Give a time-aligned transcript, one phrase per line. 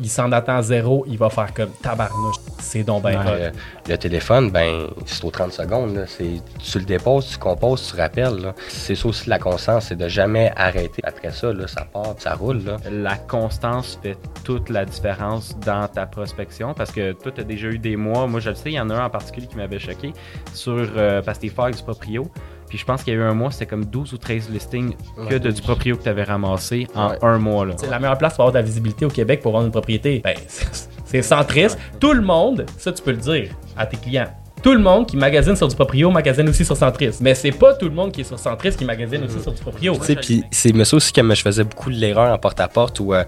[0.00, 2.34] Il s'en attend zéro, il va faire comme tabarnouche.
[2.58, 3.52] C'est donc ben ouais,
[3.88, 5.94] Le téléphone, ben, c'est aux 30 secondes.
[5.94, 6.06] Là.
[6.08, 8.52] Tu le déposes, tu composes, tu rappelles.
[8.66, 11.00] C'est ça aussi la constance, c'est de jamais arrêter.
[11.04, 12.64] Après ça, là, ça part, ça roule.
[12.64, 12.78] Là.
[12.90, 17.68] La constance fait toute la différence dans ta prospection parce que toi, tu as déjà
[17.68, 18.26] eu des mois.
[18.26, 20.12] Moi, je le sais, il y en a un en particulier qui m'avait choqué
[20.52, 22.28] sur euh, parce que t'es du proprio.
[22.74, 24.96] Puis je pense qu'il y a eu un mois, c'était comme 12 ou 13 listings
[25.30, 27.68] que de du proprio que tu avais ramassé en un mois.
[27.76, 30.22] C'est la meilleure place pour avoir de la visibilité au Québec pour vendre une propriété.
[30.24, 30.34] Ben,
[31.04, 31.78] c'est centriste.
[32.00, 34.26] Tout le monde, ça tu peux le dire à tes clients.
[34.60, 37.18] Tout le monde qui magasine sur du proprio magasine aussi sur Centris.
[37.20, 39.60] Mais c'est pas tout le monde qui est sur Centris qui magasine aussi sur du
[39.60, 39.94] proprio.
[39.94, 43.22] Tu sais, puis c'est aussi que je faisais beaucoup de l'erreur en porte-à-porte où euh,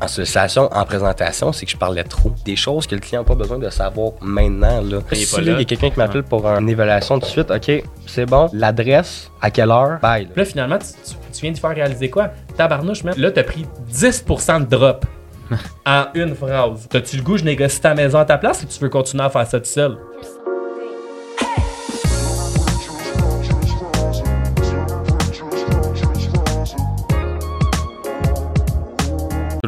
[0.00, 2.32] en sollicitation, en présentation, c'est que je parlais trop.
[2.44, 4.80] Des choses que le client n'a pas besoin de savoir maintenant.
[4.80, 4.98] Là.
[5.12, 8.48] Il, y a quelqu'un qui m'appelle pour une évaluation tout de suite, OK, c'est bon,
[8.52, 10.28] l'adresse, à quelle heure, bye.
[10.36, 12.30] Là, finalement, tu, viens de faire réaliser quoi?
[12.56, 13.14] Tabarnouche, même.
[13.16, 15.06] Là, t'as pris 10% de drop
[15.86, 16.86] en une phrase.
[16.90, 19.30] T'as-tu le goût, je négocie ta maison à ta place ou tu veux continuer à
[19.30, 19.96] faire ça tout seul?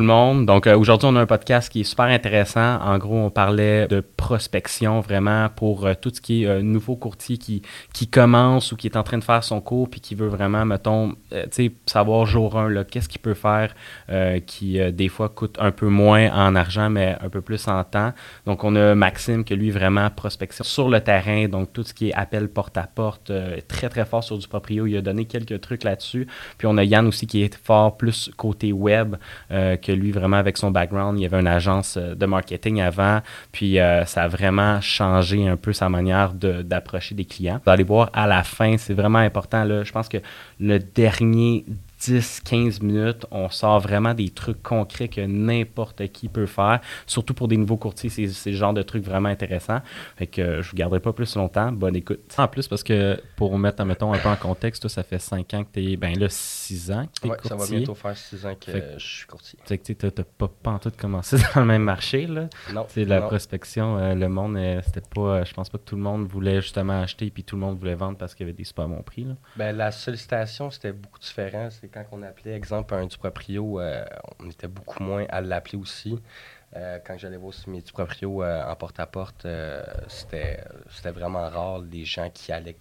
[0.09, 2.81] Donc euh, aujourd'hui, on a un podcast qui est super intéressant.
[2.81, 6.97] En gros, on parlait de prospection vraiment pour euh, tout ce qui est euh, nouveau
[6.97, 7.61] courtier qui,
[7.93, 10.65] qui commence ou qui est en train de faire son cours puis qui veut vraiment,
[10.65, 11.15] mettons,
[11.85, 13.75] savoir jour 1, qu'est-ce qu'il peut faire
[14.47, 18.13] qui des fois coûte un peu moins en argent mais un peu plus en temps.
[18.47, 22.09] Donc on a Maxime que lui vraiment prospection sur le terrain, donc tout ce qui
[22.09, 23.33] est appel porte-à-porte,
[23.69, 24.87] très très fort sur du proprio.
[24.87, 26.27] Il a donné quelques trucs là-dessus.
[26.57, 29.17] Puis on a Yann aussi qui est fort plus côté web
[29.51, 33.21] que lui, vraiment, avec son background, il y avait une agence euh, de marketing avant,
[33.53, 37.61] puis euh, ça a vraiment changé un peu sa manière d'approcher des clients.
[37.65, 39.65] Vous allez voir à la fin, c'est vraiment important.
[39.65, 40.19] Là, je pense que
[40.61, 41.65] le dernier
[42.01, 46.81] 10-15 minutes, on sort vraiment des trucs concrets que n'importe qui peut faire.
[47.07, 49.81] Surtout pour des nouveaux courtiers, c'est le genre de trucs vraiment intéressants.
[50.17, 51.73] Fait que euh, je vous garderai pas plus longtemps.
[51.73, 52.21] Bonne écoute.
[52.39, 55.65] En plus, parce que pour mettre, mettons, un peu en contexte, ça fait 5 ans
[55.65, 58.55] que tu es, ben là, 6 ans que tu ça va bientôt faire 6 ans
[58.55, 59.59] que, je suis courtier.
[59.63, 62.49] Tu sais que tu n'as pas, pas en tout commencé dans le même marché, là.
[62.73, 62.87] Non.
[62.89, 66.03] C'est la prospection, euh, le monde, euh, c'était pas, je pense pas que tout le
[66.03, 68.65] monde voulait justement acheter puis tout le monde voulait vendre parce qu'il y avait des
[68.65, 69.35] super bons prix, là.
[69.57, 74.05] Ben, la sollicitation, c'était beaucoup différent quand on appelait, exemple, un du proprio, euh,
[74.41, 76.19] on était beaucoup moins à l'appeler aussi.
[76.77, 79.47] Euh, quand j'allais voir mes du proprio euh, en porte-à-porte,
[80.09, 82.77] c'était, c'était vraiment rare les gens qui allaient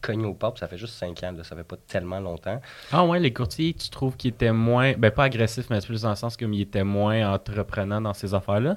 [0.00, 0.58] cogner au portes.
[0.58, 2.60] Ça fait juste cinq ans, ça fait pas tellement longtemps.
[2.92, 6.10] Ah ouais, les courtiers, tu trouves qu'ils étaient moins, ben pas agressifs, mais plus dans
[6.10, 8.76] le sens qu'ils étaient moins entreprenants dans ces affaires-là?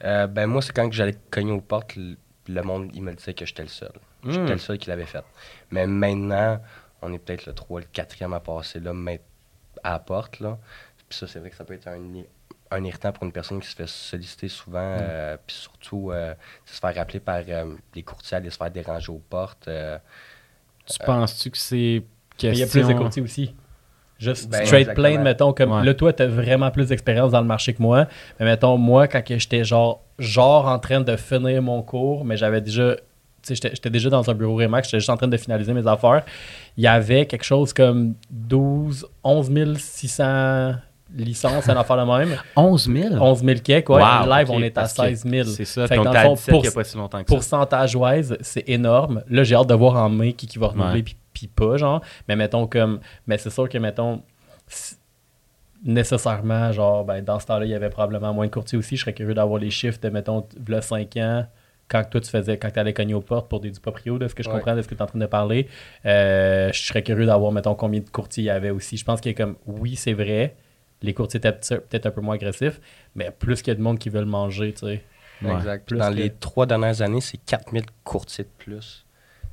[0.00, 1.96] ben moi, c'est quand j'allais cogner aux portes,
[2.48, 3.92] le monde, il me disait que j'étais le seul.
[4.24, 4.48] J'étais hmm.
[4.48, 5.24] le seul qui l'avait fait.
[5.70, 6.60] Mais maintenant,
[7.06, 9.20] on est peut-être le 3, le 4e à passer là, mais
[9.82, 10.40] à la porte.
[10.40, 10.58] Là.
[11.08, 12.00] Puis ça, c'est vrai que ça peut être un,
[12.70, 15.00] un irritant pour une personne qui se fait solliciter souvent, mm.
[15.00, 16.34] euh, puis surtout euh,
[16.64, 19.68] se faire rappeler par euh, les courtiers, aller se faire déranger aux portes.
[20.86, 22.02] tu penses-tu que c'est
[22.36, 22.52] question...
[22.52, 23.54] Il y a plus de courtiers aussi.
[24.18, 27.46] Juste ben, straight plain, mettons, comme là, toi, tu as vraiment plus d'expérience dans le
[27.46, 28.06] marché que moi.
[28.40, 32.62] Mais mettons, moi, quand j'étais genre, genre en train de finir mon cours, mais j'avais
[32.62, 32.96] déjà
[33.54, 36.24] j'étais déjà dans un bureau Remax, j'étais juste en train de finaliser mes affaires.
[36.76, 40.74] Il y avait quelque chose comme 12, 11 600
[41.14, 42.36] licences, à affaire de même.
[42.56, 43.14] 11 000?
[43.14, 44.02] 11 000 kek, ouais.
[44.28, 45.48] live, on est à 16 000.
[45.48, 48.68] C'est ça, fait dans le fond, pour, il a pas si longtemps que Pourcentage-wise, c'est
[48.68, 49.22] énorme.
[49.28, 52.00] Là, j'ai hâte de voir en mai qui, qui va renouveler puis, puis pas, genre.
[52.28, 53.00] Mais mettons comme...
[53.26, 54.22] Mais c'est sûr que, mettons
[55.84, 58.96] nécessairement, genre, ben, dans ce temps-là, il y avait probablement moins de courtiers aussi.
[58.96, 61.46] Je serais curieux d'avoir les chiffres de, mettons, là, 5 ans,
[61.88, 64.28] quand toi tu faisais, quand tu allais cogner aux portes pour des du proprio, de
[64.28, 65.68] ce que je comprends de ce que tu es en train de parler,
[66.04, 68.96] euh, je serais curieux d'avoir, mettons, combien de courtiers il y avait aussi.
[68.96, 70.56] Je pense qu'il y a comme, oui, c'est vrai,
[71.02, 72.80] les courtiers étaient peut-être un peu moins agressifs,
[73.14, 75.04] mais plus qu'il y a de monde qui veulent manger, tu sais.
[75.44, 75.92] Exact.
[75.92, 79.05] Dans les trois dernières années, c'est 4000 courtiers de plus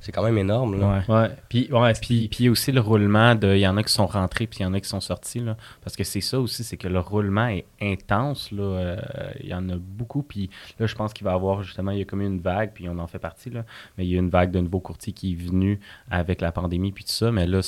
[0.04, 0.78] c'est quand même énorme.
[0.78, 1.02] Là.
[1.08, 1.30] Ouais.
[1.48, 3.54] Puis, ouais, puis, puis aussi le roulement de.
[3.54, 5.40] Il y en a qui sont rentrés, puis il y en a qui sont sortis.
[5.40, 8.52] Là, parce que c'est ça aussi, c'est que le roulement est intense.
[8.52, 9.00] Là, euh,
[9.40, 10.22] il y en a beaucoup.
[10.22, 12.72] Puis là, je pense qu'il va y avoir justement, il y a comme une vague,
[12.74, 13.48] puis on en fait partie.
[13.48, 13.64] Là,
[13.96, 15.80] mais il y a une vague de nouveaux courtiers qui est venue
[16.10, 17.32] avec la pandémie, puis tout ça.
[17.32, 17.60] Mais là,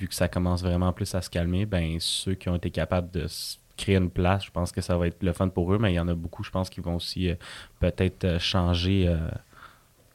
[0.00, 3.12] vu que ça commence vraiment plus à se calmer, ben ceux qui ont été capables
[3.12, 3.26] de
[3.76, 5.78] créer une place, je pense que ça va être le fun pour eux.
[5.78, 7.36] Mais il y en a beaucoup, je pense, qui vont aussi euh,
[7.78, 8.38] peut-être euh,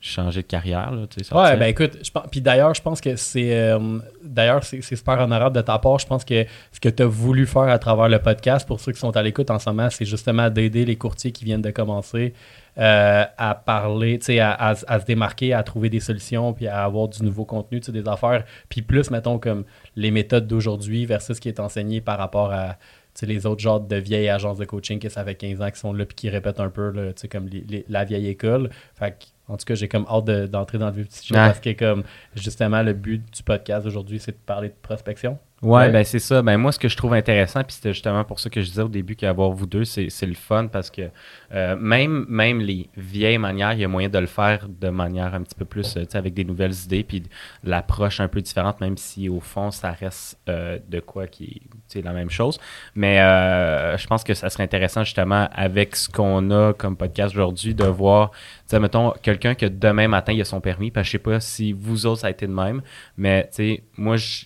[0.01, 0.91] changer de carrière.
[0.91, 1.97] Là, ouais, ben écoute,
[2.31, 5.99] puis d'ailleurs, je pense que c'est euh, d'ailleurs c'est super honorable de ta part.
[5.99, 8.91] Je pense que ce que tu as voulu faire à travers le podcast, pour ceux
[8.91, 11.69] qui sont à l'écoute en ce moment, c'est justement d'aider les courtiers qui viennent de
[11.69, 12.33] commencer
[12.79, 17.07] euh, à parler, à, à, à, se démarquer, à trouver des solutions, puis à avoir
[17.07, 18.43] du nouveau contenu, des affaires.
[18.69, 19.65] Puis plus, mettons, comme
[19.95, 22.77] les méthodes d'aujourd'hui versus ce qui est enseigné par rapport à
[23.21, 25.93] les autres genres de vieilles agences de coaching que ça fait 15 ans qui sont
[25.93, 27.49] là puis qui répètent un peu là, comme
[27.89, 28.69] la vieille école.
[28.95, 29.15] Fait
[29.51, 32.03] en tout cas, j'ai comme hâte d'entrer dans le vif du sujet parce que comme
[32.35, 35.37] justement le but du podcast aujourd'hui, c'est de parler de prospection.
[35.61, 36.41] Ouais, ben c'est ça.
[36.41, 38.81] Ben moi, ce que je trouve intéressant, puis c'était justement pour ça que je disais
[38.81, 41.03] au début qu'avoir vous deux, c'est le fun parce que
[41.53, 45.35] euh, même, même les vieilles manières, il y a moyen de le faire de manière
[45.35, 47.21] un petit peu plus, euh, tu sais, avec des nouvelles idées, puis
[47.63, 51.61] l'approche un peu différente, même si au fond, ça reste euh, de quoi qui
[51.93, 52.59] est la même chose.
[52.95, 57.75] Mais je pense que ça serait intéressant justement avec ce qu'on a comme podcast aujourd'hui
[57.75, 61.07] de voir, tu sais, mettons, quelqu'un que demain matin, il a son permis, parce que
[61.07, 62.81] je sais pas si vous autres, ça a été de même,
[63.15, 64.45] mais tu sais, moi, je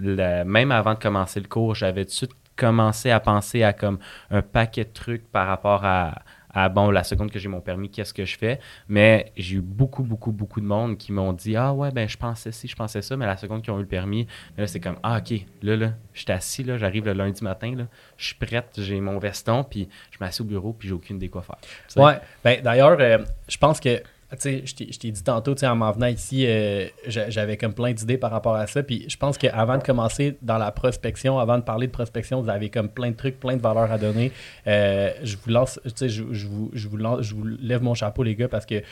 [0.00, 3.98] même avant de commencer le cours, j'avais tout de suite commencé à penser à comme
[4.30, 6.22] un paquet de trucs par rapport à,
[6.68, 8.60] bon, la seconde que j'ai mon permis, qu'est-ce que je fais?
[8.88, 12.16] Mais j'ai eu beaucoup, beaucoup, beaucoup de monde qui m'ont dit Ah ouais, ben je
[12.16, 14.26] pensais ci, je pensais ça, mais la seconde qu'ils ont eu le permis,
[14.56, 17.74] là, c'est comme Ah ok, là, là, je suis assis, là, j'arrive le lundi matin,
[17.76, 17.86] là,
[18.16, 21.28] je suis prête, j'ai mon veston, puis je m'assieds au bureau, puis j'ai aucune idée
[21.28, 21.58] quoi faire.
[21.96, 23.18] Ouais, ben d'ailleurs, euh,
[23.48, 24.00] je pense que
[24.42, 28.54] je t'ai dit tantôt, en m'en venant ici, euh, j'avais comme plein d'idées par rapport
[28.54, 28.82] à ça.
[28.82, 32.48] Puis je pense qu'avant de commencer dans la prospection, avant de parler de prospection, vous
[32.48, 34.32] avez comme plein de trucs, plein de valeurs à donner.
[34.66, 38.66] Euh, je vous lance, je, je, vous, je, vous lève mon chapeau, les gars, parce
[38.66, 38.82] que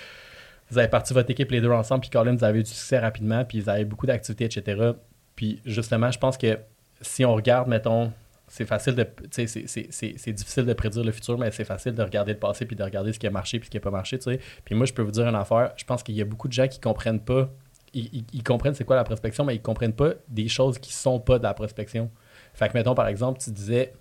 [0.70, 2.98] vous avez parti votre équipe les deux ensemble, puis Colin, vous avez eu du succès
[2.98, 4.92] rapidement, puis vous avez beaucoup d'activités, etc.
[5.36, 6.58] Puis justement, je pense que
[7.00, 8.12] si on regarde, mettons,
[8.52, 9.06] c'est facile de.
[9.30, 12.82] C'est difficile de prédire le futur, mais c'est facile de regarder le passé puis de
[12.82, 14.20] regarder ce qui a marché puis ce qui n'a pas marché.
[14.20, 14.40] sais.
[14.66, 15.72] Puis moi, je peux vous dire une affaire.
[15.74, 17.48] Je pense qu'il y a beaucoup de gens qui comprennent pas.
[17.94, 21.38] Ils, comprennent c'est quoi la prospection, mais ils comprennent pas des choses qui sont pas
[21.38, 22.10] de la prospection.
[22.52, 23.94] Fait que, mettons, par exemple, tu disais.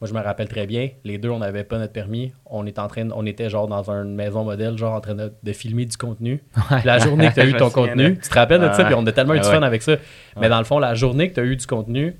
[0.00, 2.32] Moi, je me rappelle très bien, les deux, on n'avait pas notre permis.
[2.46, 5.52] On, est en train, on était genre dans une maison modèle, genre en train de,
[5.52, 6.42] filmer du contenu.
[6.84, 9.06] la journée que tu as eu ton contenu, tu te rappelles de ça, puis on
[9.06, 9.96] a tellement eu du fun avec ça.
[10.40, 12.16] Mais dans le fond, la journée que tu as eu du contenu,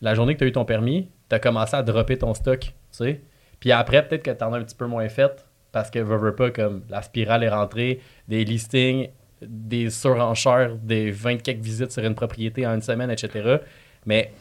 [0.00, 2.60] la journée que tu as eu ton permis, tu as commencé à dropper ton stock,
[2.60, 3.20] tu sais.
[3.60, 6.34] Puis après, peut-être que tu en as un petit peu moins fait parce que veux,
[6.34, 9.08] pas, comme la spirale est rentrée, des listings,
[9.42, 13.58] des surenchères, des 20 quelques visites sur une propriété en une semaine, etc.
[14.06, 14.32] Mais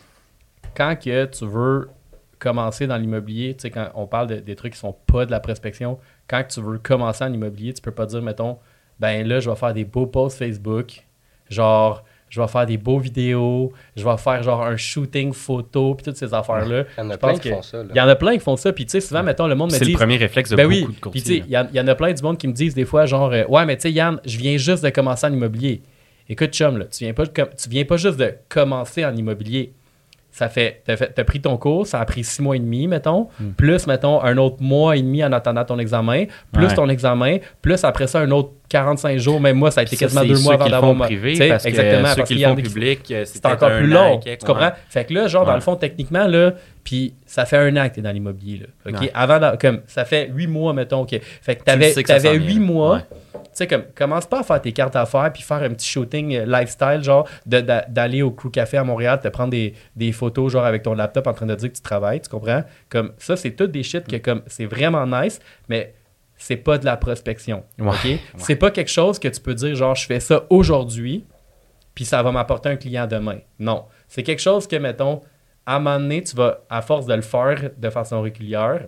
[0.76, 1.90] quand que tu veux
[2.40, 5.32] commencer dans l'immobilier, tu sais, quand on parle de, des trucs qui sont pas de
[5.32, 8.60] la prospection, quand tu veux commencer en immobilier, tu peux pas dire, mettons,
[9.00, 11.04] ben là, je vais faire des beaux posts Facebook,
[11.50, 16.04] genre je vais faire des beaux vidéos, je vais faire genre un shooting photo, puis
[16.04, 16.84] toutes ces affaires-là.
[16.98, 17.84] Il y en a plein qui font ça.
[17.90, 19.72] Il y en a plein qui font ça, puis tu sais, souvent, mettons, le monde
[19.72, 19.86] me dit.
[19.86, 21.96] C'est le premier réflexe de ben beaucoup de Puis tu sais, il y, en a
[21.96, 24.20] plein du monde qui me disent des fois, genre, euh, ouais, mais tu sais, Yann,
[24.26, 25.82] je viens juste de commencer en immobilier.
[26.28, 29.74] Écoute, chum, là, tu viens pas, tu viens pas juste de commencer en immobilier
[30.36, 33.30] ça fait, t'as, as pris ton cours, ça a pris six mois et demi, mettons,
[33.40, 33.52] hmm.
[33.52, 37.86] plus, mettons, un autre mois et demi en attendant ton examen, plus ton examen, plus
[37.86, 40.68] après ça, un autre 45 jours, même moi, ça a été quasiment deux mois avant
[40.68, 41.06] d'avoir ma...
[41.06, 44.46] privé, parce exactement, ceux parce qui le font public, euh, c'est encore plus long, tu
[44.46, 44.72] comprends?
[44.90, 46.52] Fait que là, genre, dans le fond, techniquement, là,
[46.84, 49.10] puis ça fait un an que t'es dans l'immobilier, là, OK?
[49.14, 51.18] Avant, comme, ça fait huit mois, mettons, OK?
[51.42, 51.94] Fait que t'avais,
[52.36, 53.04] huit mois
[53.56, 56.36] sais, comme, commence pas à faire tes cartes à faire puis faire un petit shooting
[56.36, 60.84] euh, lifestyle, genre, d'aller au Crew Café à Montréal, te prendre des, photos, genre, avec
[60.84, 62.64] ton laptop en train de dire que tu travailles, tu comprends?
[62.90, 65.94] Comme, ça, c'est tout des shit que, comme, c'est vraiment nice, mais
[66.38, 67.64] c'est pas de la prospection.
[67.80, 68.20] OK?
[68.38, 71.26] C'est pas quelque chose que tu peux dire, genre, je fais ça aujourd'hui,
[71.94, 73.40] puis ça va m'apporter un client demain.
[73.58, 73.86] Non.
[74.08, 75.22] C'est quelque chose que, mettons,
[75.66, 78.88] à un moment donné, tu vas, à force de le faire de façon régulière,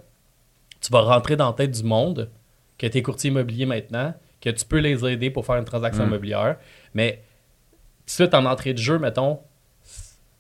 [0.82, 2.30] tu vas rentrer dans la tête du monde
[2.78, 4.14] que tu es courtier immobilier maintenant,
[4.52, 6.08] que tu peux les aider pour faire une transaction mm.
[6.08, 6.58] immobilière.
[6.94, 7.22] Mais
[8.06, 9.40] suite en entrée de jeu, mettons,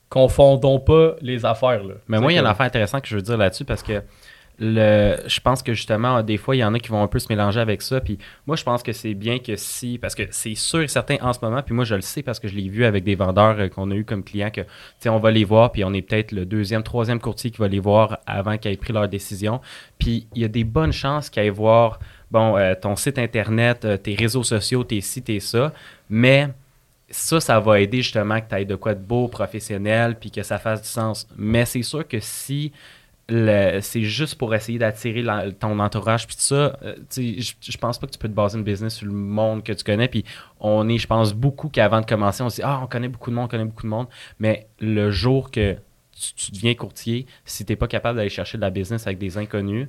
[0.09, 1.83] confondons pas les affaires.
[1.83, 1.95] Là.
[2.07, 4.01] Mais moi, il y a une affaire intéressante que je veux dire là-dessus parce que
[4.59, 7.19] le, je pense que justement, des fois, il y en a qui vont un peu
[7.19, 8.01] se mélanger avec ça.
[8.01, 11.17] Puis moi, je pense que c'est bien que si, parce que c'est sûr et certain
[11.21, 13.13] en ce moment, puis moi, je le sais parce que je l'ai vu avec des
[13.15, 14.67] vendeurs euh, qu'on a eu comme clients, que, tu
[14.99, 17.67] sais, on va les voir, puis on est peut-être le deuxième, troisième courtier qui va
[17.67, 19.61] les voir avant qu'ils aient pris leur décision.
[19.99, 21.99] Puis il y a des bonnes chances qu'ils aillent voir
[22.31, 25.73] bon, euh, ton site internet, euh, tes réseaux sociaux, tes sites et ça,
[26.09, 26.49] mais
[27.09, 30.43] ça, ça va aider justement que tu aies de quoi de beau, professionnel, puis que
[30.43, 31.27] ça fasse du sens.
[31.37, 32.71] Mais c'est sûr que si
[33.29, 35.23] c'est juste pour essayer d'attirer
[35.59, 38.57] ton entourage, puis tout ça, euh, je, je pense pas que tu peux te baser
[38.57, 40.23] une business sur le monde que tu connais, puis
[40.59, 43.29] on est, je pense, beaucoup qu'avant de commencer, on se dit, ah, on connaît beaucoup
[43.29, 44.07] de monde, on connaît beaucoup de monde,
[44.39, 45.75] mais le jour que
[46.35, 49.37] tu, deviens courtier, si tu n'es pas capable d'aller chercher de la business avec des
[49.37, 49.87] inconnus,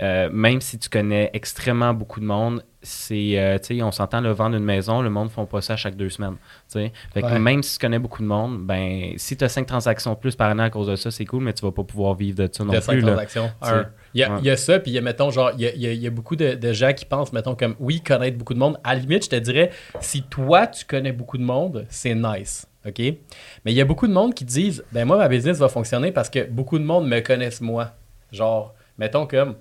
[0.00, 4.20] euh, même si tu connais extrêmement beaucoup de monde, c'est, euh, tu sais, on s'entend
[4.20, 6.36] le vendre une maison, le monde ne font pas ça chaque deux semaines.
[6.68, 10.14] Fait que même si tu connais beaucoup de monde, ben, si tu as cinq transactions
[10.14, 12.36] plus par an à cause de ça, c'est cool, mais tu vas pas pouvoir vivre
[12.36, 12.82] de ça non plus.
[12.82, 13.50] Cinq transactions.
[14.14, 16.54] Il, y a, ça, puis il y a, mettons, genre, il y a, beaucoup de,
[16.54, 18.78] de, gens qui pensent, mettons, comme, oui, connaître beaucoup de monde.
[18.84, 19.70] À la limite, je te dirais,
[20.00, 22.66] si toi, tu connais beaucoup de monde, c'est nice.
[22.88, 22.98] OK?
[22.98, 26.12] Mais il y a beaucoup de monde qui disent Ben, moi, ma business va fonctionner
[26.12, 27.92] parce que beaucoup de monde me connaissent moi.
[28.32, 29.56] Genre, mettons comme,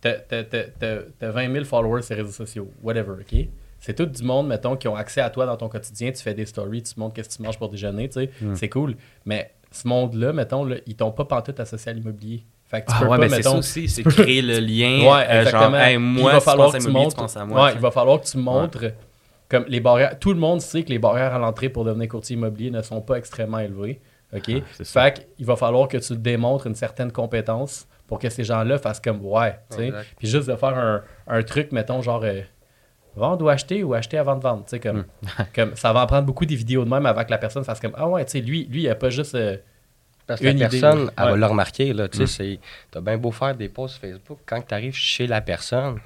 [0.00, 0.16] t'as
[1.20, 3.46] 20 000 followers sur les réseaux sociaux, whatever, OK?
[3.80, 6.10] C'est tout du monde, mettons, qui ont accès à toi dans ton quotidien.
[6.10, 8.30] Tu fais des stories, tu montres qu'est-ce que tu manges pour déjeuner, tu sais.
[8.40, 8.54] Hmm.
[8.54, 8.96] C'est cool.
[9.26, 12.44] Mais ce monde-là, mettons, là, ils t'ont pas pantoute associé à l'immobilier.
[12.64, 14.58] Fait que tu ah peux ouais, pas, ben, mettons, c'est ça aussi, c'est créer le
[14.58, 15.12] lien.
[15.12, 15.78] ouais, exactement.
[15.78, 17.36] Genre, moi, il va falloir que tu montres.
[17.50, 18.84] Ouais, il va falloir que tu montres
[19.48, 20.18] comme les barrières.
[20.18, 23.00] Tout le monde sait que les barrières à l'entrée pour devenir courtier immobilier ne sont
[23.00, 24.00] pas extrêmement élevées.
[24.34, 24.50] OK?
[24.50, 28.78] Ah, fait qu'il va falloir que tu démontres une certaine compétence pour que ces gens-là
[28.78, 29.58] fassent comme ouais.
[30.18, 32.22] Puis juste de faire un, un truc, mettons, genre.
[32.24, 32.40] Euh,
[33.16, 34.64] vendre ou acheter ou acheter avant de vendre.
[34.82, 35.28] Comme, hmm.
[35.54, 37.80] comme, ça va en prendre beaucoup des vidéos de même avant que la personne fasse
[37.80, 39.34] comme Ah ouais, tu sais, lui, lui, il a pas juste.
[39.34, 39.56] Euh,
[40.26, 41.92] parce que la personne, elle va le remarquer.
[41.92, 42.58] Là, tu sais,
[42.94, 46.00] as bien beau faire des posts Facebook, quand tu arrives chez la personne,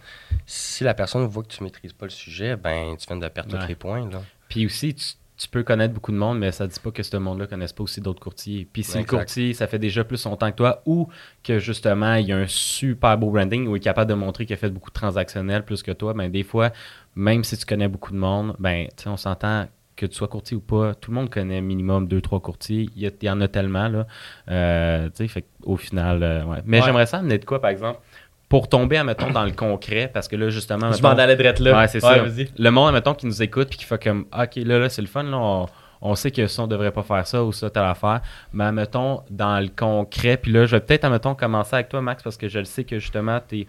[0.46, 3.58] si la personne voit que tu maîtrises pas le sujet, ben tu viens de perdre
[3.58, 4.08] tous les points.
[4.10, 4.22] Là.
[4.48, 5.04] Puis aussi, tu,
[5.38, 7.50] tu peux connaître beaucoup de monde, mais ça ne dit pas que ce monde-là ne
[7.50, 8.66] connaisse pas aussi d'autres courtiers.
[8.72, 11.08] Puis si le courtier, ça fait déjà plus son temps que toi, ou
[11.44, 14.46] que justement, il y a un super beau branding, ou il est capable de montrer
[14.46, 16.72] qu'il a fait beaucoup de transactionnels plus que toi, ben des fois,
[17.14, 19.68] même si tu connais beaucoup de monde, ben on s'entend
[19.98, 22.88] que tu sois courtier ou pas, tout le monde connaît minimum deux, trois courtiers.
[22.96, 24.06] Il y, en a tellement, là.
[24.48, 26.58] Euh, fait au final, euh, ouais.
[26.64, 28.00] Mais j'aimerais ça amener de quoi, par exemple?
[28.48, 30.90] pour tomber, mettons, dans le concret, parce que là, justement.
[30.92, 31.80] Je m'en allais direct là.
[31.80, 32.24] Ouais, c'est ça.
[32.58, 35.08] Le monde, mettons, qui nous écoute puis qui fait comme, OK, là, là, c'est le
[35.08, 35.66] fun, là,
[36.00, 38.22] on, sait que ça, on devrait pas faire ça ou ça, telle affaire.
[38.52, 42.22] Mais, mettons, dans le concret, puis là, je vais peut-être, mettons, commencer avec toi, Max,
[42.22, 43.66] parce que je le sais que, justement, tu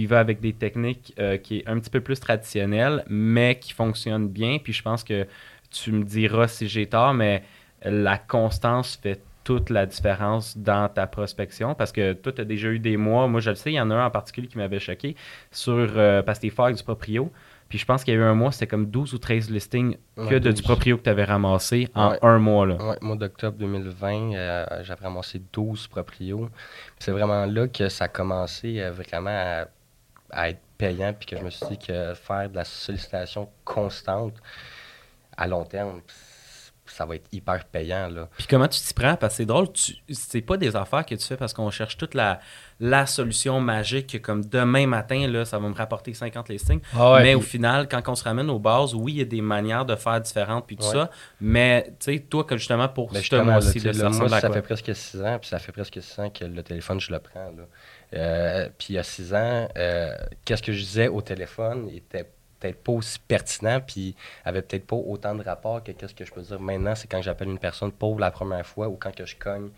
[0.00, 3.72] y vas avec des techniques euh, qui est un petit peu plus traditionnelles, mais qui
[3.72, 4.58] fonctionnent bien.
[4.58, 5.24] Puis je pense que
[5.70, 7.42] tu me diras si j'ai tort, mais
[7.82, 12.68] la constance fait toute la différence dans ta prospection parce que toi, tu as déjà
[12.68, 14.58] eu des mois, moi je le sais, il y en a un en particulier qui
[14.58, 15.14] m'avait choqué
[15.52, 17.30] sur euh, parce que t'es du proprio.
[17.68, 19.96] Puis je pense qu'il y a eu un mois, c'était comme 12 ou 13 listings
[20.16, 22.66] que de, du proprio que tu avais ramassé en un mois.
[22.66, 22.74] Là.
[22.76, 26.48] Ouais, mois d'octobre 2020, euh, j'avais ramassé 12 proprios.
[26.98, 29.66] C'est vraiment là que ça a commencé euh, vraiment
[30.30, 34.34] à, être payant, puis que je me suis dit que faire de la sollicitation constante
[35.36, 36.00] à long terme,
[36.90, 38.08] ça va être hyper payant.
[38.08, 38.28] Là.
[38.36, 39.16] Puis comment tu t'y prends?
[39.16, 41.96] Parce que c'est drôle, tu, c'est pas des affaires que tu fais parce qu'on cherche
[41.96, 42.40] toute la,
[42.80, 46.80] la solution magique, comme demain matin, là, ça va me rapporter 50 listings.
[46.94, 49.40] Ah mais au final, quand on se ramène aux bases, oui, il y a des
[49.40, 51.10] manières de faire différentes, puis tout ça.
[51.40, 55.48] Mais tu sais, toi, que justement, pour ce mois-ci, ça, fait presque 6 ans, puis
[55.48, 57.50] ça fait presque 6 ans que le téléphone, je le prends.
[57.56, 57.64] Là.
[58.14, 60.14] Euh, puis il y a 6 ans, euh,
[60.44, 62.26] qu'est-ce que je disais au téléphone était
[62.58, 66.32] peut-être pas aussi pertinent, puis avait peut-être pas autant de rapport que qu'est-ce que je
[66.32, 69.26] peux dire maintenant, c'est quand j'appelle une personne pour la première fois ou quand que
[69.26, 69.70] je cogne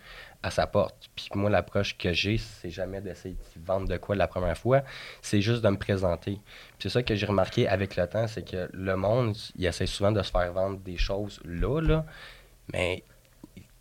[0.43, 1.09] à sa porte.
[1.15, 4.83] Puis moi, l'approche que j'ai, c'est jamais d'essayer de vendre de quoi la première fois,
[5.21, 6.39] c'est juste de me présenter.
[6.79, 10.11] C'est ça que j'ai remarqué avec le temps, c'est que le monde, il essaie souvent
[10.11, 12.05] de se faire vendre des choses là, là,
[12.71, 13.03] mais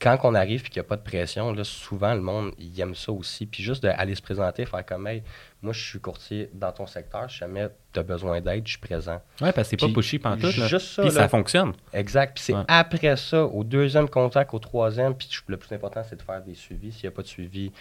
[0.00, 2.80] quand on arrive et qu'il n'y a pas de pression, là, souvent le monde il
[2.80, 3.46] aime ça aussi.
[3.46, 5.22] Puis juste d'aller se présenter, faire comme hey,
[5.62, 8.80] moi je suis courtier dans ton secteur, si jamais tu as besoin d'aide, je suis
[8.80, 9.20] présent.
[9.40, 10.50] Ouais, parce que c'est pas pushy pantoute.
[10.50, 11.02] Juste ça.
[11.02, 11.72] Puis ça fonctionne.
[11.92, 12.34] Exact.
[12.34, 16.22] Puis c'est après ça, au deuxième contact, au troisième, puis le plus important, c'est de
[16.22, 16.92] faire des suivis.
[16.92, 17.72] S'il n'y a pas de suivi,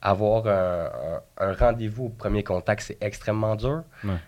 [0.00, 3.82] avoir un, un rendez-vous au premier contact, c'est extrêmement dur.
[4.04, 4.18] Ouais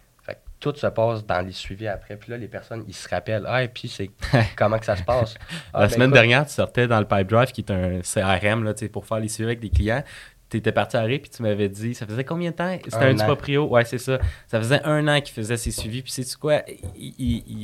[0.60, 2.16] tout se passe dans les suivis après.
[2.16, 4.10] Puis là, les personnes, ils se rappellent, ah, et puis c'est
[4.56, 5.34] comment que ça se passe.
[5.34, 5.40] la
[5.72, 8.74] ah, ben, semaine dernière, tu sortais dans le Pipe Drive, qui est un CRM là,
[8.92, 10.04] pour faire les suivis avec des clients.
[10.50, 12.76] Tu étais parti à puis tu m'avais dit, ça faisait combien de temps?
[12.84, 13.66] C'était un, un proprio.
[13.66, 14.18] Ouais, c'est ça.
[14.46, 16.02] Ça faisait un an qu'il faisait ses suivis.
[16.02, 16.62] Puis, sais-tu quoi?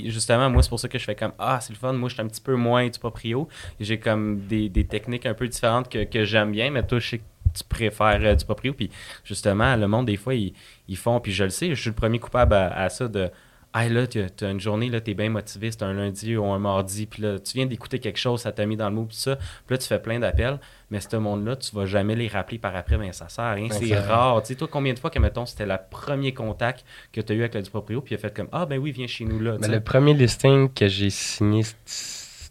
[0.06, 1.92] Justement, moi, c'est pour ça que je fais comme, ah, c'est le fun.
[1.92, 3.48] Moi, je suis un petit peu moins du proprio.
[3.80, 7.08] J'ai comme des, des, techniques un peu différentes que, que j'aime bien, mais toi, je
[7.08, 7.24] sais que
[7.56, 8.72] tu préfères euh, du proprio.
[8.72, 8.90] Puis
[9.24, 10.52] justement, le monde, des fois, ils,
[10.96, 13.30] font, puis je le sais, je suis le premier coupable à, ça de.
[13.78, 16.46] Ah là, tu as une journée, là, tu es bien motivé, c'est un lundi ou
[16.46, 19.04] un mardi, puis là, tu viens d'écouter quelque chose, ça t'a mis dans le mot,
[19.04, 19.36] puis ça.
[19.36, 20.58] Puis là, tu fais plein d'appels,
[20.90, 23.68] mais ce monde-là, tu vas jamais les rappeler par après, mais ça sert à rien.
[23.70, 24.40] c'est rare.
[24.40, 27.36] Tu sais, toi, combien de fois que, mettons, c'était le premier contact que tu as
[27.36, 29.26] eu avec le du proprio, puis il a fait comme Ah, ben oui, viens chez
[29.26, 29.58] nous là.
[29.60, 31.60] Mais le premier listing que j'ai signé,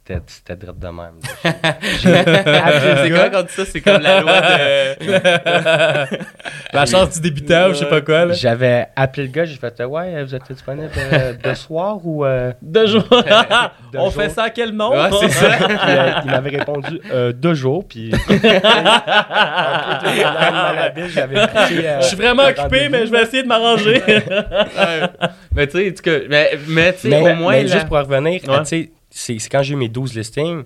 [0.08, 1.20] c'était direct de même.
[3.02, 3.30] c'est quoi?
[3.32, 3.66] quand ça?
[3.66, 5.06] C'est comme la loi de.
[6.74, 8.32] la chance du débutant ou je sais pas quoi.
[8.34, 12.24] J'avais appelé le gars, j'ai fait Ouais, vous êtes disponible euh, de soir ou.
[12.24, 13.04] Euh, de jour.
[13.96, 14.92] On fait ça à quel nom?
[14.92, 15.54] Ouais, c'est ça.
[15.56, 17.00] Euh, il m'avait répondu
[17.34, 18.12] deux jours, puis.
[22.02, 24.04] je suis vraiment occupé, mais je vais essayer de m'arranger.
[25.56, 25.96] mais tu sais,
[26.30, 27.62] mais, mais, tu sais, au moins.
[27.62, 30.64] juste pour revenir, tu sais c'est quand j'ai eu mes 12 listings,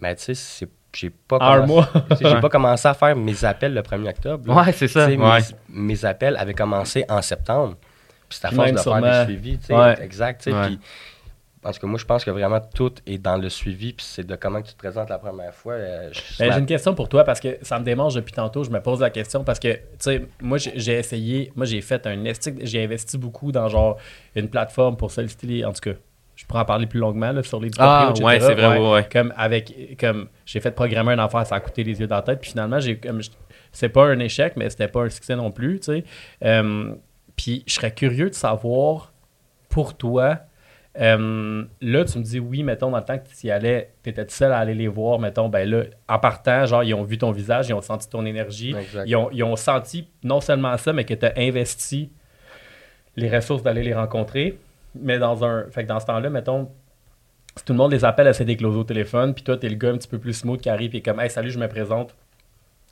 [0.00, 1.88] mais tu sais, j'ai pas, commencé,
[2.20, 4.54] j'ai pas commencé à faire mes appels le 1er octobre.
[4.54, 5.08] Ouais, c'est ça.
[5.68, 7.76] Mes, appels avaient commencé en septembre.
[8.28, 10.44] Puis c'était à force de faire des suivis, tu sais, exact.
[10.44, 10.78] Puis
[11.64, 14.26] En tout cas, moi, je pense que vraiment tout est dans le suivi, puis c'est
[14.26, 15.74] de comment tu te présentes la première fois.
[15.74, 18.62] Euh, ben, j'ai une question pour toi parce que ça me démange depuis tantôt.
[18.62, 22.06] Je me pose la question parce que, tu sais, moi, j'ai essayé, moi, j'ai fait
[22.06, 22.16] un
[22.62, 23.96] j'ai investi beaucoup dans genre
[24.34, 25.64] une plateforme pour solliciter les.
[25.64, 25.96] En tout cas,
[26.36, 29.32] je pourrais en parler plus longuement là, sur les Ah, ouais, c'est vrai, ouais, Comme
[29.36, 32.40] avec, comme j'ai fait programmer un affaire, ça a coûté les yeux dans la tête,
[32.40, 33.20] puis finalement, j'ai comme.
[33.72, 36.04] C'est pas un échec, mais c'était pas un succès non plus, tu sais.
[36.44, 36.94] Euh,
[37.36, 39.12] puis je serais curieux de savoir
[39.68, 40.38] pour toi
[41.00, 44.10] euh, là, tu me dis oui, mettons, dans le temps que tu y allais, tu
[44.10, 47.18] étais seul à aller les voir, mettons, ben là, en partant, genre, ils ont vu
[47.18, 48.74] ton visage, ils ont senti ton énergie,
[49.04, 52.10] ils ont, senti non seulement ça, mais que tu as investi
[53.16, 54.58] les ressources d'aller les rencontrer.
[55.00, 55.68] Mais dans un.
[55.70, 56.70] Fait que dans ce temps-là, mettons,
[57.56, 59.68] si tout le monde les appelle à essayer d'écloser au téléphone, puis toi, tu es
[59.68, 61.68] le gars un petit peu plus smooth qui arrive et comme, hey, salut, je me
[61.68, 62.14] présente,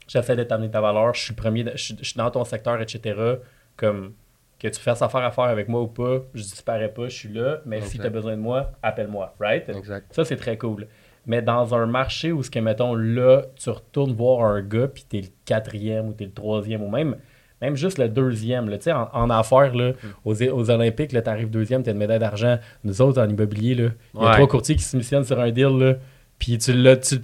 [0.09, 3.37] j'essaie t'amener ta valeur, je suis premier, je suis dans ton secteur, etc.
[3.77, 4.15] Comme
[4.59, 7.29] que tu fasses affaire à faire avec moi ou pas, je disparais pas, je suis
[7.29, 9.69] là, mais si tu as besoin de moi, appelle-moi, right?
[9.69, 10.07] Exact.
[10.15, 10.87] Ça, c'est très cool.
[11.27, 15.05] Mais dans un marché où, ce que, mettons, là, tu retournes voir un gars, puis
[15.09, 17.17] t'es le quatrième ou t'es le troisième, ou même,
[17.65, 19.95] même juste le deuxième, tu sais, en, affaires, là, mm.
[20.25, 22.59] aux, aux, Olympiques, là, t'arrives deuxième, t'as une médaille d'argent.
[22.85, 25.51] Nous autres, en immobilier, là, il y a trois courtiers qui se missionnent sur un
[25.51, 25.95] deal, là,
[26.39, 27.23] puis tu l'as, tu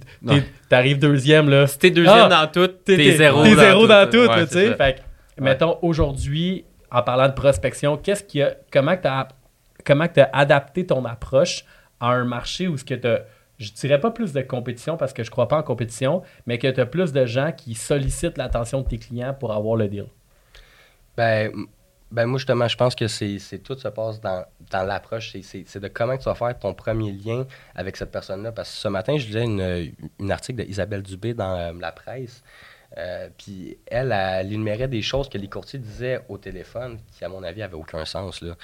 [0.69, 1.67] t'arrives deuxième, là.
[1.67, 2.47] Si t'es deuxième ah!
[2.47, 4.75] dans tout, t'es zéro, t'es zéro dans, tout, tu sais.
[4.75, 5.01] Fait
[5.37, 9.27] mettons, aujourd'hui, en parlant de prospection, qu'est-ce qui a, comment tu as,
[9.85, 11.65] comment as adapté ton approche
[11.99, 13.07] à un marché où ce que tu
[13.61, 16.67] je dirais pas plus de compétition parce que je crois pas en compétition, mais que
[16.67, 20.07] tu as plus de gens qui sollicitent l'attention de tes clients pour avoir le deal?
[21.17, 21.51] Ben,
[22.11, 25.35] ben moi, justement, je pense que c'est tout se passe dans, dans l'approche.
[25.41, 28.51] C'est de comment tu vas faire ton premier lien avec cette personne-là.
[28.51, 32.43] Parce que ce matin, je lisais une, une article d'Isabelle Dubé dans euh, la presse.
[32.97, 37.29] Euh, puis elle, elle, énumérait des choses que les courtiers disaient au téléphone qui, à
[37.29, 38.41] mon avis, n'avaient aucun sens.
[38.41, 38.55] Là.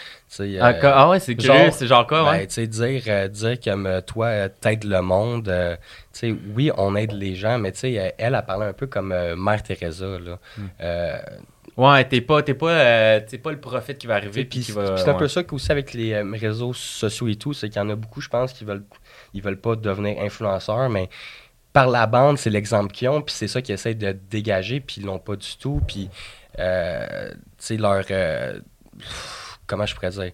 [0.42, 2.68] Euh, ah, ah, ouais, c'est curieux, c'est genre quoi, ben, ouais?
[2.68, 5.50] dire, euh, dire comme toi, t'aides le monde.
[6.54, 10.20] oui, on aide les gens, mais elle, elle a parlé un peu comme Mère Teresa.
[10.20, 10.40] Là.
[10.58, 10.68] Hmm.
[11.78, 14.46] Ouais, t'es pas, pas, pas le prophète qui va arriver.
[14.46, 17.86] Puis c'est un peu ça aussi avec les réseaux sociaux et tout, c'est qu'il y
[17.86, 18.84] en a beaucoup, je pense, qui veulent,
[19.34, 21.10] ils veulent pas devenir influenceurs, mais
[21.78, 24.96] par la bande, c'est l'exemple qu'ils ont, puis c'est ça qu'ils essayent de dégager, puis
[25.00, 25.80] ils l'ont pas du tout.
[25.88, 26.10] Puis,
[26.58, 28.04] euh, tu sais, leur.
[28.10, 28.60] Euh,
[29.68, 30.32] comment je pourrais dire?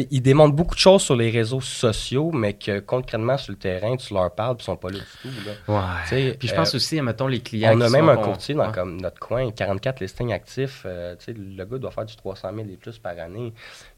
[0.00, 3.58] Sais, ils démontrent beaucoup de choses sur les réseaux sociaux, mais que concrètement sur le
[3.58, 5.34] terrain, tu leur parles, ils sont pas là du tout.
[5.46, 6.06] Là.
[6.12, 6.36] Ouais.
[6.38, 7.76] Puis je pense euh, aussi, mettons, les clients.
[7.76, 10.86] On a même un courtier dans comme notre coin, 44 listings actifs.
[11.18, 13.52] sais, le gars doit faire du 300 000 et plus par année.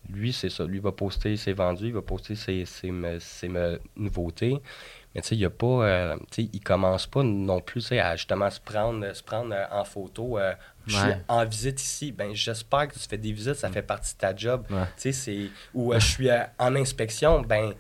[0.09, 0.65] Lui, c'est ça.
[0.65, 3.51] Lui va poster ses vendus, il va poster ses, ses, ses
[3.97, 4.61] nouveautés.
[5.17, 5.67] Mais tu sais, il y a pas.
[5.67, 9.65] Euh, tu sais, il commence pas non plus à justement se prendre, se prendre euh,
[9.73, 10.39] en photo.
[10.39, 10.53] Euh,
[10.87, 12.13] je suis en visite ici.
[12.13, 14.65] Ben, j'espère que tu fais des visites, ça fait partie de ta job.
[14.69, 15.51] Tu sais, c'est.
[15.75, 17.73] Ou je suis en inspection, ben.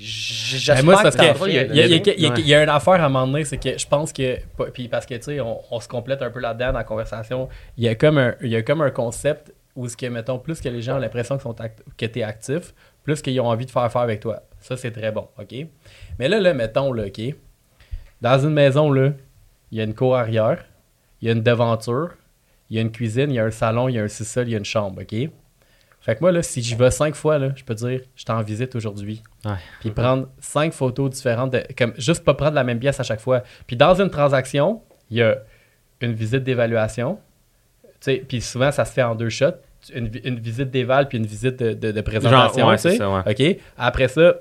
[0.00, 3.76] J'espère moi, parce que il y, a une affaire à un moment donné, c'est que
[3.76, 4.38] je pense que,
[4.72, 7.82] puis parce que tu sais, on, se complète un peu là-dedans dans la conversation, il
[7.82, 10.60] y a comme un, il y a comme un concept où ce que, mettons, plus
[10.60, 11.54] que les gens ont l'impression que, sont
[11.96, 14.42] que tu es actif, plus qu'ils ont envie de faire affaire avec toi.
[14.60, 15.66] Ça, c'est très bon, OK?
[16.20, 17.20] Mais là, là, mettons, là, OK?
[18.20, 19.12] Dans une maison, là,
[19.70, 20.64] il y a une cour arrière,
[21.20, 22.10] il y a une devanture,
[22.70, 24.48] il y a une cuisine, il y a un salon, il y a un sous-sol,
[24.48, 25.30] il y a une chambre, OK?
[26.00, 28.40] Fait que moi, là, si j'y vais cinq fois, là, je peux dire, je t'en
[28.42, 29.22] visite aujourd'hui.
[29.80, 33.20] Puis prendre cinq photos différentes, de, comme juste pas prendre la même pièce à chaque
[33.20, 33.42] fois.
[33.66, 35.38] Puis dans une transaction, il y a
[36.00, 37.18] une visite d'évaluation.
[38.00, 39.56] Puis souvent, ça se fait en deux shots.
[39.94, 42.68] Une, visite d'éval puis une visite de, présentation.
[43.18, 43.56] OK?
[43.76, 44.34] Après ça,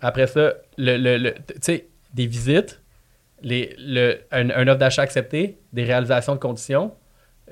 [0.00, 2.80] après ça, le, le, tu sais, des visites,
[3.42, 6.92] les, le, un, offre d'achat accepté, des réalisations de conditions.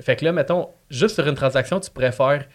[0.00, 2.46] Fait que là, mettons, juste sur une transaction, tu pourrais faire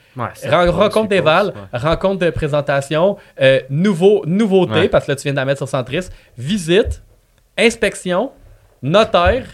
[0.71, 5.45] rencontre d'éval, rencontre de présentation, euh, nouveau, nouveauté, parce que là, tu viens de la
[5.45, 7.03] mettre sur Centris, visite,
[7.57, 8.31] inspection,
[8.81, 9.45] notaire,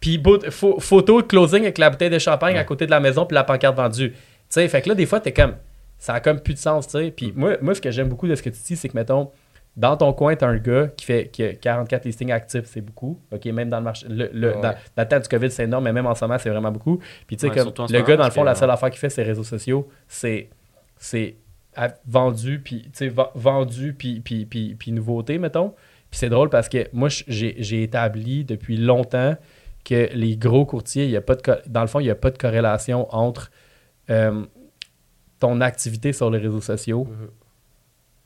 [0.00, 3.34] puis photo de closing avec la bouteille de champagne à côté de la maison, puis
[3.34, 4.10] la pancarte vendue.
[4.10, 4.18] Tu
[4.50, 5.54] sais, fait que là, des fois, t'es comme,
[5.98, 7.10] ça a comme plus de sens, tu sais.
[7.10, 7.40] Puis mm.
[7.40, 9.30] moi, moi, ce que j'aime beaucoup de ce que tu dis, c'est que, mettons,
[9.76, 12.80] dans ton coin, tu as un gars qui fait qui a 44 listings actifs, c'est
[12.80, 13.20] beaucoup.
[13.32, 14.06] OK, même dans le marché.
[14.08, 16.70] Le, dans, la temps du COVID, c'est énorme, mais même en ce moment, c'est vraiment
[16.70, 17.00] beaucoup.
[17.26, 19.22] Puis tu sais, comme le gars, dans le fond, la seule affaire qu'il fait, c'est
[19.22, 19.88] les réseaux sociaux.
[20.06, 20.48] C'est
[20.96, 21.36] c'est
[22.06, 22.88] vendu, puis
[23.34, 25.70] vendu, puis, puis, puis, puis nouveauté, mettons.
[26.10, 29.36] Puis c'est drôle parce que moi, j'ai établi depuis longtemps
[29.84, 32.30] que les gros courtiers, y a pas de, dans le fond, il n'y a pas
[32.30, 33.50] de corrélation entre
[34.08, 34.44] euh,
[35.40, 37.08] ton activité sur les réseaux sociaux.
[37.10, 37.43] Mm-hmm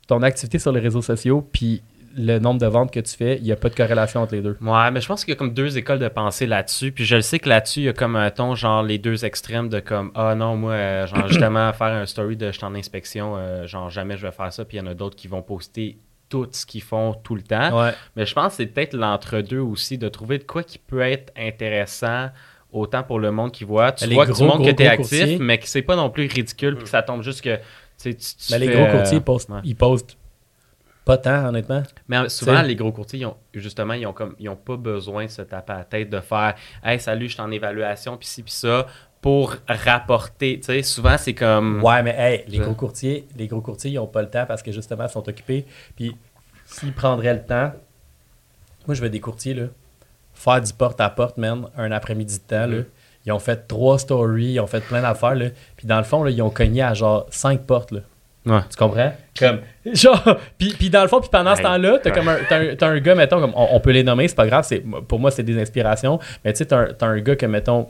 [0.08, 1.82] ton activité sur les réseaux sociaux, puis
[2.16, 4.42] le nombre de ventes que tu fais, il n'y a pas de corrélation entre les
[4.42, 4.56] deux.
[4.60, 6.90] Ouais, mais je pense qu'il y a comme deux écoles de pensée là-dessus.
[6.90, 9.24] Puis je le sais que là-dessus, il y a comme un ton, genre les deux
[9.24, 12.64] extrêmes de comme Ah non, moi, euh, genre justement, faire un story de je suis
[12.64, 14.64] en inspection, euh, genre jamais je vais faire ça.
[14.64, 17.42] Puis il y en a d'autres qui vont poster tout ce qu'ils font tout le
[17.42, 17.92] temps.
[18.16, 21.32] Mais je pense que c'est peut-être l'entre-deux aussi, de trouver de quoi qui peut être
[21.36, 22.30] intéressant
[22.72, 23.92] autant pour le monde qui voit.
[23.92, 26.26] Tu vois que tu montres que tu es actif, mais que c'est pas non plus
[26.26, 27.58] ridicule, puis que ça tombe juste que.
[28.00, 29.20] Tu, tu mais les gros courtiers,
[29.64, 30.16] ils postent,
[31.04, 31.82] pas tant, honnêtement.
[32.06, 35.42] Mais souvent, les gros courtiers, justement, ils ont, comme, ils ont pas besoin de se
[35.42, 38.52] taper à la tête, de faire Hey, salut, je suis en évaluation, puis ci, puis
[38.52, 38.86] ça
[39.20, 40.60] pour rapporter.
[40.60, 41.82] Tu sais, souvent, c'est comme.
[41.82, 44.62] Ouais, mais hey, les gros courtiers, les gros courtiers, ils n'ont pas le temps parce
[44.62, 45.64] que justement, ils sont occupés.
[45.96, 46.16] Puis,
[46.66, 47.72] s'ils prendraient le temps,
[48.86, 49.64] moi, je veux des courtiers, là,
[50.34, 52.82] faire du porte-à-porte, man, un après-midi de temps, là.
[53.28, 55.46] Ils ont fait trois stories, ils ont fait plein d'affaires, là.
[55.76, 58.00] Puis, dans le fond, là, ils ont cogné à genre cinq portes, là.
[58.46, 58.60] Ouais.
[58.70, 59.12] Tu comprends?
[59.38, 59.60] Comme,
[59.92, 62.92] genre, puis, puis dans le fond, puis pendant ce temps-là, t'as comme un, t'as un,
[62.92, 65.42] un, gars, mettons, comme, on, peut les nommer, c'est pas grave, c'est, pour moi, c'est
[65.42, 67.88] des inspirations, mais tu sais, t'as un, un gars que, mettons,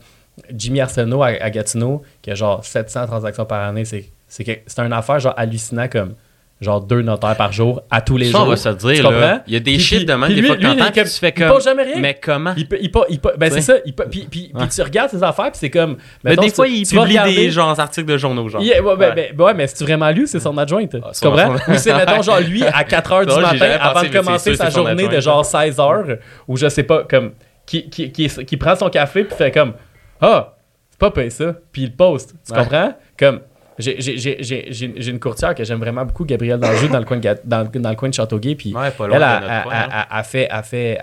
[0.53, 4.93] Jimmy Arsenault à, Gatineau, qui a genre 700 transactions par année, c'est, c'est, c'est une
[4.93, 6.15] affaire genre hallucinant comme
[6.61, 8.43] genre deux notaires par jour à tous les jours.
[8.43, 11.03] on va se dire, là, il y a des chiffres de même, des fois que
[11.03, 11.47] tu fais comme...
[11.47, 12.01] Il passe jamais rien.
[12.01, 12.55] Mais comment?
[12.57, 13.75] Il, il, il, ben c'est ça,
[14.11, 15.97] puis, puis, tu regardes ces affaires, puis c'est comme...
[16.25, 18.61] mais des fois, il publie des genre, articles de journaux, genre.
[18.61, 19.55] ouais, ben, ben, ouais.
[19.55, 20.97] mais si tu vraiment lu, c'est son adjointe.
[21.03, 21.55] Ah, tu comprends?
[21.55, 25.09] Ou c'est, mettons, genre, lui, à 4 h du matin, avant de commencer sa journée
[25.09, 26.19] de genre 16 h,
[26.49, 27.33] ou je sais pas, comme,
[27.67, 29.75] qui, prend son café, puis fait comme...
[30.21, 30.55] Ah,
[30.99, 32.35] pas payer ça, puis il poste.
[32.45, 32.93] Tu comprends?
[33.17, 33.41] Comme,
[33.79, 37.91] j'ai une courtière que j'aime vraiment beaucoup, Gabrielle Danjou, dans le coin de, dans, dans
[37.91, 38.55] le coin de Châteauguay.
[38.55, 40.99] Puis elle a, fait, a fait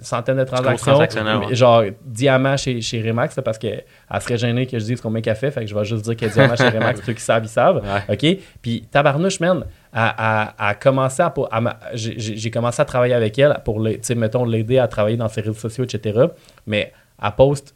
[0.00, 0.98] centaines de transactions.
[1.50, 3.84] Genre diamant chez, chez Remax, parce qu'elle
[4.20, 5.50] serait gênée que je dise combien qu'elle fait.
[5.50, 7.02] Fait que je vais juste dire y a diamant chez Remax.
[7.06, 7.82] Ceux qui savent, ils savent.
[8.08, 8.26] OK?
[8.60, 11.32] Puis Tabarnouche, man, a, commencé à.
[11.94, 13.80] J'ai commencé à travailler avec elle pour,
[14.16, 16.26] mettons, l'aider à travailler dans ses réseaux sociaux, etc.
[16.66, 16.92] Mais
[17.22, 17.74] elle poste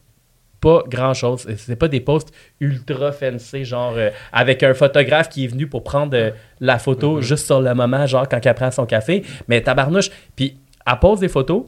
[0.61, 1.47] pas grand chose.
[1.57, 5.83] C'est pas des posts ultra fancy, genre euh, avec un photographe qui est venu pour
[5.83, 7.23] prendre euh, la photo mm-hmm.
[7.23, 9.23] juste sur le moment, genre quand elle prend son café.
[9.49, 11.64] Mais tabarnouche, puis elle pose des photos,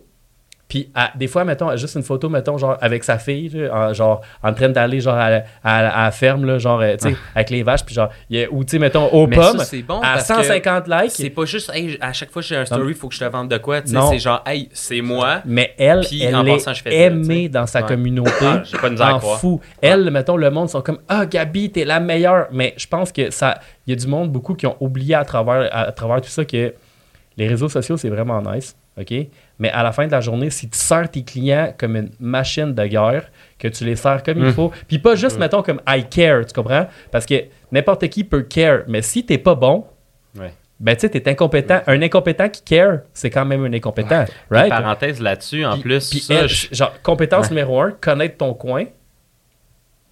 [0.69, 4.53] puis des fois, mettons, juste une photo, mettons, genre avec sa fille, en, genre en
[4.53, 7.95] train d'aller genre à, à, la ferme, là, genre, tu sais, avec les vaches, puis
[7.95, 8.11] genre,
[8.51, 9.63] ou tu sais, mettons, aux pommes,
[10.03, 11.11] à 150 likes.
[11.13, 13.21] C'est pas juste, hey, à chaque fois que j'ai un story, il faut que je
[13.21, 15.41] te vende de quoi, tu sais, c'est genre, hey, c'est moi.
[15.47, 18.31] Mais elle, elle est aimée dans sa communauté.
[18.43, 19.61] Ah, j'ai pas en fou.
[19.81, 22.49] Elle, mettons, le monde sont comme, ah, Gabi, t'es la meilleure.
[22.53, 25.25] Mais je pense que ça, il y a du monde, beaucoup, qui ont oublié à
[25.25, 26.75] travers, à travers tout ça que
[27.37, 28.77] les réseaux sociaux, c'est vraiment nice.
[28.99, 29.15] OK?
[29.59, 32.75] Mais à la fin de la journée, si tu sers tes clients comme une machine
[32.75, 34.53] de guerre, que tu les sers comme il mmh.
[34.53, 35.41] faut, puis pas juste, mmh.
[35.41, 36.87] mettons, comme I care, tu comprends?
[37.11, 37.35] Parce que
[37.73, 39.85] n'importe qui peut care, mais si t'es pas bon,
[40.81, 41.81] ben tu sais, t'es incompétent.
[41.89, 44.69] Un incompétent qui care, c'est quand même un incompétent, right?
[44.69, 46.11] Parenthèse là-dessus, en plus.
[46.11, 46.29] Puis
[46.71, 48.85] genre, compétence numéro un, connaître ton coin,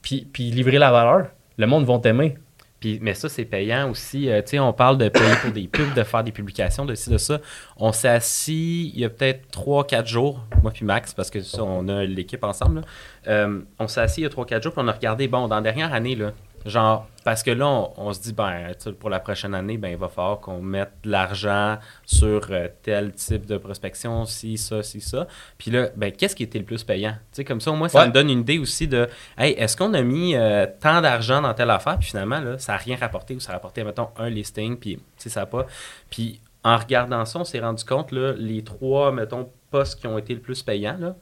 [0.02, 1.28] puis, puis livrer la valeur.
[1.56, 2.36] Le monde va t'aimer
[2.84, 4.28] mais ça, c'est payant aussi.
[4.28, 7.18] Euh, on parle de payer pour des pubs, de faire des publications, de ci, de
[7.18, 7.40] ça.
[7.76, 11.62] On s'est assis il y a peut-être 3-4 jours, moi puis Max, parce que ça,
[11.62, 12.82] on a l'équipe ensemble.
[13.26, 15.56] Euh, on s'est assis il y a 3-4 jours, puis on a regardé, bon, dans
[15.56, 16.32] la dernière année, là,
[16.66, 20.08] Genre, parce que là, on, se dit, ben, pour la prochaine année, ben, il va
[20.08, 25.28] falloir qu'on mette de l'argent sur euh, tel type de prospection, si, ça, si, ça.
[25.58, 27.12] Puis là, ben, qu'est-ce qui était le plus payant?
[27.12, 29.76] Tu sais, comme ça, au moins, ça me donne une idée aussi de, hey, est-ce
[29.76, 32.96] qu'on a mis euh, tant d'argent dans telle affaire, puis finalement, là, ça n'a rien
[32.96, 35.66] rapporté, ou ça a rapporté, mettons, un listing, puis, ça n'a pas.
[36.10, 40.18] Puis, en regardant ça, on s'est rendu compte, là, les trois, mettons, postes qui ont
[40.18, 41.14] été le plus payants, là,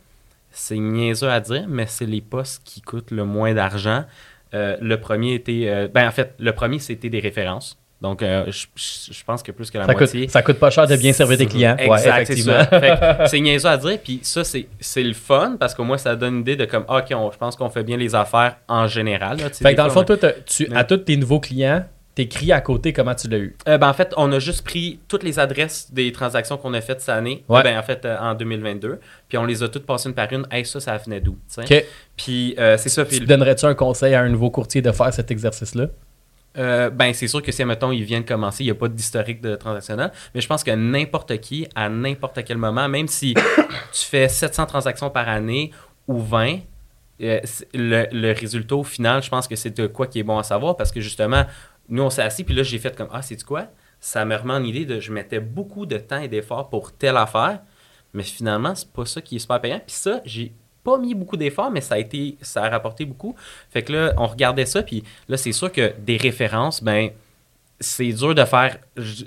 [0.54, 4.04] c'est niaiseux à dire, mais c'est les postes qui coûtent le moins d'argent.
[4.54, 5.64] Euh, le premier était.
[5.66, 7.78] Euh, ben, en fait, le premier, c'était des références.
[8.00, 10.28] Donc, euh, je, pense que plus que la moitié.
[10.28, 11.76] ça coûte pas cher de bien servir tes clients.
[11.78, 12.34] Exact,
[13.26, 13.98] c'est niaiseux à dire.
[14.02, 17.06] Puis ça, c'est le fun parce qu'au moins, ça donne une idée de comme, OK,
[17.08, 19.38] je pense qu'on fait bien les affaires en général.
[19.38, 22.92] fait que dans le fond, toi, tu, à tous tes nouveaux clients, t'écris à côté
[22.92, 23.56] comment tu l'as eu?
[23.66, 27.00] ben, en fait, on a juste pris toutes les adresses des transactions qu'on a faites
[27.00, 30.32] cette année, ben, en fait, en 2022, puis on les a toutes passées une par
[30.32, 30.46] une.
[30.50, 31.36] Hey, ça, ça venait d'où?
[31.58, 31.84] OK.
[32.16, 33.04] Puis c'est ça.
[33.04, 35.88] Tu donnerais-tu un conseil à un nouveau courtier de faire cet exercice-là?
[36.56, 38.88] Euh, ben, c'est sûr que si, mettons, il vient de commencer, il n'y a pas
[38.88, 43.34] d'historique de transactionnel, mais je pense que n'importe qui, à n'importe quel moment, même si
[43.92, 45.72] tu fais 700 transactions par année
[46.06, 46.58] ou 20,
[47.22, 47.40] euh,
[47.72, 50.42] le, le, résultat au final, je pense que c'est de quoi qui est bon à
[50.42, 51.44] savoir parce que justement,
[51.88, 53.68] nous, on s'est assis, puis là, j'ai fait comme Ah, c'est quoi?
[54.00, 57.16] Ça me remet en idée de je mettais beaucoup de temps et d'efforts pour telle
[57.16, 57.60] affaire,
[58.12, 59.80] mais finalement, c'est pas ça qui est super payant.
[59.86, 63.34] Puis ça, j'ai pas mis beaucoup d'efforts, mais ça a été, ça a rapporté beaucoup.
[63.70, 67.10] Fait que là, on regardait ça, puis là, c'est sûr que des références, ben,
[67.84, 68.78] c'est dur de faire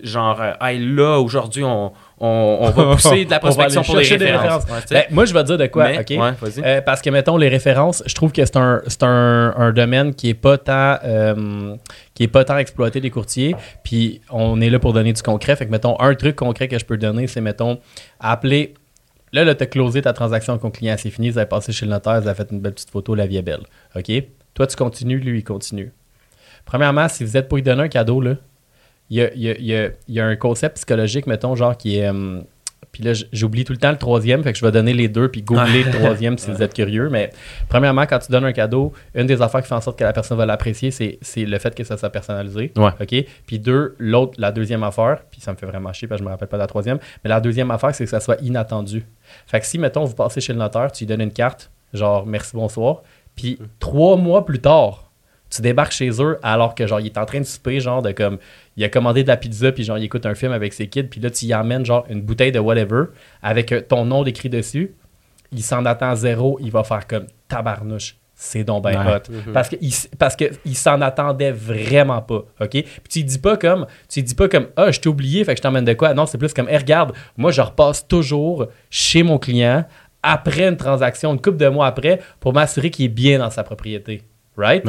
[0.03, 4.65] genre, euh, hey, là, aujourd'hui, on, on, va pousser de la prospection pour les références.
[4.89, 6.11] Ben, moi, je vais te dire de quoi, OK?
[6.11, 10.29] Euh, parce que, mettons, les références, je trouve que c'est un, un, un, domaine qui
[10.29, 11.75] est pas tant euh,
[12.13, 13.55] qui est pas tant exploité des courtiers.
[13.83, 15.55] Puis, on est là pour donner du concret.
[15.55, 17.79] Fait que, mettons, un truc concret que je peux donner, c'est, mettons,
[18.19, 18.73] appeler
[19.33, 21.73] Là, là tu as closé ta transaction avec ton client, c'est fini, vous avez passé
[21.73, 23.63] chez le notaire, vous avez fait une belle petite photo, la vie est belle.
[23.95, 24.09] OK?
[24.53, 25.91] Toi, tu continues, lui, il continue.
[26.67, 28.35] Premièrement, si vous êtes pour lui donner un cadeau, là,
[29.09, 32.07] il y a, y, a, y a, un concept psychologique, mettons, genre qui est.
[32.07, 32.41] Euh,
[32.91, 35.29] puis là, j'oublie tout le temps le troisième, fait que je vais donner les deux,
[35.29, 37.09] puis googler le troisième si vous êtes curieux.
[37.09, 37.31] Mais
[37.69, 40.13] premièrement, quand tu donnes un cadeau, une des affaires qui fait en sorte que la
[40.13, 42.71] personne va l'apprécier, c'est le fait que ça soit personnalisé.
[42.99, 43.15] OK?
[43.45, 46.27] Puis deux, l'autre, la deuxième affaire, puis ça me fait vraiment chier parce que je
[46.27, 49.05] me rappelle pas de la troisième, mais la deuxième affaire, c'est que ça soit inattendu.
[49.45, 52.25] Fait que si, mettons, vous passez chez le notaire, tu lui donnes une carte, genre
[52.25, 53.03] merci, bonsoir,
[53.35, 55.06] puis trois mois plus tard,
[55.49, 58.11] tu débarques chez eux alors que genre il est en train de souper genre de
[58.11, 58.37] comme
[58.75, 61.03] il a commandé de la pizza puis genre il écoute un film avec ses kids
[61.03, 63.05] puis là tu y amènes genre une bouteille de whatever
[63.41, 64.95] avec euh, ton nom décrit dessus.
[65.51, 69.31] Il s'en attend zéro il va faire comme tabarnouche c'est donc ben hot.
[69.31, 69.51] Mhm.
[69.51, 72.69] parce que il, parce que il s'en attendait vraiment pas ok?
[72.69, 75.57] Puis tu dis pas comme tu dis pas comme ah je t'ai oublié fait que
[75.57, 76.13] je t'emmène de quoi?
[76.13, 79.85] Non c'est plus comme hey, regarde moi je repasse toujours chez mon client
[80.21, 83.63] après une transaction une couple de mois après pour m'assurer qu'il est bien dans sa
[83.63, 84.21] propriété
[84.55, 84.85] right?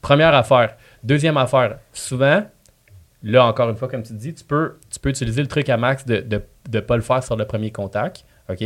[0.00, 0.76] Première affaire.
[1.02, 2.44] Deuxième affaire, souvent,
[3.22, 5.76] là encore une fois, comme tu dis, tu peux, tu peux utiliser le truc à
[5.76, 6.38] max de ne
[6.70, 8.24] de, pas le faire sur le premier contact.
[8.48, 8.58] OK?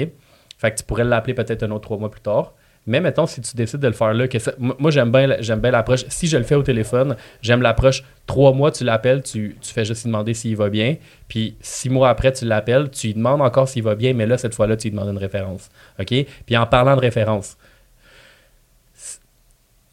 [0.59, 2.55] Fait que tu pourrais l'appeler peut-être un autre trois mois plus tard.
[2.87, 4.27] Mais mettons, si tu décides de le faire là,
[4.59, 6.05] moi j'aime bien, j'aime bien l'approche.
[6.09, 8.03] Si je le fais au téléphone, j'aime l'approche.
[8.27, 10.97] Trois mois, tu l'appelles, tu, tu, fais juste lui demander s'il va bien.
[11.29, 14.37] Puis six mois après, tu l'appelles, tu lui demandes encore s'il va bien, mais là,
[14.37, 15.71] cette fois-là, tu lui demandes une référence.
[16.01, 16.13] OK?
[16.45, 17.57] Puis en parlant de référence,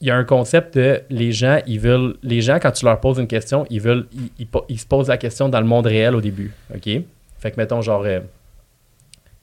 [0.02, 3.00] il y a un concept de les gens, ils veulent, les gens, quand tu leur
[3.00, 4.08] poses une question, ils veulent,
[4.70, 6.54] ils, se posent la question dans le monde réel au début.
[6.74, 6.90] OK?
[7.40, 8.20] Fait que, mettons, genre, euh,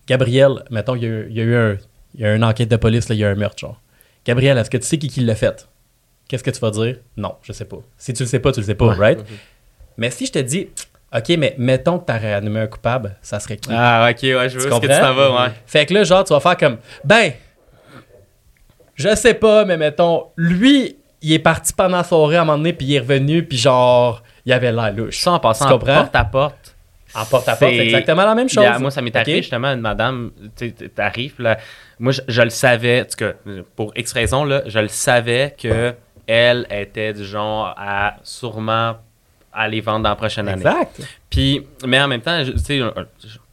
[0.07, 1.77] Gabriel, mettons, il y, a, il y a eu un,
[2.15, 3.81] il y a une enquête de police, là, il y a un meurtre, genre.
[4.25, 5.69] Gabriel, est-ce que tu sais qui, qui l'a fait?
[6.29, 6.97] Qu'est-ce que tu vas dire?
[7.17, 7.79] Non, je sais pas.
[7.97, 9.21] Si tu le sais pas, tu le sais pas, right?
[9.97, 10.69] Mais si je te dis,
[11.15, 13.71] OK, mais mettons que tu as réanimé un coupable, ça serait qui?
[13.73, 15.53] Ah, OK, ouais, je veux ce que tu t'en vas, ouais.
[15.67, 17.33] Fait que là, genre, tu vas faire comme, ben,
[18.97, 22.59] je sais pas, mais mettons, lui, il est parti pendant la soirée à un moment
[22.59, 25.19] donné, puis il est revenu, puis genre, il avait l'air louche.
[25.19, 26.77] Ça, en passant en porte à porte.
[27.15, 28.65] En porte à porte, c'est exactement la même chose.
[28.81, 31.59] moi, ça m'est arrivé justement, une madame, tu arrives, là,
[31.99, 33.33] moi, je, le savais, en tout cas,
[33.75, 35.95] pour X raison, là, je le savais que
[36.27, 38.97] elle était du genre à sûrement
[39.53, 40.61] aller vendre dans la prochaine année.
[40.67, 41.01] Exact.
[41.31, 42.81] Puis, mais en même temps, tu sais,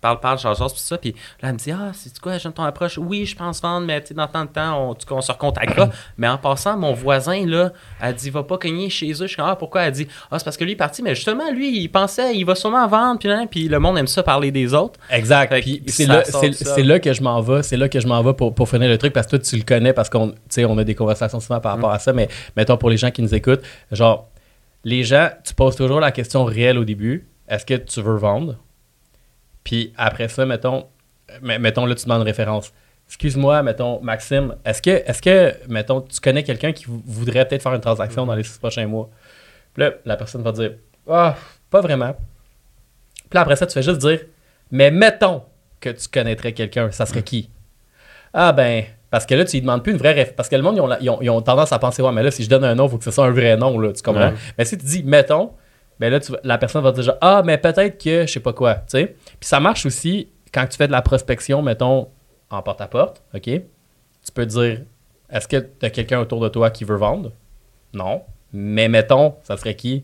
[0.04, 0.98] parle, parle, change, tout ça.
[0.98, 1.12] Puis
[1.42, 4.02] là, elle me dit Ah, c'est quoi, j'aime ton approche Oui, je pense vendre, mais
[4.02, 5.90] tu sais, dans tant de temps, on, on se recontactera.
[6.18, 9.28] mais en passant, mon voisin, là, elle dit Va pas cogner chez eux.
[9.28, 11.50] Je suis Ah, pourquoi Elle dit Ah, c'est parce que lui est parti, mais justement,
[11.52, 13.20] lui, il pensait, il va sûrement vendre.
[13.20, 15.00] Puis, puis le monde aime ça parler des autres.
[15.10, 15.54] Exact.
[15.62, 16.24] Puis c'est là,
[16.78, 17.64] là, que je m'en vais.
[17.64, 19.56] C'est là que je m'en vais pour, pour finir le truc parce que toi, tu
[19.56, 21.96] le connais parce qu'on on a des conversations souvent par rapport mm.
[21.96, 22.14] à ça.
[22.14, 23.62] Mais mettons pour les gens qui nous écoutent,
[23.92, 24.30] genre,
[24.84, 27.28] les gens, tu poses toujours la question réelle au début.
[27.48, 28.58] Est-ce que tu veux vendre?
[29.64, 30.88] Puis après ça, mettons,
[31.42, 32.74] mettons là, tu demandes une référence.
[33.08, 37.74] Excuse-moi, mettons, Maxime, est-ce que, est que, mettons, tu connais quelqu'un qui voudrait peut-être faire
[37.74, 39.10] une transaction dans les six prochains mois?
[39.74, 40.74] Puis là, la personne va dire,
[41.10, 41.36] ah,
[41.70, 42.16] pas vraiment.
[43.16, 44.20] Puis là, après ça, tu fais juste dire,
[44.72, 45.44] mais mettons
[45.80, 47.50] que tu connaîtrais quelqu'un, ça serait qui?
[48.34, 50.36] Ah ben, parce que là, tu lui demandes plus une vraie référence.
[50.36, 52.64] Parce que le monde, ils ont, tendance à penser, ouais, mais là, si je donne
[52.64, 54.34] un nom, il faut que ce soit un vrai nom, là, tu comprends?
[54.58, 55.52] Mais si tu dis, mettons,
[56.00, 58.76] ben là, la personne va te dire Ah, mais peut-être que je sais pas quoi.
[58.76, 59.16] tu sais.
[59.40, 62.10] Puis ça marche aussi quand tu fais de la prospection, mettons,
[62.50, 63.44] en porte-à-porte, OK?
[63.44, 64.82] Tu peux dire
[65.30, 67.32] Est-ce que tu as quelqu'un autour de toi qui veut vendre?
[67.94, 68.24] Non.
[68.52, 70.04] Mais mettons, ça serait qui?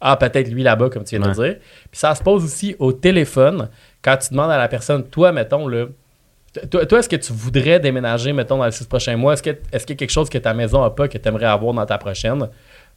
[0.00, 1.56] Ah, peut-être lui là-bas, comme tu viens de dire.
[1.90, 3.68] Puis ça se pose aussi au téléphone
[4.02, 5.86] quand tu demandes à la personne, toi, mettons, là,
[6.70, 9.34] toi, toi est-ce que tu voudrais déménager, mettons, dans les six prochains mois?
[9.34, 11.28] Est-ce, que, est-ce qu'il y a quelque chose que ta maison n'a pas que tu
[11.28, 12.48] aimerais avoir dans ta prochaine?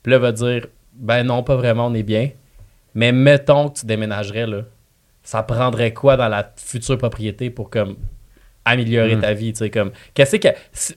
[0.01, 2.29] Puis là, va dire, ben non, pas vraiment, on est bien.
[2.95, 4.61] Mais mettons que tu déménagerais, là.
[5.23, 7.95] Ça prendrait quoi dans la future propriété pour comme
[8.65, 9.21] améliorer hmm.
[9.21, 10.47] ta vie, tu sais, comme, qu'est-ce que,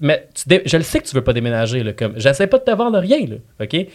[0.00, 0.28] mais
[0.64, 2.98] je le sais que tu veux pas déménager, là, comme, j'essaie pas de te vendre
[2.98, 3.86] rien, là, ok,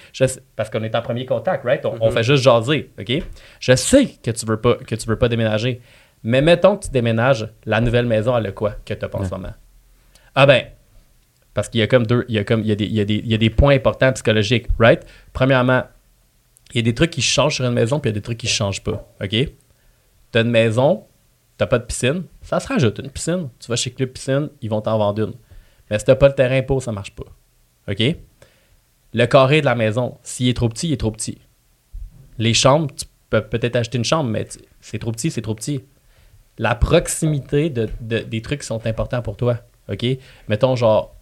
[0.56, 2.12] parce qu'on est en premier contact, right, on, hmm.
[2.12, 3.24] fait juste jaser, ok,
[3.60, 5.82] je sais que tu veux pas, que tu veux pas déménager,
[6.24, 9.20] mais mettons que tu déménages, la nouvelle maison, elle a quoi que tu as pas
[9.20, 9.54] en ce moment?
[10.36, 10.64] Ah ben,
[11.54, 12.94] parce qu'il y a comme deux, il y a comme, il y a des, il
[12.94, 15.06] y a des, il y a des points importants psychologiques, right?
[15.34, 15.84] Premièrement,
[16.74, 18.24] il y a des trucs qui changent sur une maison, puis il y a des
[18.24, 19.06] trucs qui ne changent pas.
[19.22, 19.30] OK?
[19.30, 21.06] Tu as une maison,
[21.58, 23.50] tu n'as pas de piscine, ça se rajoute une piscine.
[23.60, 25.34] Tu vas chez Club Piscine, ils vont t'en vendre une.
[25.90, 27.26] Mais si tu n'as pas le terrain pour, ça marche pas.
[27.90, 28.02] OK?
[29.14, 31.38] Le carré de la maison, s'il est trop petit, il est trop petit.
[32.38, 32.88] Les chambres,
[33.32, 34.48] peux peut-être acheter une chambre, mais
[34.80, 35.84] c'est trop petit, c'est trop petit.
[36.58, 39.58] La proximité de, des trucs qui sont importants pour toi.
[39.90, 40.06] OK?
[40.48, 41.16] Mettons, genre,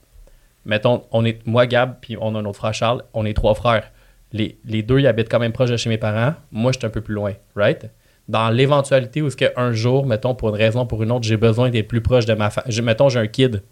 [0.70, 3.92] mettons, on est, moi, Gab, puis on a notre frère Charles, on est trois frères.
[4.32, 6.36] Les, les deux, ils habitent quand même proche de chez mes parents.
[6.52, 7.90] Moi, je suis un peu plus loin, right?
[8.28, 11.38] Dans l'éventualité où est-ce qu'un jour, mettons, pour une raison ou pour une autre, j'ai
[11.38, 12.82] besoin d'être plus proche de ma famille.
[12.82, 13.64] Mettons, j'ai un kid.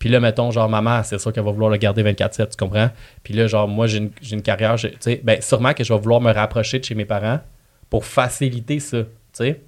[0.00, 2.90] Puis là, mettons, genre, maman, c'est sûr qu'elle va vouloir le garder 24-7, tu comprends?
[3.22, 6.00] Puis là, genre, moi, j'ai une, une, carrière, tu sais, ben, sûrement que je vais
[6.00, 7.38] vouloir me rapprocher de chez mes parents
[7.88, 9.60] pour faciliter ça, tu sais?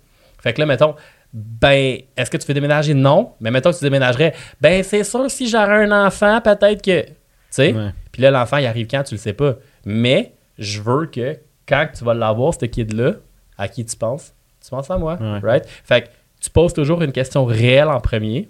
[0.42, 0.96] Fait que là, mettons,
[1.34, 2.94] ben, est-ce que tu veux déménager?
[2.94, 3.32] Non.
[3.40, 7.12] Mais mettons que tu déménagerais, ben, c'est sûr, si j'aurais un enfant, peut-être que, tu
[7.50, 7.74] sais.
[8.12, 9.56] Puis là, l'enfant, il arrive quand, tu le sais pas.
[9.84, 13.14] Mais je veux que quand tu vas l'avoir, ce kid-là,
[13.58, 14.32] à qui tu penses?
[14.64, 15.66] Tu penses à moi, right?
[15.84, 16.08] Fait que
[16.40, 18.48] tu poses toujours une question réelle en premier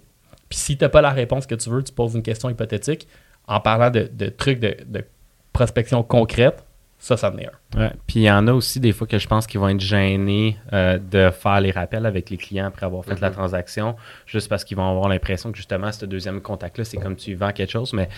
[0.48, 3.08] puis si tu n'as pas la réponse que tu veux, tu poses une question hypothétique
[3.46, 5.04] en parlant de, trucs de,
[5.52, 6.64] prospection concrète.
[7.04, 7.90] Ça, ça venait un.
[8.06, 10.56] Puis il y en a aussi des fois que je pense qu'ils vont être gênés
[10.72, 13.34] euh, de faire les rappels avec les clients après avoir fait la mm-hmm.
[13.34, 17.34] transaction, juste parce qu'ils vont avoir l'impression que justement, ce deuxième contact-là, c'est comme tu
[17.34, 17.92] vends quelque chose.
[17.92, 18.08] Mais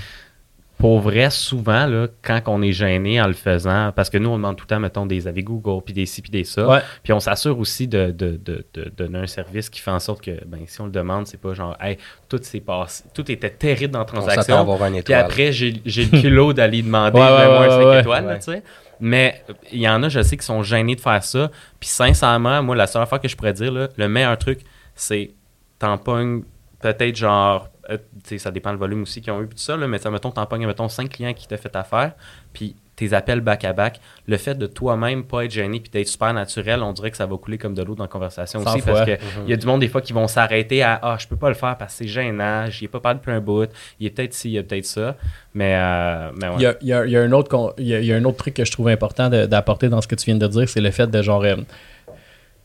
[0.79, 4.37] pour vrai, souvent, là, quand on est gêné en le faisant, parce que nous, on
[4.37, 6.83] demande tout le temps, mettons, des avis Google, puis des ci, puis des ça.
[7.03, 10.23] Puis on s'assure aussi de, de, de, de, donner un service qui fait en sorte
[10.23, 11.97] que, ben, si on le demande, c'est pas genre, hey,
[12.29, 14.67] tout s'est passé, tout était terrible dans la transaction.
[15.03, 18.63] Puis après, j'ai le culot d'aller demander ouais, moins 5 étoiles, tu sais.
[19.01, 21.51] Mais il y en a, je sais, qui sont gênés de faire ça.
[21.81, 24.61] Puis sincèrement, moi, la seule fois que je pourrais dire, là, le meilleur truc,
[24.95, 25.31] c'est
[25.79, 26.43] tampon
[26.81, 27.99] peut-être genre euh,
[28.39, 30.47] ça dépend le volume aussi qu'ils ont eu, tout ça, là, mais ça, mettons, t'en
[30.47, 32.13] pognes, mettons, 5 clients qui t'ont fait affaire,
[32.53, 36.83] puis tes appels back-à-back, le fait de toi-même pas être gêné puis d'être super naturel,
[36.83, 39.19] on dirait que ça va couler comme de l'eau dans la conversation aussi, parce qu'il
[39.45, 41.51] il y a du monde des fois qui vont s'arrêter à «Ah, je peux pas
[41.51, 43.71] le faire parce que c'est gênant, j'y ai pas parlé depuis un bout,
[44.01, 45.17] il est peut-être ci, il y a peut-être ça»,
[45.55, 46.55] mais, euh, mais ouais.
[46.57, 48.65] il, y a, il, y a, un autre, il, y a, un autre truc que
[48.65, 51.23] je trouve important d'apporter dans ce que tu viens de dire, c'est le fait de
[51.23, 51.45] genre...
[51.45, 52.15] Euh, tu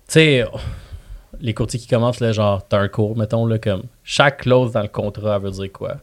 [0.07, 0.45] sais
[1.39, 4.81] les courtiers qui commencent, là, genre, t'as un cours, mettons, là, comme chaque clause dans
[4.81, 5.97] le contrat veut dire quoi.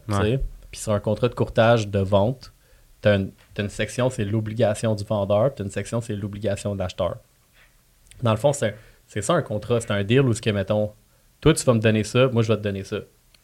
[0.71, 2.53] Puis sur un contrat de courtage de vente,
[3.01, 7.17] t'as une, une section, c'est l'obligation du vendeur, puis une section, c'est l'obligation de l'acheteur.
[8.23, 10.93] Dans le fond, c'est ça un contrat, c'est un deal où ce que, mettons,
[11.41, 12.99] toi, tu vas me donner ça, moi, je vais te donner ça.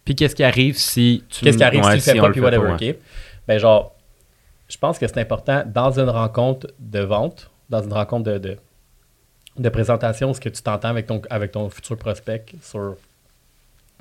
[0.05, 2.41] Puis qu'est-ce qui arrive si tu Qu'est-ce qui arrive si tu le fais pas, puis
[2.41, 2.97] whatever, OK?
[3.47, 3.95] Ben, genre,
[4.69, 8.59] je pense que c'est important dans une rencontre de vente, dans une rencontre de de
[9.69, 12.97] présentation, ce que tu t'entends avec ton, avec ton futur prospect sur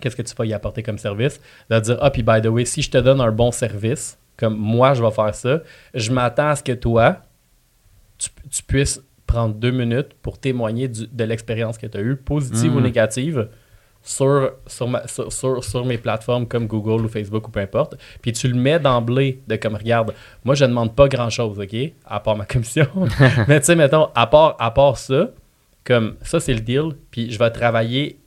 [0.02, 1.40] qu'est-ce que tu vas y apporter comme service,
[1.70, 4.56] de dire Ah, puis by the way, si je te donne un bon service, comme
[4.56, 5.62] moi je vais faire ça,
[5.94, 7.18] je m'attends à ce que toi,
[8.18, 12.80] tu, puisses prendre deux minutes pour témoigner de l'expérience que tu as eue, positive ou
[12.80, 12.84] mm.
[12.84, 13.50] négative,
[14.04, 17.96] sur, sur, sur, mes plateformes comme Google ou Facebook ou peu importe.
[18.22, 20.14] Puis tu le mets d'emblée de comme, regarde,
[20.44, 22.88] moi je ne demande pas grand-chose, OK, à part ma commission.
[23.48, 25.30] Mais tu sais, mettons, à part, à part ça,
[25.86, 26.96] comme ça, c'est le deal.
[27.12, 28.20] Puis je vais travailler.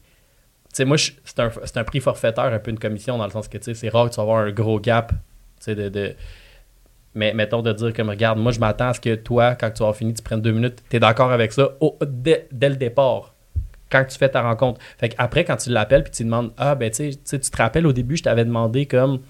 [0.71, 3.49] Tu sais, moi, c'est un, un, prix forfaitaire, un peu une commission, dans le sens
[3.49, 5.11] que tu sais, c'est rare que tu vas avoir un gros gap.
[5.11, 5.17] Tu
[5.61, 6.15] sais, de, de,
[7.15, 9.83] Mais mettons de dire comme regarde, moi, je m'attends à ce que toi, quand tu
[9.83, 10.83] vas fini, tu prennes deux minutes.
[10.91, 11.71] Tu es d'accord avec ça
[12.07, 13.35] dès, le départ
[13.91, 14.81] quand tu fais ta rencontre.
[14.99, 17.87] Fait après, quand tu l'appelles puis tu demandes Ah, ben, tu sais, tu te rappelles
[17.87, 19.21] au début, je t'avais demandé comme.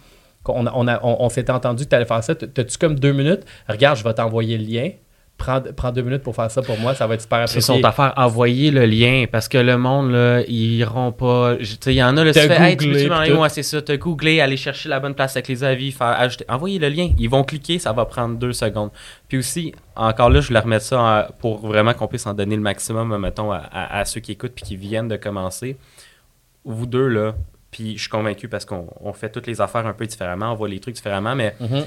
[0.48, 2.34] On, on, on, s'était entendu que tu allais faire ça.
[2.36, 3.44] T'as-tu comme deux minutes?
[3.68, 4.90] Regarde, je vais t'envoyer le lien
[5.36, 7.60] prends, deux minutes pour faire ça pour moi, ça va être super apprécié.
[7.60, 11.56] C'est son affaire, envoyer le lien, parce que le monde, là, ils iront pas.
[11.56, 13.92] Tu sais, il y en a, le tu fais, hey, tu peux c'est ça, te
[13.92, 17.10] googler, aller chercher la bonne place avec les avis, faire ajouter, envoyer le lien.
[17.18, 18.90] Ils vont cliquer, ça va prendre deux secondes.
[19.28, 22.62] Puis aussi, encore là, je voulais remettre ça pour vraiment qu'on puisse en donner le
[22.62, 25.76] maximum, mettons, à, ceux qui écoutent puis qui viennent de commencer.
[26.64, 27.34] Vous deux, là,
[27.70, 30.68] puis je suis convaincu parce qu'on fait toutes les affaires un peu différemment, on voit
[30.68, 31.84] les trucs différemment, mais mm-hmm.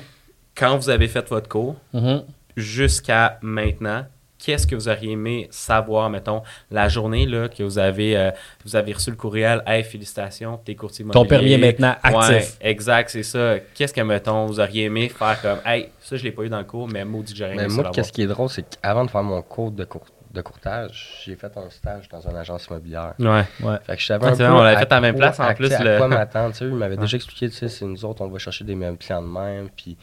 [0.56, 2.24] quand vous avez fait votre cours, mm-hmm
[2.56, 4.06] jusqu'à maintenant,
[4.40, 8.32] qu'est-ce que vous auriez aimé savoir, mettons, la journée là, que vous avez, euh,
[8.66, 11.24] vous avez reçu le courriel Hey, félicitations, t'es courtier immobilier.
[11.24, 12.58] Ton permis est maintenant actif.
[12.62, 13.56] exact, c'est ça.
[13.76, 16.60] Qu'est-ce que, mettons, vous auriez aimé faire comme Hey, ça, je l'ai pas eu dans
[16.60, 19.24] le cours, mais maudit, j'aurais aimé Moi, qu'est-ce qui est drôle, c'est qu'avant de faire
[19.24, 19.86] mon cours de,
[20.34, 23.14] de courtage, j'ai fait un stage dans une agence immobilière.
[23.20, 23.78] Ouais, ouais.
[23.86, 25.72] Fait que je savais un peu on l'avait fait à la même place en plus.
[25.74, 25.98] À le...
[25.98, 26.66] quoi m'attendre, tu sais.
[26.66, 29.22] Il m'avait déjà expliqué, tu sais, c'est nous autres, on va chercher des mêmes clients
[29.22, 29.98] de même, puis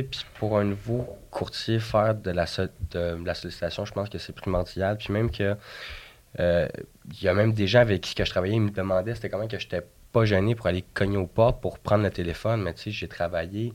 [0.00, 4.96] puis pour un nouveau courtier, faire de la, sollicitation, je pense que c'est primordial.
[4.96, 5.54] Puis même que
[6.40, 6.68] euh,
[7.10, 9.46] il y a même des gens avec qui je travaillais, ils me demandaient c'était comment
[9.46, 12.62] que j'étais pas gêné pour aller cogner aux portes pour prendre le téléphone.
[12.62, 13.74] Mais tu sais, j'ai travaillé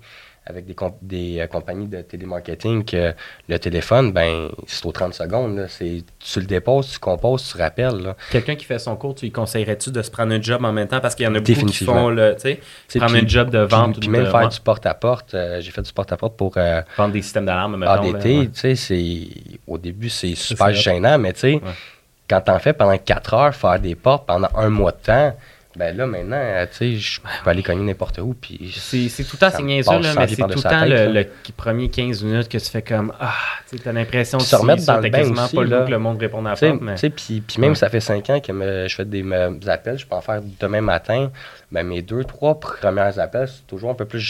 [0.50, 3.14] avec des, des euh, compagnies de télémarketing que
[3.48, 5.68] le téléphone, ben, c'est aux 30 secondes.
[5.78, 8.16] Tu le déposes, tu composes, tu rappelles.
[8.32, 10.88] Quelqu'un qui fait son cours, tu lui conseillerais-tu de se prendre un job en même
[10.88, 11.00] temps?
[11.00, 12.36] Parce qu'il y en a beaucoup qui font le,
[12.96, 14.00] prendre un job de vente.
[14.00, 15.34] Puis, même faire du porte-à-porte.
[15.34, 16.54] Euh, j'ai fait du porte-à-porte pour...
[16.58, 17.84] Euh, Vendre des systèmes d'alarme.
[17.84, 19.28] ADT, tu sais,
[19.68, 21.62] au début, c'est super gênant, mais tu sais,
[22.30, 25.36] quand t'en fais pendant 4 heures, faire des portes pendant un mois de temps
[25.78, 28.34] ben là, maintenant, euh, tu sais, je peux aller cogner n'importe où.
[28.34, 31.24] Puis c'est tout le temps, c'est niaiseux, là, mais c'est tout le temps le,
[31.56, 33.34] premier 15 minutes que tu fais comme Ah,
[33.70, 36.20] tu as l'impression de se remettre dans le bain aussi, pas là, que le monde
[36.20, 36.82] réponde à la porte.
[36.82, 36.96] Mais...
[36.96, 39.24] Puis, puis même, ça fait 5 ans que je fais des
[39.68, 41.30] appels, je peux en faire demain matin.
[41.72, 44.22] Ben, mes deux, trois premiers appels, c'est toujours un peu plus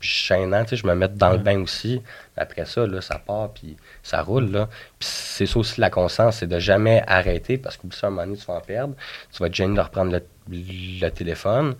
[0.00, 0.62] gênant.
[0.64, 2.00] Tu sais, je me mets dans le bain aussi.
[2.38, 4.50] Après ça, là, ça part, puis ça roule.
[4.50, 4.68] Là.
[4.98, 8.22] Puis c'est ça aussi la conscience, c'est de jamais arrêter parce qu'au bout d'un moment
[8.24, 8.94] donné, tu vas en perdre.
[9.30, 11.74] Tu vas être gêné de reprendre le le téléphone.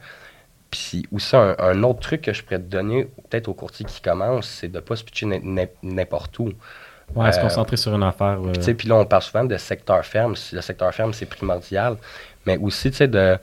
[0.70, 4.48] Puis aussi, un, autre truc que je pourrais te donner, peut-être au courtier qui commence,
[4.48, 5.26] c'est de ne pas se pitcher
[5.82, 6.52] n'importe où.
[7.14, 8.38] Ouais, se euh, concentrer sur une affaire.
[8.54, 10.34] Tu sais, puis là, on parle souvent de secteur ferme.
[10.52, 11.96] Le secteur ferme, c'est primordial.
[12.46, 13.38] Mais aussi, tu sais, de.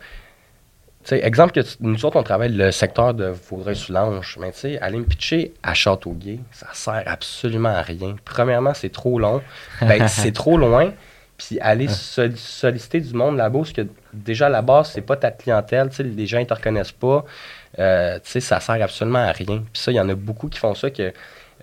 [1.12, 4.38] Exemple que nous autres, on travaille le secteur de Vaudreuil-Soulanges.
[4.40, 8.16] Mais tu sais, aller me pitcher à Châteauguay, ça sert absolument à rien.
[8.24, 9.42] Premièrement, c'est trop long.
[9.82, 10.94] Ben, c'est trop loin.
[11.38, 15.32] Puis aller solliciter du monde là-bas, parce que déjà à la base, c'est pas ta
[15.32, 17.26] clientèle, les gens ne te reconnaissent pas.
[17.80, 19.64] Euh, ça sert absolument à rien.
[19.72, 21.12] Puis ça, il y en a beaucoup qui font ça que,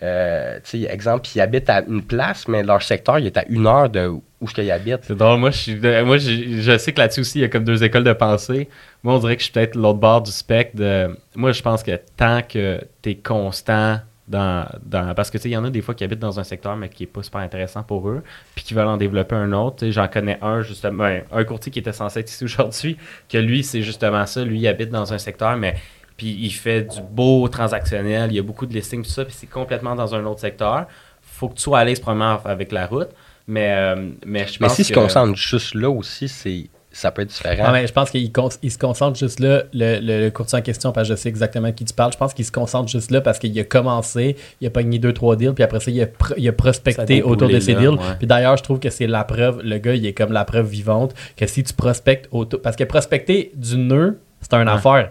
[0.03, 3.89] euh, exemple, ils habitent à une place, mais leur secteur, il est à une heure
[3.89, 5.05] de où ce qu'ils habitent.
[5.05, 5.39] C'est drôle.
[5.39, 8.13] Moi, je, moi je, sais que là-dessus aussi, il y a comme deux écoles de
[8.13, 8.69] pensée.
[9.03, 10.77] Moi, on dirait que je suis peut-être l'autre bord du spectre.
[10.77, 14.01] De, moi, je pense que tant que tu es constant
[14.31, 16.89] dans, parce que il y en a des fois qui habitent dans un secteur mais
[16.89, 18.23] qui n'est pas super intéressant pour eux,
[18.55, 19.89] puis qui veulent en développer un autre.
[19.91, 22.97] J'en connais un justement, ben, un courtier qui était censé être ici aujourd'hui,
[23.29, 24.45] que lui, c'est justement ça.
[24.45, 25.75] Lui, il habite dans un secteur, mais
[26.17, 29.35] puis il fait du beau transactionnel, il y a beaucoup de listings, tout ça, puis
[29.37, 30.87] c'est complètement dans un autre secteur.
[31.23, 33.09] faut que tu sois à l'aise probablement avec la route.
[33.47, 37.23] Mais, euh, mais je pense Mais si se concentre juste là aussi, c'est ça peut
[37.23, 37.65] être différent.
[37.67, 38.31] Ah, je pense qu'il
[38.71, 41.73] se concentre juste là, le, le, courtier en question, parce que je sais exactement de
[41.73, 42.13] qui tu parles.
[42.13, 45.13] Je pense qu'il se concentre juste là parce qu'il a commencé, il a pogné deux,
[45.13, 47.97] trois deals, puis après ça, il a, il a prospecté autour de ces deals.
[48.19, 50.67] Puis d'ailleurs, je trouve que c'est la preuve, le gars, il est comme la preuve
[50.67, 52.61] vivante que si tu prospectes autour.
[52.61, 55.11] Parce que prospecter du nœud, c'est une affaire.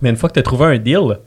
[0.00, 1.18] Mais une fois que tu as trouvé un deal,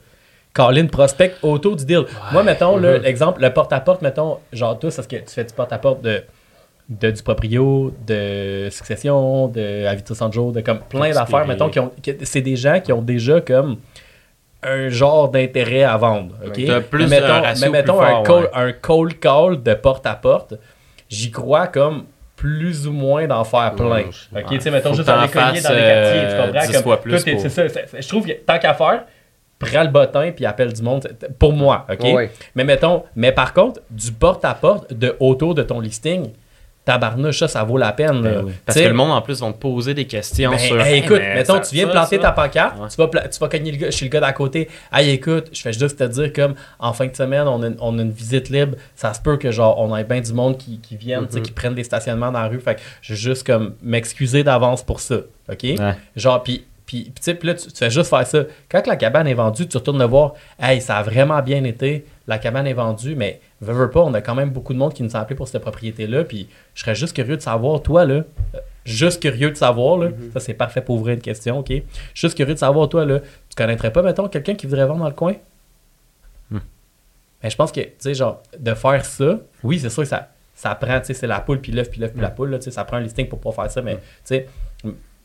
[0.54, 2.06] Colin prospecte autour du deal.
[2.32, 6.24] Moi, mettons, l'exemple, le porte-à-porte, mettons, genre toi, parce que tu fais du porte-à-porte de
[6.90, 11.92] de du proprio, de succession, de Avito Sanjo, de comme plein d'affaires, mettons, qui ont,
[12.24, 13.78] c'est des gens qui ont déjà comme
[14.62, 16.36] un genre d'intérêt à vendre.
[16.46, 16.54] OK?
[16.90, 20.56] Plus mais mettons, mais mettons un, call, un cold call de porte à porte,
[21.10, 22.06] j'y crois comme
[22.36, 24.04] plus ou moins d'en faire plein.
[24.36, 26.96] OK, tu sais, mettons juste aller cogner dans les quartiers, tu euh, comprends?
[26.96, 27.64] Comme, plus c'est ça,
[28.00, 29.06] je trouve que tant qu'à faire,
[29.58, 31.08] prends le bottin puis appelle du monde
[31.40, 32.30] pour moi, OK?
[32.56, 36.32] Mais mettons, mais par contre, du porte à porte de autour de ton listing,
[36.86, 38.22] tabarnouche, ça, ça vaut la peine.
[38.22, 40.80] Ben Parce que le monde, en plus, va te poser des questions ben, sur...
[40.86, 44.06] écoute, mettons, tu viens planter ta pancarte, tu, vas tu vas cogner le gars, chez
[44.06, 44.70] le gars d'à côté.
[44.94, 47.98] Hey, écoute, je fais juste te dire, comme, en fin de semaine, on a, on
[47.98, 48.78] a une visite libre.
[48.96, 51.76] Ça se peut que, genre, on ait bien du monde qui, qui viennent, qui prennent
[51.76, 52.60] des stationnements dans la rue.
[52.60, 55.18] Fait que je vais juste, comme, m'excuser d'avance pour ça.
[55.52, 55.66] OK?
[56.16, 57.12] Genre, puis puis,
[57.44, 58.44] là, tu, fais juste faire ça.
[58.70, 60.34] Quand la cabane est vendue, tu retournes le voir.
[60.60, 62.06] Hey, ça a vraiment bien été.
[62.28, 64.94] La cabane est vendue, mais veux, veux pas, on a quand même beaucoup de monde
[64.94, 66.24] qui nous a appelé pour cette propriété-là.
[66.24, 70.10] Puis je serais juste curieux de savoir, toi, là, euh, juste curieux de savoir, là,
[70.10, 70.34] mm-hmm.
[70.34, 71.72] ça c'est parfait pour ouvrir une question, OK?
[72.14, 75.10] Juste curieux de savoir, toi, là, tu connaîtrais pas, mettons, quelqu'un qui voudrait vendre dans
[75.10, 75.36] le coin?
[76.52, 76.60] Hmm.
[77.44, 80.30] Mais je pense que, tu sais, genre, de faire ça, oui, c'est sûr que ça,
[80.54, 82.60] ça prend, tu sais, c'est la poule, puis l'œuf, puis l'œuf, puis la poule, là,
[82.60, 84.48] tu sais, ça prend un listing pour pas faire ça, mais, tu sais,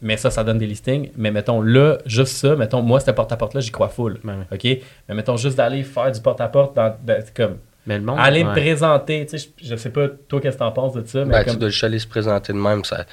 [0.03, 1.11] mais ça, ça donne des listings.
[1.17, 4.19] Mais mettons, là, juste ça, mettons, moi, ce porte-à-porte-là, j'y crois full.
[4.53, 4.65] OK?
[5.09, 6.97] Mais mettons, juste d'aller faire du porte-à-porte dans,
[7.35, 7.59] comme.
[7.91, 10.71] Mais le monde, aller me présenter, tu sais, je, sais pas, toi, qu'est-ce que t'en
[10.71, 11.25] penses de ça?
[11.25, 11.55] Mais ben, comme...
[11.55, 13.05] tu dois juste aller se présenter de même, ça.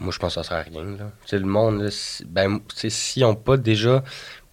[0.00, 0.84] Moi, je pense que ça sert à rien.
[0.84, 1.10] Là.
[1.32, 4.04] le monde, là, ben, s'ils n'ont pas déjà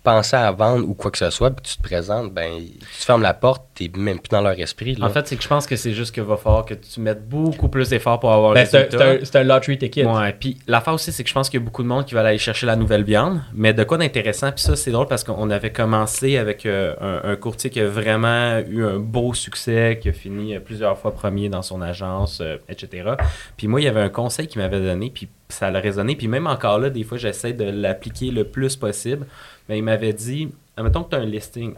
[0.05, 3.23] penser à vendre ou quoi que ce soit, puis tu te présentes, ben, tu fermes
[3.23, 4.95] la porte, tu même plus dans leur esprit.
[5.01, 7.27] En fait, c'est que je pense que c'est juste qu'il va falloir que tu mettes
[7.27, 10.05] beaucoup plus d'efforts pour avoir ben, C'est un, un, lottery ticket.
[10.05, 12.13] Ouais, puis l'affaire aussi, c'est que je pense qu'il y a beaucoup de monde qui
[12.13, 15.23] va aller chercher la nouvelle viande, mais de quoi d'intéressant, puis ça, c'est drôle parce
[15.23, 16.93] qu'on avait commencé avec euh,
[17.23, 21.49] un, courtier qui a vraiment eu un beau succès, qui a fini plusieurs fois premier
[21.49, 23.13] dans son agence, euh, etc.
[23.57, 26.27] Puis moi, il y avait un conseil qu'il m'avait donné, puis ça a résonné, puis
[26.27, 29.25] même encore là, des fois, j'essaie de l'appliquer le plus possible
[29.67, 31.73] mais il m'avait dit, admettons que tu as un listing,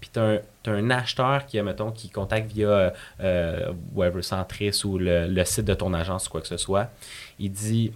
[0.00, 3.72] puis tu as, un acheteur qui, admettons, qui contacte via euh,
[4.20, 6.90] Centris ou le, site de ton agence ou quoi que ce soit.
[7.38, 7.92] Il dit,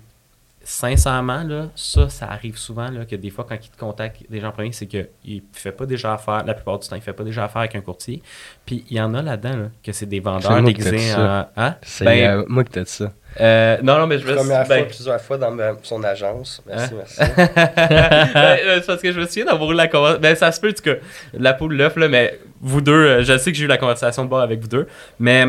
[0.67, 4.41] sincèrement, là, ça, ça arrive souvent, là, que des fois, quand il te contacte des
[4.41, 7.05] gens premiers, c'est qu'il ne fait pas déjà affaire, la plupart du temps, il ne
[7.05, 8.21] fait pas déjà affaire avec un courtier.
[8.65, 11.47] Puis il y en a là-dedans, que c'est des vendeurs déguisés en.
[11.57, 11.77] Hein?
[11.83, 13.13] C'est ben, euh, moi qui t'ai dit ça.
[13.41, 16.61] Euh, non, non, mais je me fois, ben, plusieurs fois dans son agence.
[16.67, 16.97] Merci, hein?
[16.97, 17.21] merci.
[17.37, 20.21] ben, euh, c'est parce que je me souviens d'avoir eu la conversation.
[20.21, 20.97] Ben, ça se peut, en tout cas,
[21.35, 24.25] la poule, l'œuf, là, mais vous deux, euh, je sais que j'ai eu la conversation
[24.25, 24.87] de bord avec vous deux,
[25.19, 25.47] mais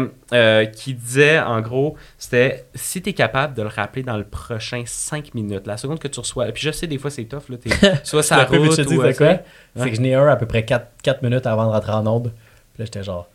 [0.74, 4.84] qui disait, en gros, c'était si tu es capable de le rappeler dans le prochain
[4.86, 7.58] 5 minutes, la seconde que tu reçois, puis je sais, des fois, c'est tough, là,
[8.04, 8.74] soit ça route ou.
[8.74, 9.40] C'est quoi?
[9.76, 12.06] C'est que je n'ai un à peu près 4, 4 minutes avant de rentrer en
[12.08, 12.32] onde.
[12.74, 13.28] Puis là, j'étais genre,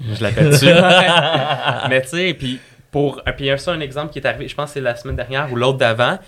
[0.00, 0.66] Je l'appelle dessus.
[1.88, 2.60] mais tu sais, puis
[2.90, 4.80] pour, puis il y a ça un exemple qui est arrivé, je pense que c'est
[4.80, 6.18] la semaine dernière ou l'autre d'avant.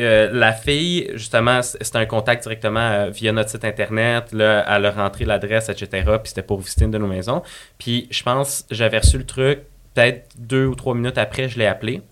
[0.00, 4.32] Euh, la fille, justement, c'était un contact directement euh, via notre site internet.
[4.32, 5.88] Là, elle a rentré l'adresse, etc.
[6.04, 7.42] Puis c'était pour visiter une de nos maisons.
[7.78, 9.60] Puis je pense, j'avais reçu le truc,
[9.92, 12.02] peut-être deux ou trois minutes après, je l'ai appelé.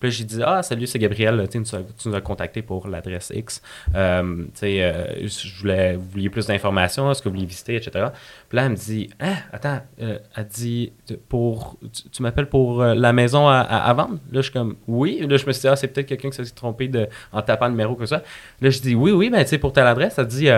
[0.00, 3.62] Puis j'ai dit Ah, salut, c'est Gabriel, tu, nous as contacté pour l'adresse X.
[3.94, 8.06] Euh, euh, je voulais, vous vouliez plus d'informations, est-ce que vous vouliez visiter, etc.
[8.48, 10.92] Puis là, elle me dit Ah, attends, euh, elle dit
[11.28, 11.76] pour,
[12.10, 14.14] Tu, m'appelles pour la maison à, vendre?
[14.32, 15.20] Là, je suis comme Oui.
[15.20, 17.66] Là, je me suis dit Ah, c'est peut-être quelqu'un qui s'est trompé de, en tapant
[17.66, 18.22] le numéro comme ça.
[18.62, 20.48] Là, je dis Oui, oui, mais tu sais, pour telle adresse, elle dit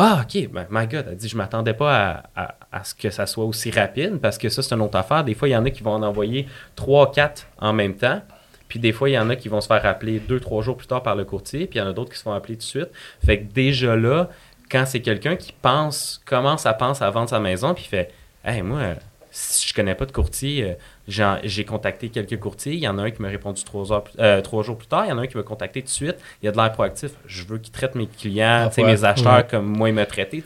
[0.00, 3.26] ah, OK, ben, my God, elle dit, je m'attendais pas à, à, ce que ça
[3.26, 5.24] soit aussi rapide parce que ça, c'est une autre affaire.
[5.24, 8.22] Des fois, il y en a qui vont en envoyer trois, quatre en même temps.
[8.68, 10.76] Puis des fois, il y en a qui vont se faire appeler deux, trois jours
[10.76, 12.54] plus tard par le courtier, puis il y en a d'autres qui se font appeler
[12.54, 12.90] tout de suite.
[13.24, 14.28] Fait que déjà là,
[14.70, 18.12] quand c'est quelqu'un qui pense, commence à penser à vendre sa maison, puis fait
[18.44, 18.94] Hey, moi,
[19.30, 20.76] si je connais pas de courtier,
[21.10, 22.74] euh, j'ai contacté quelques courtiers.
[22.74, 25.04] Il y en a un qui m'a répondu trois, heures, euh, trois jours plus tard.
[25.06, 26.16] Il y en a un qui m'a contacté tout de suite.
[26.42, 27.12] Il y a de l'air proactif.
[27.26, 30.42] Je veux qu'il traite mes clients, ah, mes acheteurs comme moi, il m'a traité.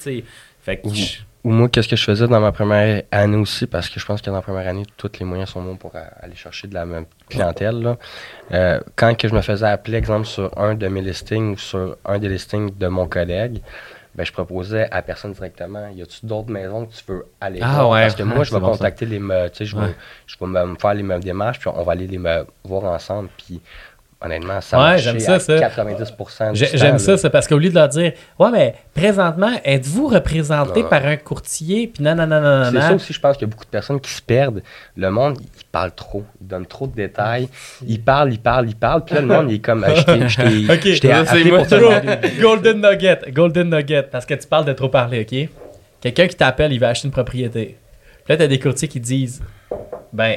[0.62, 0.88] Fait que
[1.44, 4.20] ou moi, qu'est-ce que je faisais dans ma première année aussi, parce que je pense
[4.20, 6.86] que dans la première année, tous les moyens sont bons pour aller chercher de la
[6.86, 7.96] même clientèle.
[8.52, 11.96] Euh, quand que je me faisais appeler, exemple, sur un de mes listings ou sur
[12.04, 13.60] un des listings de mon collègue,
[14.14, 17.82] ben, je proposais à personne directement y a-tu d'autres maisons que tu veux aller ah,
[17.82, 19.24] voir Parce que moi, je vais contacter les tu
[19.54, 19.94] sais, je vais,
[20.26, 22.20] je vais me faire les mêmes démarches, puis on va aller les
[22.62, 23.30] voir ensemble.
[23.38, 23.60] Puis
[24.24, 25.56] honnêtement, ça ouais, j'aime ça, ça.
[25.56, 30.82] 90% J'aime ça, c'est parce qu'au lieu de leur dire Ouais, mais présentement, êtes-vous représenté
[30.84, 31.88] par un courtier?
[31.88, 33.70] Puis non, non, non, non, C'est ça aussi, je pense qu'il y a beaucoup de
[33.70, 34.62] personnes qui se perdent.
[34.96, 36.24] Le monde, il parle trop.
[36.40, 37.48] Il donne trop de détails.
[37.86, 39.04] Il parle, il parle, il parle.
[39.04, 43.30] Puis là, le monde, il est comme Je t'ai appelé pour te Golden Nugget.
[43.30, 44.04] Golden Nugget.
[44.04, 45.48] Parce que tu parles de trop parler, OK?
[46.00, 47.78] Quelqu'un qui t'appelle, il va acheter une propriété.
[48.24, 49.42] Puis là, tu as des courtiers qui disent
[50.12, 50.36] Ben,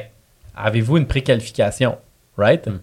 [0.56, 1.98] avez-vous une préqualification?
[2.36, 2.66] Right?
[2.66, 2.78] Hmm.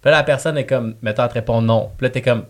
[0.00, 1.90] Puis là, la personne est comme, mettons, elle te répond non.
[1.96, 2.44] Puis là, t'es comme,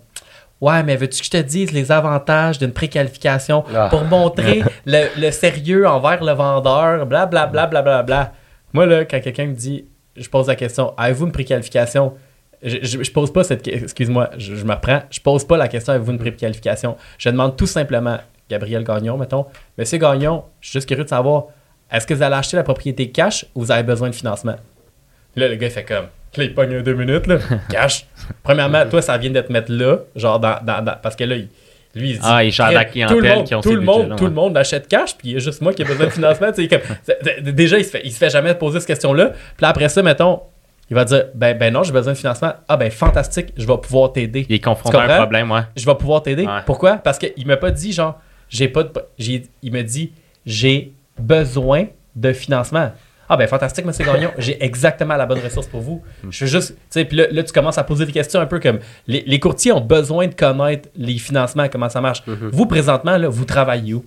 [0.60, 3.88] ouais, mais veux-tu que je te dise les avantages d'une préqualification ah.
[3.88, 8.32] pour montrer le, sérieux envers le vendeur, bla bla bla bla bla bla.
[8.72, 9.86] Moi, là, quand quelqu'un me dit,
[10.16, 12.14] je pose la question, avez-vous une préqualification?
[12.62, 15.94] Je, je, pose pas cette question, excuse-moi, je, me reprends, je pose pas la question,
[15.94, 16.96] avez-vous une préqualification?
[17.16, 18.18] Je demande tout simplement,
[18.50, 19.46] Gabriel Gagnon, mettons,
[19.78, 21.46] Monsieur Gagnon, je suis juste curieux de savoir,
[21.90, 24.56] est-ce que vous allez acheter la propriété cash ou vous avez besoin de financement?
[25.36, 26.06] Là, le gars fait comme,
[26.36, 27.38] Là, il pogne deux minutes, là.
[27.70, 28.06] Cash.
[28.42, 31.48] Premièrement, toi, ça vient de te mettre là, genre dans, dans, parce que là, il,
[31.94, 32.26] lui, il se dit.
[32.28, 34.30] Ah, il gère la clientèle tout le monde, qui ont tout le monde, Tout le
[34.30, 36.48] monde achète cash, puis il y a juste moi qui ai besoin de financement.
[36.56, 39.32] comme, déjà, il se, fait, il se fait jamais poser cette question-là.
[39.56, 40.40] Puis après ça, mettons,
[40.88, 42.52] il va dire ben, ben non, j'ai besoin de financement.
[42.68, 44.46] Ah, ben fantastique, je vais pouvoir t'aider.
[44.48, 45.62] Il est confronté à un problème, ouais.
[45.76, 46.46] Je vais pouvoir t'aider.
[46.66, 46.96] Pourquoi?
[46.96, 48.90] Parce qu'il m'a pas dit, genre, j'ai pas de.
[49.18, 50.12] Il m'a dit,
[50.46, 52.92] j'ai besoin de financement.
[53.32, 56.02] Ah ben fantastique, monsieur Gagnon, j'ai exactement la bonne ressource pour vous.
[56.28, 58.58] Je suis juste, tu sais, puis là, tu commences à poser des questions un peu
[58.58, 62.24] comme les, courtiers ont besoin de connaître les financements, comment ça marche.
[62.26, 62.50] Mm-hmm.
[62.50, 64.04] Vous, présentement, là, vous travaillez où?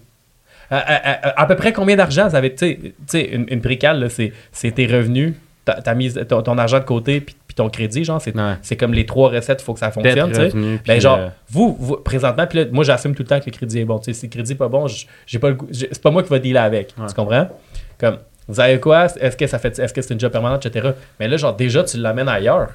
[0.70, 5.36] À, peu près combien d'argent vous avez, tu sais, une, une précale, c'est tes revenus,
[5.64, 8.22] ta mis ton, argent de côté, puis ton crédit, genre,
[8.62, 10.52] c'est comme les trois recettes, il faut que ça fonctionne, tu sais.
[10.86, 13.52] Ben, genre, euh, vous, vous, présentement, puis là, moi, j'assume tout le temps que le
[13.52, 14.88] crédit est bon, tu sais, si le crédit n'est pas bon,
[15.26, 17.48] j'ai pas c'est pas moi qui va dealer avec, tu comprends?
[17.98, 18.18] Comme,
[18.48, 19.06] vous savez quoi?
[19.20, 20.92] Est-ce que ça fait est-ce que c'est une job permanente, etc.
[21.20, 22.70] Mais là, genre déjà, tu l'amènes ailleurs.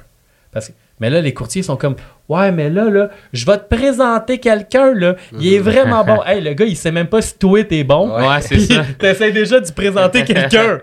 [0.51, 1.95] Parce que, mais là, les courtiers sont comme
[2.27, 5.15] Ouais, mais là, là, je vais te présenter quelqu'un, là.
[5.39, 6.19] Il est vraiment bon.
[6.25, 8.15] Hey, le gars, il sait même pas si toi t'es bon.
[8.15, 8.83] Ouais, c'est ça.
[8.97, 10.79] T'essaies déjà de présenter quelqu'un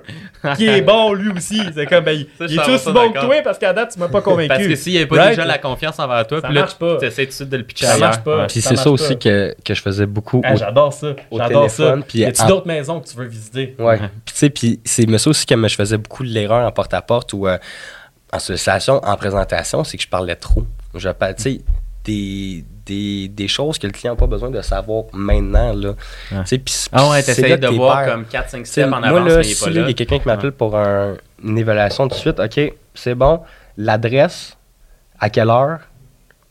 [0.55, 1.61] qui est bon lui aussi.
[1.75, 4.21] C'est comme, ben, il, est aussi bon que toi parce qu'à date, tu m'as pas
[4.21, 4.49] convaincu.
[4.49, 7.25] Parce que s'il n'y a pas déjà la confiance envers toi, puis là, tu essaies
[7.25, 7.87] tout de suite de le pitcher.
[7.87, 8.47] Ça marche pas.
[8.47, 10.43] Puis c'est ça aussi que, que je faisais beaucoup.
[10.55, 11.09] J'adore ça.
[11.33, 11.97] J'adore ça.
[12.15, 13.75] Y a-tu d'autres maisons que tu veux visiter?
[13.79, 13.99] Ouais.
[13.99, 17.33] Puis tu sais, puis c'est ça aussi que je faisais beaucoup de l'erreur en porte-à-porte
[17.33, 17.59] ou euh,
[18.33, 20.65] en sollicitation, en présentation, c'est que je parlais trop.
[20.95, 21.61] Je tu sais,
[22.07, 25.73] des des, des, choses que le client n'a pas besoin de savoir maintenant.
[25.73, 25.95] Là.
[26.33, 26.45] Ah,
[26.93, 29.79] ah ouais, t'essayes de voir comme 4-5 steps en avance, moi, là, si il y
[29.81, 33.41] a quelqu'un qui m'appelle pour une évaluation de suite, OK, c'est bon,
[33.77, 34.57] l'adresse,
[35.19, 35.81] à quelle heure,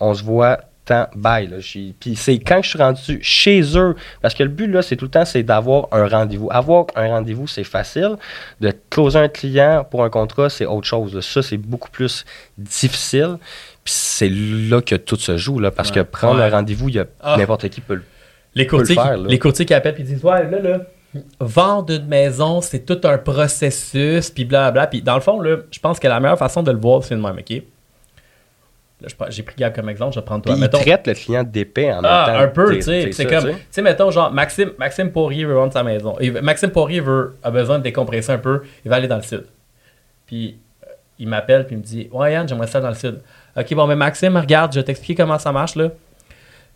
[0.02, 1.48] on se voit tant, bye.
[1.48, 1.58] Là.
[2.00, 5.06] Puis c'est quand je suis rendu chez eux, parce que le but, là, c'est tout
[5.06, 6.48] le temps, c'est d'avoir un rendez-vous.
[6.52, 8.16] Avoir un rendez-vous, c'est facile.
[8.62, 11.20] De closer un client pour un contrat, c'est autre chose.
[11.26, 12.26] Ça, c'est beaucoup plus
[12.58, 13.38] difficile.
[13.86, 17.00] Puis c'est là que tout se joue, là, parce que prendre un rendez-vous, il y
[17.00, 17.38] a ah.
[17.38, 18.02] n'importe qui peut,
[18.56, 19.18] les courtiers, faire.
[19.18, 20.82] Les courtiers qui appellent et disent Ouais, là, là,
[21.40, 24.88] vendre une maison, c'est tout un processus, puis blablabla.
[24.88, 27.16] Puis dans le fond, là, je pense que la meilleure façon de le voir, c'est
[27.16, 27.62] de même, OK?
[29.30, 30.56] j'ai pris Gab comme exemple, je vais prendre toi.
[30.58, 32.40] il traite le client d'épée en même ah, temps.
[32.40, 33.12] un peu, tu sais.
[33.12, 36.16] C'est comme, tu sais, mettons, genre, Maxime, Maxime Poirier veut vendre sa maison.
[36.42, 39.46] Maxime Poirier veut, a besoin de décompresser un peu, il va aller dans le sud.
[40.26, 43.20] Puis, euh, il m'appelle, puis il me dit, ouais, Yann, j'aimerais ça dans le sud.
[43.58, 45.90] Ok, bon, mais Maxime, regarde, je vais t'expliquer comment ça marche, là.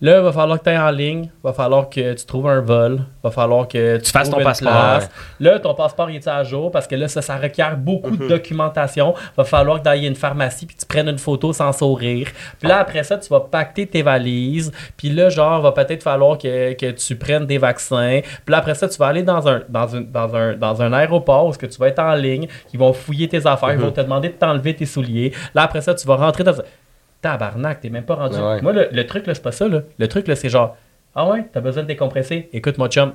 [0.01, 2.47] Là, il va falloir que tu ailles en ligne, il va falloir que tu trouves
[2.47, 5.01] un vol, il va falloir que tu, fasses ton passeport.
[5.39, 8.29] Là, ton passeport est à jour parce que là, ça, ça requiert beaucoup de mhm.
[8.29, 9.13] documentation.
[9.17, 11.73] Il va falloir que tu ailles à une pharmacie puis tu prennes une photo sans
[11.73, 12.27] sourire.
[12.59, 14.71] Puis là, après ça, tu vas pacter tes valises.
[14.95, 18.21] Puis là, genre, il va peut-être falloir que, que, tu prennes des vaccins.
[18.21, 20.93] Puis là, après ça, tu vas aller dans un, dans, une, dans un, dans un
[20.93, 22.47] aéroport où que tu vas être en ligne.
[22.73, 23.93] Ils vont fouiller tes affaires, ils vont mhm.
[23.93, 25.33] te demander de t'enlever tes souliers.
[25.53, 26.53] Là, après ça, tu vas rentrer dans
[27.21, 28.37] tabarnak, t'es même pas rendu.
[28.61, 29.67] Moi, le, truc, là, c'est pas ça.
[29.67, 29.81] Là.
[29.97, 30.77] Le truc, là, c'est genre,
[31.15, 32.49] ah ouais, t'as besoin de décompresser.
[32.53, 33.13] Écoute, mon chum,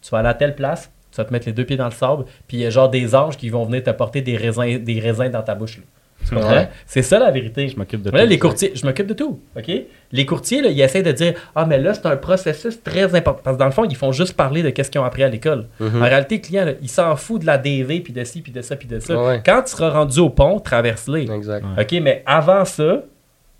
[0.00, 1.92] tu vas aller à telle place, tu vas te mettre les deux pieds dans le
[1.92, 4.78] sable, puis il y a genre des anges qui vont venir te porter des raisins,
[4.78, 5.80] des raisins dans ta bouche.
[6.28, 6.66] Tu comprends?
[6.86, 7.68] C'est ça la vérité.
[7.68, 8.16] Je m'occupe de tout.
[8.16, 9.40] les courtiers, je m'occupe de tout.
[9.56, 9.70] OK?
[10.12, 13.40] Les courtiers, là, ils essaient de dire Ah, mais là, c'est un processus très important.
[13.42, 15.28] Parce que dans le fond, ils font juste parler de ce qu'ils ont appris à
[15.28, 15.66] l'école.
[15.80, 15.96] Mm-hmm.
[15.98, 18.62] En réalité, le client, il s'en fout de la DV, puis de ci, puis de
[18.62, 19.14] ça, puis de ça.
[19.44, 21.30] Quand tu seras rendu au pont, traverse-les.
[21.30, 21.64] Exact.
[21.78, 23.02] OK, mais avant ça,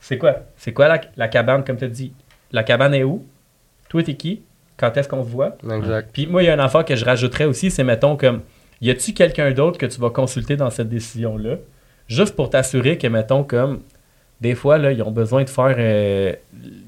[0.03, 0.41] c'est quoi?
[0.57, 2.13] C'est quoi la, cabane, comme tu as dit?
[2.51, 3.25] La cabane est où?
[3.89, 4.43] Toi, t'es qui?
[4.77, 5.57] Quand est-ce qu'on se voit?
[5.73, 6.11] Exact.
[6.13, 8.41] Puis moi, il y a un enfant que je rajouterais aussi, c'est mettons comme,
[8.81, 11.55] y a-tu quelqu'un d'autre que tu vas consulter dans cette décision-là?
[12.09, 13.81] Juste pour t'assurer que, mettons, comme,
[14.41, 15.77] des fois, là, ils ont besoin de faire.
[15.79, 16.35] Euh,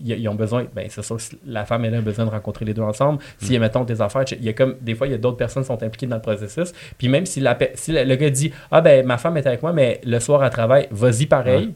[0.05, 0.67] ils, ont besoin.
[0.75, 1.15] Ben, c'est ça,
[1.47, 3.21] la femme, elle a besoin de rencontrer les deux ensemble.
[3.39, 4.75] S'il y a, mettons, des affaires, il y a comme.
[4.81, 6.73] Des fois, il y a d'autres personnes qui sont impliquées dans le processus.
[6.99, 9.73] Puis même si, la, si le, gars dit Ah, ben, ma femme est avec moi,
[9.73, 11.75] mais le soir, à travail, vas-y pareil.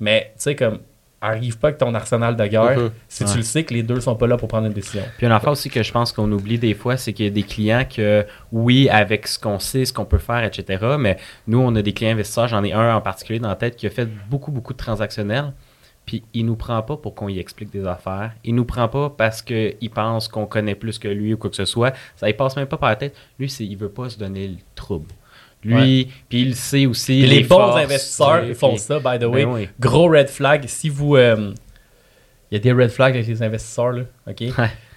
[0.00, 0.80] Mais, tu sais, comme,
[1.20, 2.90] arrive pas avec ton arsenal de guerre mhm.
[3.08, 5.02] si tu le sais que les deux sont pas là pour prendre une décision.
[5.16, 7.32] Puis une affaire aussi que je pense qu'on oublie des fois, c'est qu'il y a
[7.32, 11.58] des clients que, oui, avec ce qu'on sait, ce qu'on peut faire, etc., mais nous,
[11.58, 13.90] on a des clients investisseurs, j'en ai un en particulier dans la tête qui a
[13.90, 15.52] fait beaucoup, beaucoup de transactionnels,
[16.06, 18.32] puis il nous prend pas pour qu'on y explique des affaires.
[18.42, 21.56] Il nous prend pas parce qu'il pense qu'on connaît plus que lui ou quoi que
[21.56, 21.94] ce soit.
[22.16, 23.14] Ça il passe même pas par la tête.
[23.38, 25.08] Lui, il veut pas se donner le trouble.
[25.64, 27.26] Lui, puis il sait aussi.
[27.26, 29.44] les, bons investisseurs font ça, by the way.
[29.44, 30.64] Ben Gros red flag.
[30.66, 31.16] Si vous.
[31.16, 31.52] Euh,
[32.50, 34.02] il y a des red flags avec les investisseurs, là.
[34.26, 34.44] OK?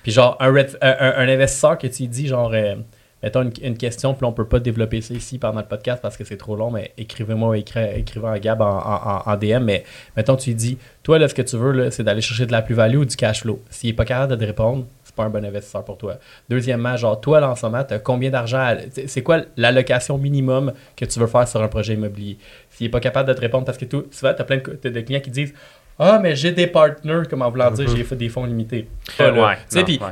[0.03, 2.75] Puis genre, un, un, investisseur que tu dis, genre, euh,
[3.21, 6.23] mettons une, question, puis on peut pas développer ça ici pendant le podcast parce que
[6.23, 9.63] c'est trop long, mais écrivez-moi écrivez à Gab en, DM.
[9.63, 9.83] Mais
[10.17, 12.61] mettons, tu lui dis, toi, là, ce que tu veux, c'est d'aller chercher de la
[12.61, 13.61] plus-value ou du cash flow.
[13.69, 16.17] S'il n'est pas capable de te répondre, c'est pas un bon investisseur pour toi.
[16.49, 18.75] Deuxièmement, genre, toi, là, en ce moment, tu as combien d'argent
[19.07, 22.37] C'est quoi l'allocation minimum que tu veux faire sur un projet immobilier?
[22.69, 25.01] S'il n'est pas capable de te répondre, parce que tu souvent, tu as plein de,
[25.01, 25.53] clients qui disent
[25.99, 28.87] ah, mais j'ai des partners, comment vouloir dire, j'ai fait des fonds limités.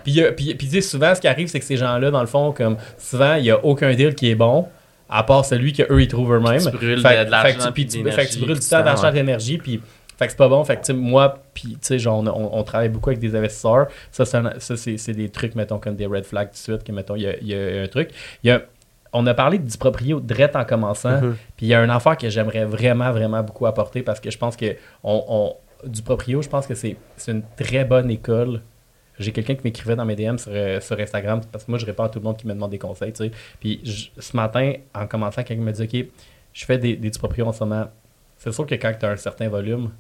[0.04, 3.36] Puis, puis, souvent, ce qui arrive, c'est que ces gens-là, dans le fond, comme souvent,
[3.36, 4.68] il n'y a aucun deal qui est bon,
[5.10, 6.62] à part celui qu'eux, ils trouvent eux-mêmes.
[6.62, 7.72] Tu brûles de, l'argent.
[7.72, 9.58] Puis tu brûles du temps, d'argent, d'énergie.
[9.58, 9.82] Puis
[10.20, 10.66] fait que c'est pas bon.
[10.66, 13.88] Fait que, moi, puis, tu sais, genre, on, travaille beaucoup avec des investisseurs.
[14.12, 17.22] Ça, c'est des trucs, mettons, comme des red flags tout de suite, que, mettons, il
[17.42, 18.12] y a, un truc.
[18.44, 18.64] Y a,
[19.14, 21.22] on a parlé du proprio direct en commençant.
[21.22, 21.34] Mm-hmm.
[21.56, 24.38] Puis il y a un affaire que j'aimerais vraiment, vraiment beaucoup apporter parce que je
[24.38, 25.56] pense que on,
[25.86, 26.98] du proprio, je pense que c'est
[27.30, 28.60] une très bonne école.
[29.20, 30.52] J'ai quelqu'un qui m'écrivait dans mes DM sur,
[30.82, 32.78] sur, Instagram parce que moi, je réponds à tout le monde qui me demande des
[32.78, 33.14] conseils.
[33.14, 33.32] Tu sais.
[33.62, 36.12] Puis ce matin, en commençant, quelqu'un me dit Ok,
[36.52, 37.86] je fais des, des du proprio en ce moment.
[38.38, 39.92] C'est sûr que quand tu as un certain volume,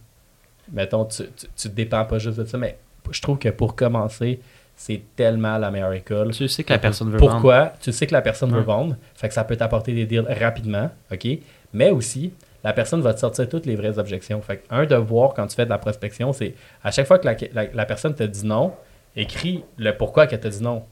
[0.72, 1.24] mettons, tu,
[1.56, 2.78] tu, dépends pas juste de ça, mais
[3.12, 4.40] je trouve que pour commencer,
[4.76, 6.32] c'est tellement la meilleure école.
[6.32, 7.32] Tu sais que la personne veut vendre.
[7.34, 7.74] Pourquoi?
[7.82, 8.96] Tu sais que la personne veut vendre.
[9.14, 11.28] Fait que ça peut t'apporter des deals rapidement, OK?
[11.74, 12.32] Mais aussi,
[12.64, 14.42] la personne va te sortir toutes les vraies objections.
[14.42, 17.86] Fait un devoir quand tu fais de la prospection, c'est à chaque fois que la,
[17.86, 18.74] personne te dit non,
[19.16, 20.84] écris le pourquoi qu'elle te dit non.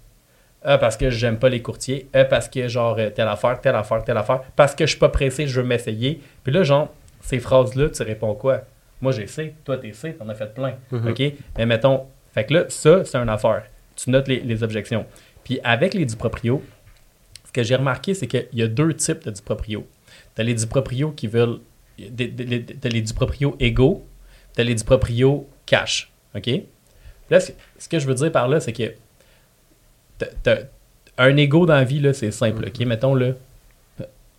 [0.63, 2.09] Ah, parce que j'aime pas les courtiers.
[2.13, 4.41] Ah, parce que genre telle affaire, telle affaire, telle affaire.
[4.55, 6.21] Parce que je suis pas pressé, je veux m'essayer.
[6.43, 6.89] Puis là, genre,
[7.21, 8.63] ces phrases-là, tu réponds quoi?
[9.01, 10.75] Moi, j'ai C, toi, t'es C, t'en as fait plein.
[10.91, 11.09] Mhm.
[11.09, 11.21] OK?
[11.57, 13.63] Mais mettons, fait que là, ça, c'est une affaire.
[13.95, 15.05] Tu notes les, objections.
[15.43, 16.63] Puis avec les duproprio,
[17.45, 19.87] ce que j'ai remarqué, c'est qu'il y a deux types de duproprio.
[20.35, 21.59] Tu as les duproprio qui veulent.
[21.97, 24.05] Tu les duproprio égaux,
[24.53, 26.11] tu as les duproprio cash.
[26.35, 26.47] OK?
[27.29, 28.93] Là, ce que je veux dire par là, c'est que
[31.17, 32.65] un ego dans la vie, c'est simple.
[32.67, 32.79] OK?
[32.79, 32.87] Mhm.
[32.87, 33.33] Mettons, là,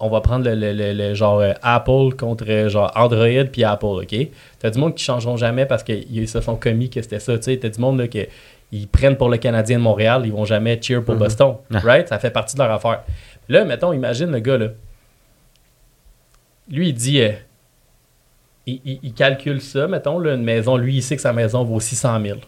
[0.01, 4.29] on va prendre le, genre euh, Apple contre euh, genre Android puis Apple, OK?
[4.59, 7.45] T'as du monde qui changeront jamais parce qu'ils se sont commis que c'était ça, tu
[7.45, 7.57] sais.
[7.57, 8.07] T'as du monde là,
[8.71, 11.21] ils prennent pour le Canadien de Montréal, ils vont jamais cheer pour mhm.
[11.21, 12.09] Boston, right?
[12.09, 13.03] Ça fait partie de leur affaire.
[13.49, 14.69] Là, mettons, imagine le gars, là.
[16.71, 17.21] Lui, il dit...
[17.21, 17.33] Euh,
[18.67, 22.21] il, calcule ça, mettons, là, une maison, lui, il sait que sa maison vaut 600
[22.23, 22.39] 000.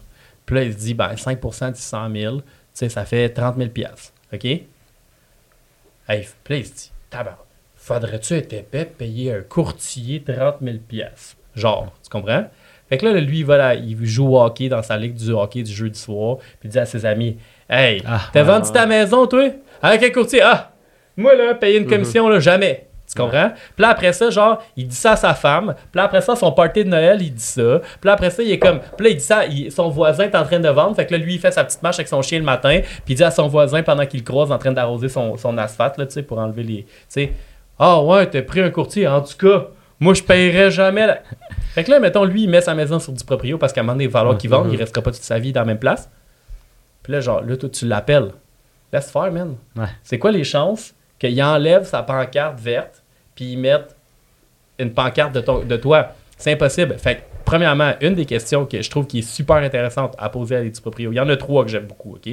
[0.45, 2.43] Puis là, il se dit, ben, 5% de 600 000, tu
[2.73, 3.69] sais, ça fait 30 000
[4.31, 4.45] OK?
[4.45, 4.67] Hey,
[6.43, 7.37] puis là, il se dit, tabac,
[7.75, 10.77] faudrait-tu être épais payer un courtier 30 000
[11.55, 12.45] Genre, tu comprends?
[12.89, 15.63] Fait que là, lui, il, va il joue au hockey dans sa ligue du hockey
[15.63, 17.37] du jeudi soir, puis il dit à ses amis
[17.69, 19.49] Hey, ah, t'as vendu ta maison, toi
[19.81, 20.71] Avec un courtier Ah,
[21.15, 21.89] moi, là, payer une mhm.
[21.89, 22.87] commission, là, jamais.
[23.13, 23.49] Tu comprends?
[23.49, 25.73] Puis là, après ça, genre, il dit ça à sa femme.
[25.75, 27.79] Puis là, après ça, son party de Noël, il dit ça.
[27.79, 28.79] Puis là, après ça, il est comme.
[28.79, 30.95] Puis là, il dit ça, son voisin est en train de vendre.
[30.95, 32.79] Fait que là, lui, il fait sa petite marche avec son chien le matin.
[33.03, 35.97] Puis il dit à son voisin, pendant qu'il croise, en train d'arroser son, son asphalte,
[35.97, 36.83] là, tu sais, pour enlever les.
[36.83, 37.33] Tu sais,
[37.77, 39.07] ah ouais, t'as pris un courtier.
[39.07, 39.65] En tout cas,
[39.99, 41.21] moi, je paierais jamais.
[41.73, 43.83] Fait que là, mettons, lui, il met sa maison sur du proprio parce qu'à un
[43.83, 44.71] moment donné, il va falloir qu'il vende.
[44.71, 46.09] Il restera pas toute sa vie dans la même place.
[47.03, 48.31] Puis là, genre, là, toi, tu l'appelles.
[48.93, 49.55] Laisse faire, man.
[50.03, 53.00] C'est quoi les chances qu'il enlève sa pancarte verte?
[53.41, 53.95] Puis ils mettent
[54.77, 56.13] une pancarte de, de toi.
[56.37, 56.95] C'est impossible.
[56.99, 60.61] Fait premièrement, une des questions que je trouve qui est super intéressante à poser à
[60.61, 62.29] des proprios, il y en a trois que j'aime beaucoup, OK?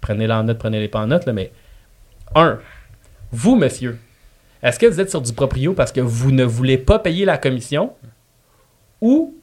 [0.00, 1.52] Prenez-les en note, prenez-les pas en note, là, mais
[2.34, 2.58] un,
[3.30, 3.98] vous, monsieur,
[4.62, 7.36] est-ce que vous êtes sur du proprio parce que vous ne voulez pas payer la
[7.36, 7.92] commission
[9.02, 9.36] ou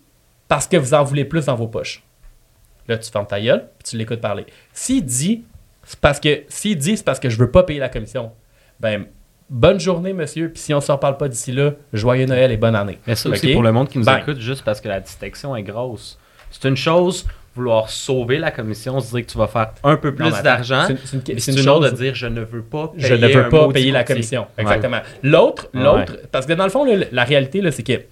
[0.47, 2.01] parce que vous en voulez plus dans vos poches?
[2.87, 4.47] Là, tu fermes ta gueule, puis tu l'écoutes parler.
[4.73, 5.43] S'il dit,
[5.83, 8.31] c'est parce que, s'il dit, c'est parce que je veux pas payer la commission,
[8.79, 9.05] ben,
[9.49, 10.49] bonne journée, monsieur.
[10.49, 12.99] Puis si on ne s'en parle pas d'ici là, joyeux Noël et bonne année.
[13.07, 15.63] Mais ça aussi pour le monde qui nous écoute, juste parce que la distinction est
[15.63, 16.17] grosse.
[16.51, 17.25] C'est une chose
[17.55, 20.87] vouloir sauver la commission, se dire que tu vas faire un peu plus d'argent.
[21.05, 23.91] C'est une, chose de dire je ne veux pas payer, je ne veux pas payer
[23.91, 24.47] la commission.
[24.57, 24.99] Exactement.
[25.23, 28.03] L'autre, l'autre, parce que dans le fond, la réalité, c'est que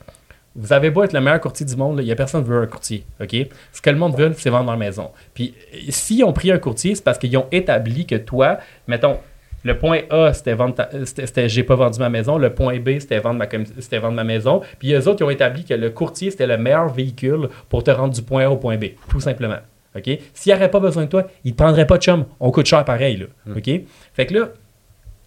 [0.55, 2.61] vous avez beau être le meilleur courtier du monde, il n'y a personne qui veut
[2.61, 3.05] un courtier.
[3.19, 3.35] OK?
[3.71, 5.09] Ce que le monde veut, c'est vendre leur maison.
[5.33, 5.55] Puis,
[5.89, 9.17] s'ils ont pris un courtier, c'est parce qu'ils ont établi que toi, mettons,
[9.63, 12.37] le point A, c'était vendre c'était, j'ai pas vendu ma maison.
[12.37, 13.47] Le point B, c'était vendre ma,
[13.79, 14.61] c'était vendre ma maison.
[14.79, 17.91] Puis les autres, qui ont établi que le courtier, c'était le meilleur véhicule pour te
[17.91, 19.59] rendre du point A au point B, tout simplement.
[19.95, 20.09] OK?
[20.33, 22.25] S'il n'aurait pas besoin de toi, il ne prendrait pas de chum.
[22.39, 23.25] On coûte cher pareil, là.
[23.45, 23.57] Hmm.
[23.57, 23.69] OK?
[24.13, 24.49] Fait que là,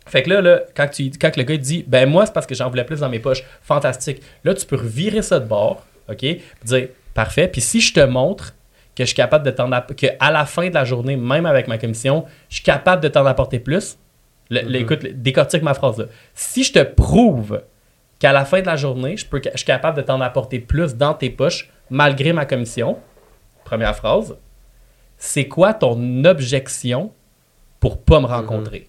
[0.06, 2.54] fait que là, là quand, tu, quand le gars dit, ben moi, c'est parce que
[2.54, 4.22] j'en voulais plus dans mes poches, fantastique.
[4.44, 6.18] Là, tu peux revirer ça de bord, OK?
[6.18, 7.48] Puis dire, parfait.
[7.48, 8.54] Puis si je te montre
[8.94, 11.68] que je suis capable de t'en apporter, qu'à la fin de la journée, même avec
[11.68, 13.98] ma commission, je suis capable de t'en apporter plus,
[14.50, 14.74] Mhm.
[14.74, 16.06] Écoute, décortique ma phrase là.
[16.34, 17.62] Si je te prouve
[18.18, 20.94] qu'à la fin de la journée, je, peux, je suis capable de t'en apporter plus
[20.94, 22.98] dans tes poches, malgré ma commission,
[23.64, 24.36] première phrase,
[25.18, 27.12] c'est quoi ton objection
[27.80, 28.32] pour pas me mhm.
[28.32, 28.88] rencontrer?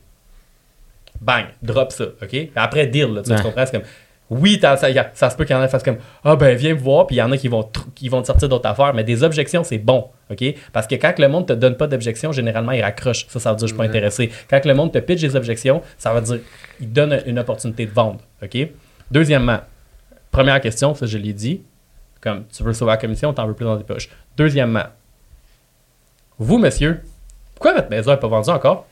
[1.20, 2.50] Bang, drop ça, OK?
[2.56, 3.66] Après, deal, tu comprends?
[3.66, 3.90] C'est comme,
[4.30, 6.74] oui, ça, ça, se peut qu'il y en ait qui fassent comme Ah ben viens
[6.74, 8.94] me voir, puis il y en a qui vont, qui vont te sortir d'autres affaires,
[8.94, 10.10] mais des objections, c'est bon.
[10.30, 10.44] OK?
[10.74, 13.26] Parce que quand le monde te donne pas d'objections, généralement, il raccroche.
[13.30, 14.30] Ça, ça veut dire je suis pas intéressé.
[14.50, 16.40] Quand le monde te pitch des objections, ça veut dire
[16.82, 18.20] il donne une opportunité de vendre.
[18.44, 18.58] OK?
[19.10, 19.60] Deuxièmement,
[20.30, 21.62] première question, ça je l'ai dit,
[22.20, 24.10] comme tu veux sauver la commission, t'en veux plus dans tes poches.
[24.36, 24.86] Deuxièmement,
[26.38, 27.02] vous, monsieur,
[27.56, 28.86] pourquoi votre maison n'est pas vendue encore?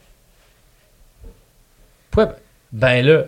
[2.10, 2.36] Pourquoi?
[2.72, 3.26] Ben là,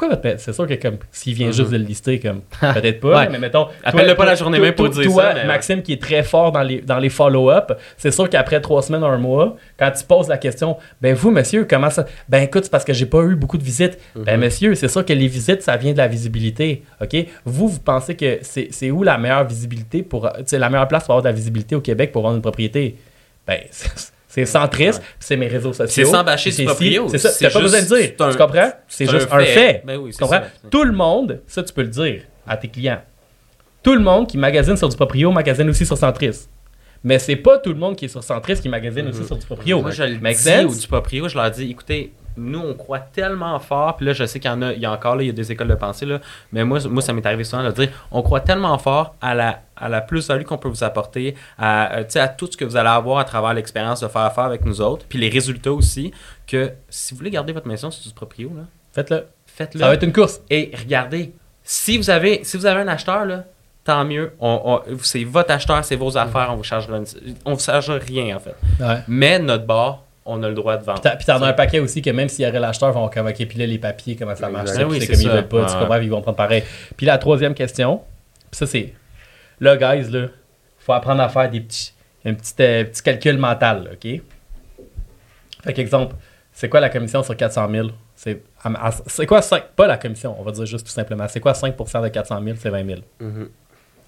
[0.00, 3.38] pourquoi C'est sûr que comme s'il vient juste de le lister, comme peut-être pas, mais
[3.38, 3.68] mettons.
[3.84, 5.44] Appelle-le pas la journée même pour dire toi, ça.
[5.44, 9.04] Maxime, qui est très fort dans les, dans les follow-up, c'est sûr qu'après trois semaines,
[9.04, 12.06] un mois, quand tu poses la question, ben vous, monsieur, comment ça.
[12.28, 13.98] Ben écoute, c'est parce que j'ai pas eu beaucoup de visites.
[14.14, 14.44] Ben mhm.
[14.44, 16.82] monsieur, c'est sûr que les visites, ça vient de la visibilité.
[17.00, 17.16] OK?
[17.44, 20.28] Vous, vous pensez que c'est où la meilleure visibilité pour.
[20.50, 22.96] la meilleure place pour avoir de la visibilité au Québec pour vendre une propriété?
[23.46, 23.60] Ben,
[24.30, 26.04] C'est centriste, c'est mes réseaux sociaux.
[26.04, 27.08] C'est sans bâcher du proprio.
[27.08, 27.30] C'est ça.
[27.36, 28.14] T'as pas besoin de dire.
[28.16, 28.70] tu comprends?
[28.86, 29.82] C'est juste un fait.
[29.84, 30.42] Ben oui, tu comprends?
[30.70, 33.02] Tout le monde, ça, tu peux le dire à tes clients.
[33.82, 36.48] Tout le monde qui magasine sur du proprio magasine aussi sur centriste.
[37.02, 39.26] Mais c'est pas tout le monde qui est sur centriste qui magasine aussi mm-hmm.
[39.26, 39.80] sur du proprio.
[39.80, 43.58] Moi, je le dis ou du proprio, je leur dis, écoutez, nous, on croit tellement
[43.58, 45.26] fort, puis là, je sais qu'il y en a, il y a encore, là, il
[45.26, 46.20] y a des écoles de pensée, là,
[46.52, 49.60] mais moi, moi ça m'est arrivé souvent de dire, on croit tellement fort à la,
[49.76, 52.88] à la plus-value qu'on peut vous apporter, à, euh, à tout ce que vous allez
[52.88, 56.12] avoir à travers l'expérience de faire affaire avec nous autres, puis les résultats aussi,
[56.46, 58.62] que si vous voulez garder votre maison sur du proprio, là,
[58.92, 59.26] faites-le.
[59.46, 59.80] Faites-le.
[59.80, 60.40] Ça va être une course.
[60.48, 63.44] Et regardez, si vous avez, si vous avez un acheteur, là,
[63.84, 64.32] tant mieux.
[64.40, 67.00] On, c'est votre acheteur, c'est vos affaires, on vous chargera,
[67.44, 68.54] on vous chargera rien en fait.
[69.08, 71.00] Mais notre bar, on a le droit de vendre.
[71.00, 73.58] Puis t'en as un paquet aussi que même s'il y aurait l'acheteur, vont convoquer puis
[73.58, 74.70] là les papiers, comment ça marche.
[74.70, 76.62] c'est comme ils veulent pas, tu comprends, ils vont prendre pareil.
[76.96, 78.02] Puis la troisième question,
[78.52, 78.94] ça c'est,
[79.60, 80.28] là guys, là,
[80.78, 81.92] faut apprendre à faire des petits,
[82.24, 84.20] un petit, euh, petit calcul mental, ok?
[85.62, 86.14] Fait qu'exemple,
[86.52, 87.88] c'est quoi la commission sur 400 000?
[88.16, 88.42] C'est,
[89.06, 91.26] c'est quoi 5, pas la commission, on va dire juste tout simplement.
[91.28, 92.56] C'est quoi 5% de 400 000?
[92.60, 93.00] C'est 20 000.
[93.22, 93.48] Mm-hmm.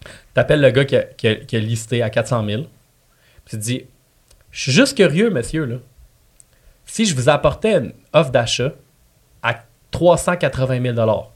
[0.05, 0.11] Tu
[0.41, 2.71] appelles le gars qui a, qui, a, listé à 400 000, puis
[3.47, 3.87] tu te dis,
[4.51, 5.77] je suis juste curieux, monsieur, là.
[6.93, 8.75] Si je vous apportais une offre d'achat
[9.43, 11.27] à 380 000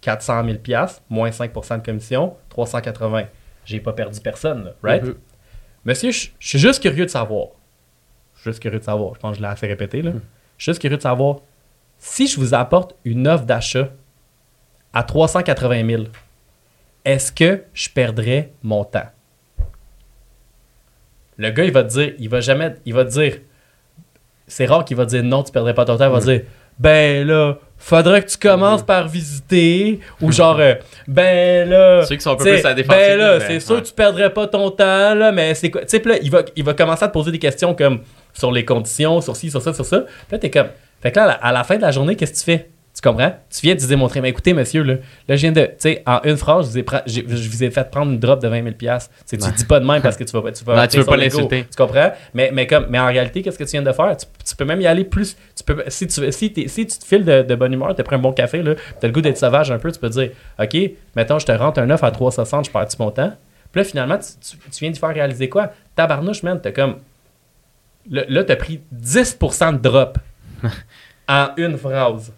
[0.00, 3.24] 400 000 moins 5% de commission, 380
[3.66, 5.04] J'ai pas perdu personne, là, right?
[5.04, 5.16] Mm-hmm.
[5.84, 7.48] Monsieur, je suis juste curieux de savoir.
[8.36, 9.14] Je suis juste curieux de savoir.
[9.14, 10.12] Je pense que je l'ai assez répété, là.
[10.12, 10.22] Mm.
[10.56, 11.40] Je suis juste curieux de savoir
[11.98, 13.90] si je vous apporte une offre d'achat
[14.94, 16.04] à 380 000,
[17.04, 19.10] est-ce que je perdrais mon temps?
[21.36, 23.40] Le gars, il va te dire, il va jamais, il va te dire,
[24.52, 26.24] c'est rare qu'il va dire non, tu perdrais pas ton temps, il va mm.
[26.24, 26.40] dire,
[26.78, 28.86] ben là, faudrait que tu commences mm.
[28.86, 30.74] par visiter, ou genre, euh,
[31.08, 33.92] ben là, ceux qui sont un peu plus à Ben là, c'est sûr que tu
[33.92, 36.74] perdrais pas ton temps, là, mais c'est quoi, tu sais, là, il va, il va
[36.74, 38.00] commencer à te poser des questions comme,
[38.34, 40.00] sur les conditions, sur ci, sur ça, sur ça.
[40.00, 40.68] Puis là, t'es comme.
[41.00, 42.70] Fait que là, à la fin de la journée, qu'est-ce que tu fais?
[43.02, 43.34] Tu comprends?
[43.50, 44.94] Tu viens de démontrer, mais écoutez, monsieur, là,
[45.26, 45.62] là je viens de.
[45.62, 48.76] Tu sais, en une phrase, je vous, ai, fait prendre une drop de 20 000
[49.28, 51.16] Tu ne dis pas de même parce que tu vas, tu vas, tu veux pas
[51.16, 51.66] l'insulter.
[51.68, 52.12] Tu comprends?
[52.32, 54.16] Mais, mais, comme, mais en réalité, qu'est-ce que tu viens de faire?
[54.16, 55.36] Tu, peux même y aller plus.
[55.56, 58.20] Tu peux, si, tu, si, si tu te files de, bonne humeur, tu pris un
[58.20, 60.30] bon café, tu as le goût d'être sauvage un peu, tu peux dire,
[60.60, 60.76] OK,
[61.16, 63.32] mettons, je te rentre un œuf à 360, je perds-tu mon temps?
[63.72, 65.72] Puis là, finalement, tu, viens de faire réaliser quoi?
[65.96, 66.98] Tabarnouche, man, t'as comme
[68.08, 70.18] là, tu as pris 10% de drop
[71.28, 72.32] en une phrase.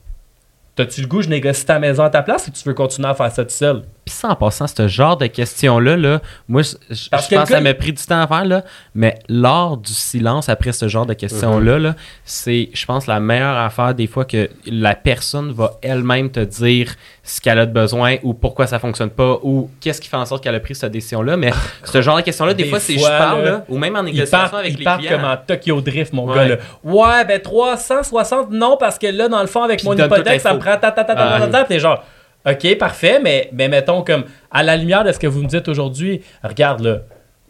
[0.77, 3.15] T'as-tu le goût, je négocie ta maison à ta place ou tu veux continuer à
[3.15, 3.83] faire ça tout seul?
[4.05, 7.73] Puis ça, en passant, ce genre de questions-là, là, moi, je, pense que ça m'a
[7.73, 8.63] pris du temps à faire, là,
[8.95, 11.95] mais lors du silence après ce genre de questions-là,
[12.25, 16.95] c'est, je pense, la meilleure affaire des fois que la personne va elle-même te dire
[17.23, 20.27] ce qu'elle a de besoin ou pourquoi ça fonctionne pas ou qu'est-ce qui fait en
[20.27, 21.39] sorte qu'elle a pris cette décision-là.
[21.39, 21.51] Mais
[21.85, 24.79] ce genre de questions-là, des, fois, c'est je parle, là, ou même en négociation avec
[24.79, 24.99] les clients.
[25.09, 26.47] comme en Tokyo Drift, mon gars.
[26.47, 26.57] Là.
[26.83, 30.59] Ouais, ben 360, non, parce que là, dans le fond, avec mon hypothèque, ça me
[30.59, 32.05] prend ta ta ta ta ta ta genre
[32.47, 35.69] OK, parfait, mais, mais mettons comme à la lumière de ce que vous me dites
[35.69, 37.01] aujourd'hui, regarde là.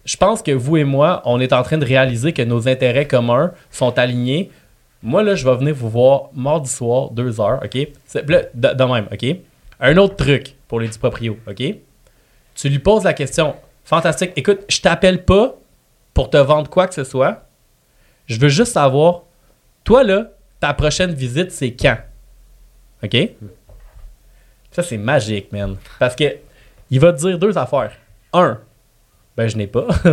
[0.05, 3.07] Je pense que vous et moi, on est en train de réaliser que nos intérêts
[3.07, 4.51] communs sont alignés.
[5.03, 7.75] Moi, là, je vais venir vous voir mardi soir, deux heures, OK?
[7.75, 9.37] de, de, même, OK?
[9.81, 11.63] Un autre truc pour les du proprio, OK?
[12.55, 15.57] Tu lui poses la question, fantastique, écoute, je t'appelle pas
[16.13, 17.49] pour te vendre quoi que ce soit.
[18.27, 19.23] Je veux juste savoir,
[19.83, 20.31] toi, là,
[20.61, 21.97] ta prochaine visite, c'est quand?
[23.03, 23.17] OK?
[24.75, 25.77] Ça, c'est magique, man.
[26.01, 26.25] Parce que
[26.91, 27.93] il va te dire deux affaires.
[28.33, 28.59] Un,
[29.37, 29.87] ben je n'ai pas.
[30.05, 30.09] je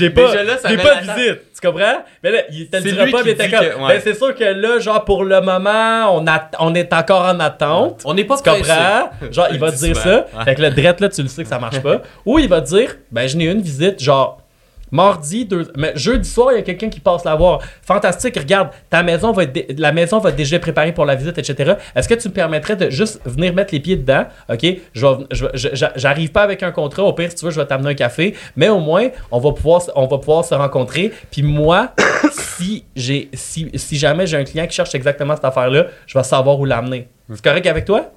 [0.00, 1.40] n'ai pas, pas de visite.
[1.54, 2.04] Tu comprends?
[2.22, 3.88] Mais là, il te le dira pas, mais t'es comme.
[3.88, 7.40] Ben c'est sûr que là, genre pour le moment, on, a, on est encore en
[7.40, 8.02] attente.
[8.04, 9.10] On n'est pas Tu comprends?
[9.30, 10.26] Genre, il va te dire ça.
[10.44, 12.02] Fait que le drette là, tu le sais que ça marche pas.
[12.24, 14.42] Ou il va te dire, ben je n'ai une visite, genre
[14.90, 15.70] Mardi, deux...
[15.76, 17.60] mais jeudi soir, il y a quelqu'un qui passe la voir.
[17.82, 21.38] Fantastique, regarde, ta maison va être la maison va être déjà préparée pour la visite,
[21.38, 21.74] etc.
[21.94, 24.26] Est-ce que tu me permettrais de juste venir mettre les pieds dedans?
[24.48, 25.06] OK, je
[25.96, 27.02] j'arrive pas avec un contrat.
[27.04, 28.34] Au pire, si tu veux, je vais t'amener un café.
[28.56, 31.12] Mais au moins, on va pouvoir, se rencontrer.
[31.30, 31.92] Puis moi,
[32.32, 32.84] si,
[33.34, 36.64] si, si jamais j'ai un client qui cherche exactement cette affaire-là, je vais savoir où
[36.64, 37.08] l'amener.
[37.28, 38.12] C'est correct avec toi?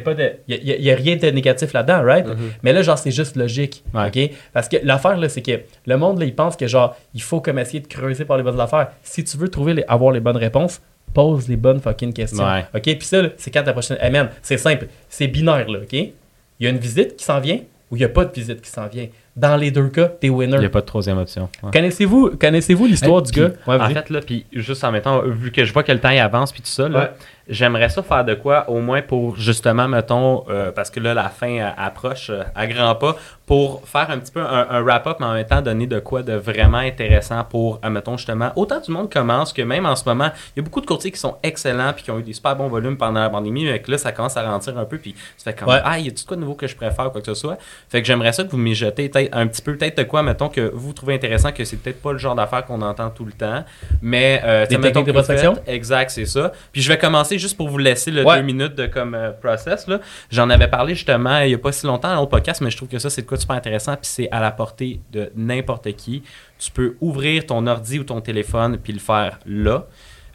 [0.00, 0.32] Pas de.
[0.48, 2.26] Il n'y a, rien de négatif là-dedans, right?
[2.26, 2.52] Mm-hmm.
[2.62, 3.84] Mais là, genre, c'est juste logique.
[3.94, 4.30] OK?
[4.52, 7.40] Parce que l'affaire, là, c'est que le monde, là, il pense que, genre, il faut
[7.40, 8.88] comme essayer de creuser par les bonnes affaires.
[9.02, 10.80] Si tu veux trouver avoir les bonnes réponses,
[11.14, 12.44] pose les bonnes fucking questions.
[12.74, 12.82] OK?
[12.82, 13.98] Puis ça, c'est quand ta prochaine.
[14.00, 14.88] Hey man, c'est simple.
[15.08, 15.80] C'est binaire, là.
[15.80, 15.92] OK?
[15.92, 17.60] Il y a une visite qui s'en vient
[17.90, 19.06] ou il n'y a pas de visite qui s'en vient?
[19.34, 20.56] Dans les deux cas, t'es winner.
[20.56, 21.48] Il n'y a pas de troisième option.
[21.72, 23.50] Connaissez-vous connaissez l'histoire du gars?
[23.66, 26.52] en fait, là, puis juste en mettant, vu que je vois que le temps avance,
[26.52, 27.14] puis tout ça, là,
[27.48, 31.28] J'aimerais ça faire de quoi, au moins pour justement, mettons, euh, parce que là, la
[31.30, 35.26] fin euh, approche euh, à grands pas, pour faire un petit peu un, wrap-up, mais
[35.26, 39.10] en même temps donner de quoi de vraiment intéressant pour, mettons, justement, autant du monde
[39.10, 41.94] commence que même en ce moment, il y a beaucoup de courtiers qui sont excellents
[41.94, 44.12] puis qui ont eu des super bons volumes pendant la pandémie, mais que là, ça
[44.12, 46.36] commence à ralentir un peu, puis tu fais comme, ah, il y a tout quoi
[46.36, 47.56] de nouveau que je préfère, quoi que ce soit?
[47.88, 50.70] Fait que j'aimerais ça que vous mijotez un petit peu, peut-être de quoi, mettons, que
[50.74, 53.64] vous trouvez intéressant, que c'est peut-être pas le genre d'affaires qu'on entend tout le temps,
[54.02, 54.42] mais.
[54.44, 55.56] Euh, des techniques de prospection?
[55.66, 56.52] Exact, c'est ça.
[56.72, 59.86] Puis je vais commencer juste pour vous laisser le deux minutes de comme euh, process.
[59.86, 60.00] Là.
[60.30, 62.76] J'en avais parlé justement il n'y a pas si longtemps dans le podcast, mais je
[62.76, 63.94] trouve que ça, c'est de quoi super intéressant.
[63.96, 66.22] Puis c'est à la portée de n'importe qui.
[66.58, 69.86] Tu peux ouvrir ton ordi ou ton téléphone puis le faire là.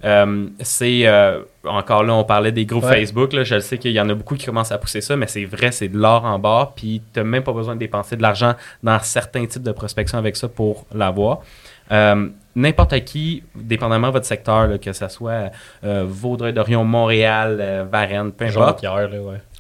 [0.06, 3.32] Euh, c'est euh, encore là, on parlait des groupes Facebook.
[3.32, 5.46] Là, je sais qu'il y en a beaucoup qui commencent à pousser ça, mais c'est
[5.46, 6.74] vrai, c'est de l'or en bas.
[6.76, 10.18] Puis tu n'as même pas besoin de dépenser de l'argent dans certains types de prospection
[10.18, 11.42] avec ça pour l'avoir.
[11.94, 15.52] Euh, n'importe qui, dépendamment de votre secteur, que ce soit
[15.84, 18.84] euh, Vaudreuil-Dorion, Montréal, euh, Varennes, peu importe.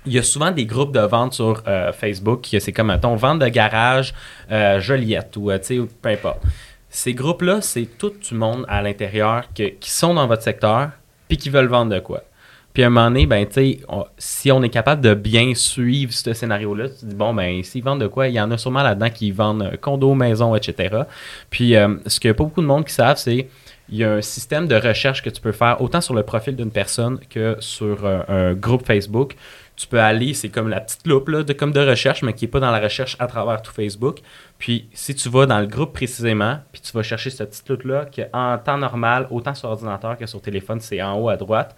[0.05, 1.63] Il y a souvent des groupes de vente sur
[1.93, 2.45] Facebook.
[2.59, 4.13] C'est comme, mettons, vente de garage,
[4.79, 5.49] Joliette ou
[6.01, 6.41] peu importe
[6.89, 10.89] Ces groupes-là, c'est tout le monde à l'intérieur qui sont dans votre secteur
[11.29, 12.23] puis qui veulent vendre de quoi.
[12.73, 13.45] Puis à un moment donné, ben,
[14.17, 17.83] si on est capable de bien suivre ce scénario-là, tu te dis, bon, ben, s'ils
[17.83, 21.03] vendent de quoi, il y en a sûrement là-dedans qui vendent condos, maisons, etc.
[21.49, 23.47] Puis euh, ce que pas beaucoup de monde qui savent, c'est
[23.89, 26.55] il y a un système de recherche que tu peux faire autant sur le profil
[26.55, 29.35] d'une personne que sur un, groupe Facebook.
[29.75, 32.45] Tu peux aller, c'est comme la petite loupe là, de, comme de recherche, mais qui
[32.45, 34.19] n'est pas dans la recherche à travers tout Facebook.
[34.57, 38.05] Puis si tu vas dans le groupe précisément, puis tu vas chercher cette petite loupe-là,
[38.33, 41.75] en temps normal, autant sur ordinateur que sur téléphone, c'est en haut à droite,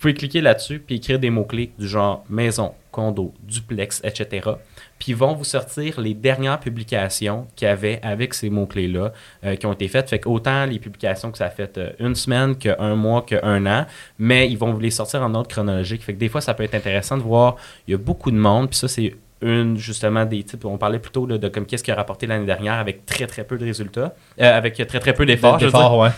[0.00, 4.50] pouvez cliquer là-dessus puis écrire des mots-clés du genre maison, condo, duplex, etc.
[4.98, 9.12] Puis ils vont vous sortir les dernières publications qu'il y avait avec ces mots-clés-là
[9.44, 10.08] euh, qui ont été faites.
[10.08, 13.86] Fait qu'autant les publications que ça a fait euh, une semaine, qu'un mois, qu'un an,
[14.18, 16.02] mais ils vont vous les sortir en ordre chronologique.
[16.02, 18.36] Fait que des fois, ça peut être intéressant de voir, il y a beaucoup de
[18.36, 20.64] monde, puis ça, c'est une justement des types.
[20.66, 23.56] On parlait plutôt de comme qu'est-ce qui a rapporté l'année dernière avec très très peu
[23.56, 25.58] de résultats, euh, avec très très peu d'efforts.
[25.58, 26.10] D'efforts, ouais.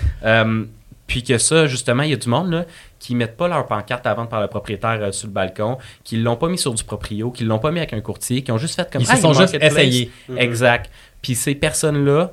[1.06, 2.64] Puis que ça, justement, il y a du monde là,
[3.02, 6.18] qui mettent pas leur pancarte à vendre par le propriétaire euh, sur le balcon, qui
[6.18, 8.58] l'ont pas mis sur du proprio, qui l'ont pas mis avec un courtier, qui ont
[8.58, 9.14] juste fait comme ça.
[9.14, 10.12] Ils se sont juste essayés.
[10.28, 10.38] Mhm.
[10.38, 10.88] Exact.
[11.20, 12.30] Puis ces personnes-là,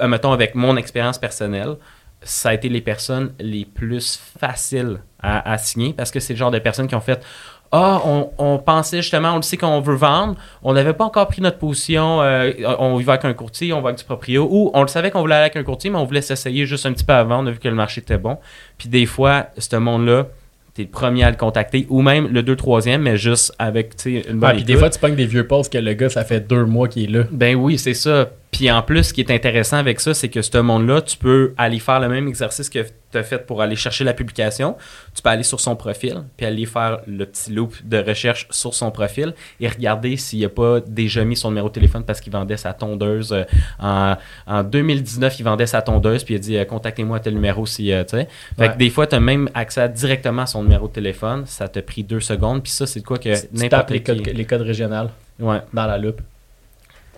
[0.00, 1.74] euh, mettons avec mon expérience personnelle,
[2.22, 6.38] ça a été les personnes les plus faciles à, à signer parce que c'est le
[6.38, 7.26] genre de personnes qui ont fait
[7.74, 8.02] ah,
[8.38, 11.56] on, pensait justement, on le sait qu'on veut vendre, on n'avait pas encore pris notre
[11.56, 14.82] position, euh, on y va avec un courtier, on va avec du proprio, ou on
[14.82, 17.04] le savait qu'on voulait aller avec un courtier, mais on voulait s'essayer juste un petit
[17.04, 18.36] peu avant, on a vu que le marché était bon.
[18.76, 20.26] Puis des fois, ce monde-là,
[20.74, 24.38] t'es le premier à le contacter, ou même le 2 3 mais juste avec une
[24.38, 26.66] bonne Puis des fois, tu pognes des vieux posts que le gars, ça fait deux
[26.66, 27.24] mois qu'il est là.
[27.30, 28.28] Ben oui, c'est ça.
[28.50, 31.54] Puis en plus, ce qui est intéressant avec ça, c'est que ce monde-là, tu peux
[31.56, 32.80] aller faire le même exercice que
[33.12, 34.76] tu as fait pour aller chercher la publication.
[35.14, 38.74] Tu peux aller sur son profil, puis aller faire le petit loop de recherche sur
[38.74, 42.32] son profil et regarder s'il n'a pas déjà mis son numéro de téléphone parce qu'il
[42.32, 43.32] vendait sa tondeuse.
[43.32, 43.44] Euh,
[43.78, 47.34] en, en, 2019, il vendait sa tondeuse, puis il a dit euh, Contactez-moi à tel
[47.34, 47.92] numéro si.
[47.92, 48.28] Euh, tu sais.
[48.58, 51.44] Fait que des fois, tu as même accès directement à son numéro de téléphone.
[51.46, 54.62] Ça t'a pris deux secondes, puis ça, c'est quoi que n'importe les, codes, les codes
[54.62, 55.60] régionaux ouais.
[55.72, 56.20] dans la loupe.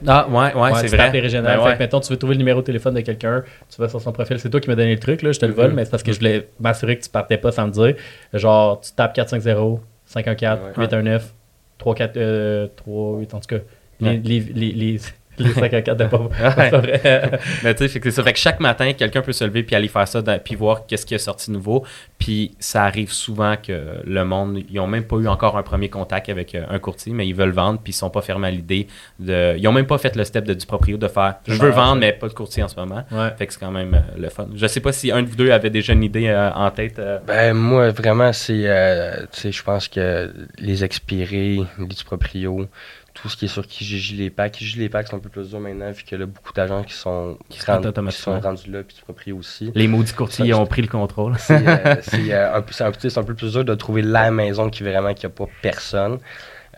[0.07, 1.11] Ah, ouais, ouais, c'est vrai.
[1.13, 1.59] les régionales.
[1.63, 4.13] Ben mettons, tu veux trouver le numéro de téléphone de quelqu'un, tu vas sur son
[4.13, 4.39] profil.
[4.39, 5.75] C'est toi qui m'as donné le truc, là, je te le vole, mm-hmm.
[5.75, 7.95] mais c'est parce que je voulais m'assurer que tu partais pas sans me dire.
[8.33, 11.35] Genre, tu tapes 450, 514, 819,
[11.79, 13.63] 34, 38, en tout cas.
[14.01, 15.01] les, les, les
[15.39, 16.19] 5 à 4 de pas.
[17.65, 18.23] Mais tu sais, c'est ça.
[18.23, 21.07] Fait que chaque matin, quelqu'un peut se lever puis aller faire ça, puis voir qu'est-ce
[21.07, 21.85] qui est sorti nouveau.
[22.19, 25.89] Puis ça arrive souvent que le monde, ils n'ont même pas eu encore un premier
[25.89, 28.51] contact avec euh, un courtier, mais ils veulent vendre puis ils sont pas fermés à
[28.51, 28.87] l'idée
[29.19, 29.57] de.
[29.57, 32.01] Ils n'ont même pas fait le step de, du proprio de faire je veux vendre,
[32.01, 33.05] mais pas de courtier en ce moment.
[33.37, 34.49] Fait que c'est quand même euh, le fun.
[34.55, 37.01] Je sais pas si un de vous deux avait déjà une idée euh, en tête.
[37.27, 39.27] Ben, moi, vraiment, c'est.
[39.33, 42.69] tu sais, je pense que les expirés, les du proprio,
[43.15, 44.53] tout ce qui est sur Kijiji les packs.
[44.53, 46.83] Kijiji les packs sont un peu plus dur maintenant, vu qu'il y a beaucoup d'agents
[46.83, 47.65] qui sont, qui, qui
[48.13, 49.71] sont rendus là, puis du proprio aussi.
[49.75, 51.37] Les maudits courtiers ont pris le contrôle.
[51.39, 51.95] C'est euh,
[52.31, 55.47] euh, un, un, peu plus dur de trouver la maison qui vraiment qui a pas
[55.63, 56.19] personne.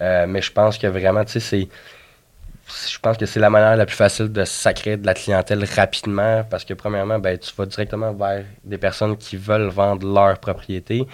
[0.00, 1.68] Euh, mais je pense que vraiment, tu sais, c'est
[2.68, 6.42] je pense que c'est la manière la plus facile de sacrer de la clientèle rapidement
[6.50, 11.06] parce que premièrement, ben, tu vas directement vers des personnes qui veulent vendre leur propriété.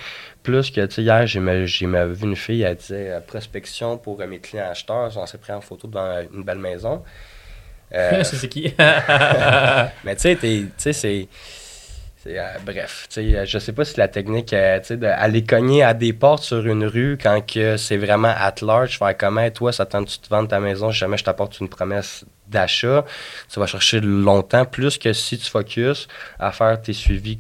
[0.43, 4.39] Plus que, tu sais, hier, j'ai vu une fille, elle disait euh, prospection pour mes
[4.39, 5.17] clients acheteurs.
[5.17, 7.03] On s'est pris en photo dans une belle maison.
[7.95, 8.75] Euh, c'est qui?
[10.05, 10.37] mais tu
[10.77, 11.29] sais, c'est.
[12.27, 16.45] Euh, bref, euh, je sais pas si la technique, euh, d'aller cogner à des portes
[16.45, 20.19] sur une rue quand que c'est vraiment at large, faire comment, toi, ça tente tu
[20.19, 23.05] te vendre ta maison, jamais je t'apporte une promesse d'achat,
[23.53, 27.39] tu vas chercher longtemps, plus que si tu focuses à faire tes suivis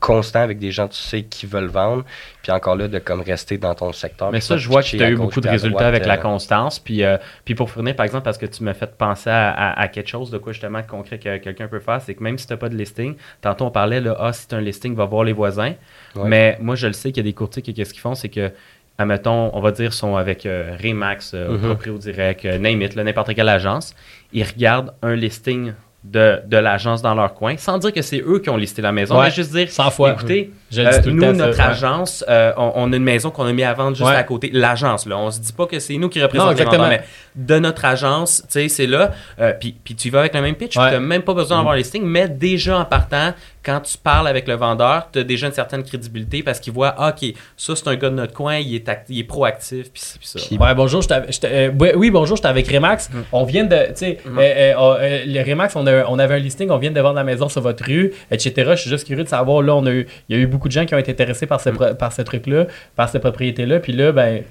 [0.00, 2.04] constants avec des gens, tu sais, qui veulent vendre,
[2.42, 4.30] puis encore là, de comme rester dans ton secteur.
[4.32, 6.78] Mais ça, je vois que tu as eu beaucoup de résultats avec la euh, constance,
[6.78, 10.08] puis, euh, puis pour fournir, par exemple, parce que tu m'as fait penser à, quelque
[10.08, 12.56] chose de quoi justement concret que quelqu'un peut faire, c'est que même si tu n'as
[12.58, 15.24] pas de listing, tantôt on parlait, là, ah, si tu as un listing, va voir
[15.24, 15.74] les voisins,
[16.16, 18.28] mais moi, je le sais qu'il y a des courtiers qui, qu'est-ce qu'ils font, c'est
[18.28, 18.52] que
[18.98, 21.60] admettons, on va dire, sont avec euh, Remax, euh, mm-hmm.
[21.60, 23.94] Proprio Direct, euh, Name It, n'importe quelle agence,
[24.32, 25.72] ils regardent un listing
[26.04, 28.92] de, de l'agence dans leur coin, sans dire que c'est eux qui ont listé la
[28.92, 30.12] maison, mais juste dire, 100 fois.
[30.12, 30.52] écoutez,
[31.06, 34.50] nous, notre agence, on, a une maison qu'on a mis à vendre juste à côté.
[34.52, 37.02] L'agence, là, on se dit pas que c'est nous qui représentons vendeurs, mais
[37.34, 39.12] de notre agence, tu sais, c'est là.
[39.40, 41.78] Euh, puis, tu vas avec le même pitch, tu n'as même pas besoin d'avoir mm.
[41.78, 43.32] listing, mais déjà en partant,
[43.64, 46.94] quand tu parles avec le vendeur, tu as déjà une certaine crédibilité parce qu'il voit,
[46.98, 50.02] ah, OK, ça, c'est un gars de notre coin, il est, il est proactif, puis
[50.20, 50.38] ça.
[50.54, 53.10] ouais, bonjour, je oui, bonjour, j'étais avec Remax.
[53.10, 53.18] Mm.
[53.32, 54.36] On vient de, tu sais, mm.
[54.36, 57.84] le Remax, on, on avait un listing, on vient de vendre la maison sur votre
[57.84, 58.52] rue, etc.
[58.72, 60.68] Je suis juste curieux de savoir, là, on a eu, il y a eu beaucoup
[60.68, 61.96] de gens qui ont été intéressés par ce, mm.
[61.96, 63.80] par ce truc-là, par ces propriétés-là.
[63.80, 64.42] Puis là, ben,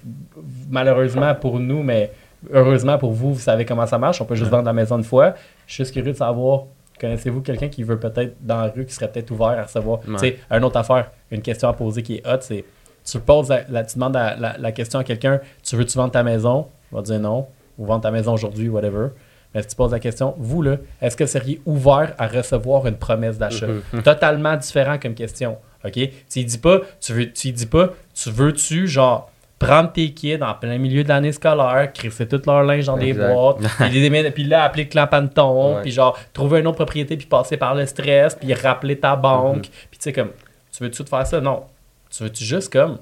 [0.69, 2.11] malheureusement pour nous, mais
[2.51, 4.21] heureusement pour vous, vous savez comment ça marche.
[4.21, 5.35] On peut juste vendre la maison une fois.
[5.67, 6.63] Je suis juste curieux de savoir
[6.99, 10.17] Connaissez-vous quelqu'un qui veut peut-être dans la rue, qui serait peut-être ouvert à recevoir Tu
[10.17, 12.63] sais, une autre affaire, une question à poser qui est hot, c'est
[13.03, 16.67] tu poses la, tu demandes la, question à quelqu'un tu veux-tu vendre ta maison?
[16.91, 19.09] Il va dire non, ou vendre ta maison aujourd'hui, whatever.
[19.53, 22.87] Mais si tu poses la question, vous, là, est-ce que vous seriez ouvert à recevoir
[22.87, 23.67] une promesse d'achat?
[23.67, 24.01] Mm-hmm.
[24.01, 25.57] Totalement différent comme question.
[25.85, 25.99] OK?
[26.29, 29.29] Tu dis pas, tu veux, tu dis pas, tu veux-tu, genre,
[29.63, 33.13] prendre tes kids en plein milieu de l'année scolaire, crisser tout leur linge dans des
[33.13, 33.57] boîtes,
[33.89, 37.85] puis, puis, là, appeler Clampanton, puis genre, trouver une autre propriété, puis passer par le
[37.85, 39.67] stress, puis rappeler ta banque.
[39.67, 39.87] Mm-hmm.
[39.89, 40.31] Puis tu sais, comme,
[40.71, 41.39] tu veux-tu te faire ça?
[41.39, 41.63] Non.
[42.09, 42.99] Tu veux-tu juste comme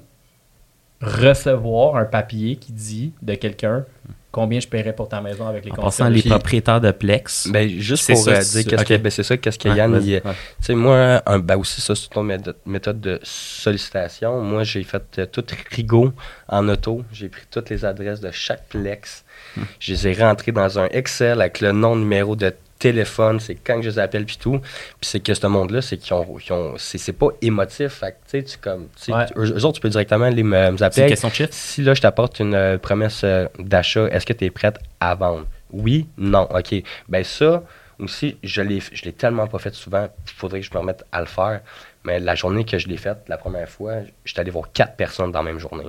[1.00, 3.84] recevoir un papier qui dit de quelqu'un
[4.32, 7.48] combien je paierais pour ta maison avec les en passant les propriétaires de Plex.
[7.48, 10.20] Ben, juste pour euh, dire qu'est-ce que ben, c'est ça, qu'est-ce que Yann, tu
[10.60, 12.26] sais, moi, un, ben aussi, ça, c'est ton
[12.64, 14.40] méthode de sollicitation.
[14.40, 16.12] Moi, j'ai fait euh, tout Rigo
[16.48, 17.04] en auto.
[17.12, 19.24] J'ai pris toutes les adresses de chaque Plex.
[19.56, 19.62] Hmm.
[19.78, 22.52] Je les ai rentrées dans un Excel avec le nom, numéro de
[22.82, 24.58] téléphone, c'est quand je les appelle puis tout.
[24.58, 27.92] Puis c'est que ce monde-là, c'est qu'ils ont, ont c'est pas émotif.
[27.92, 31.06] Fait tu sais, tu eux, autres, tu peux directement les me, appeler.
[31.06, 34.50] question de Si là, je t'apporte une euh, promesse euh, d'achat, est-ce que tu es
[34.50, 35.46] prête à vendre?
[35.70, 36.82] Oui, non, ok.
[37.08, 37.62] Ben ça
[37.98, 41.04] aussi, je l'ai, je l'ai tellement pas fait souvent, il faudrait que je me remette
[41.12, 41.60] à le faire.
[42.04, 45.30] Mais la journée que je l'ai faite, la première fois, j'étais allé voir quatre personnes
[45.30, 45.84] dans la même journée.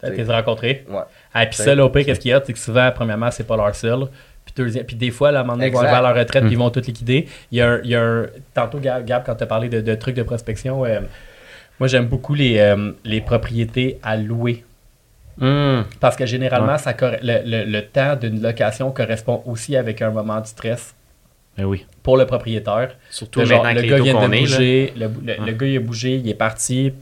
[0.00, 0.84] T'as été rencontré?
[0.88, 1.02] Ouais.
[1.32, 2.42] Ah, puis ça, l'OP, qu'est-ce qu'il y a?
[2.44, 4.08] C'est que souvent, premièrement, c'est pas leur seul.
[4.54, 6.58] Puis, des fois, à un moment donné, ils vont arriver à leur retraite, puis ils
[6.58, 7.26] vont tout liquider.
[7.50, 9.94] Il y a un, il y a un tantôt, Gab, quand tu as parlé de,
[9.94, 11.00] trucs de prospection, euh,
[11.80, 14.64] moi, j'aime beaucoup les, euh, les propriétés à louer.
[15.38, 15.82] Hmm.
[15.98, 20.46] Parce que généralement, ça le, le, temps d'une location correspond aussi avec un moment de
[20.46, 20.94] stress.
[21.58, 21.84] Ben oui.
[22.02, 22.96] Pour le propriétaire.
[23.10, 25.08] Surtout le, genre, le gars vient de bouger, le,
[25.44, 26.92] le, gars il a bougé, il est parti.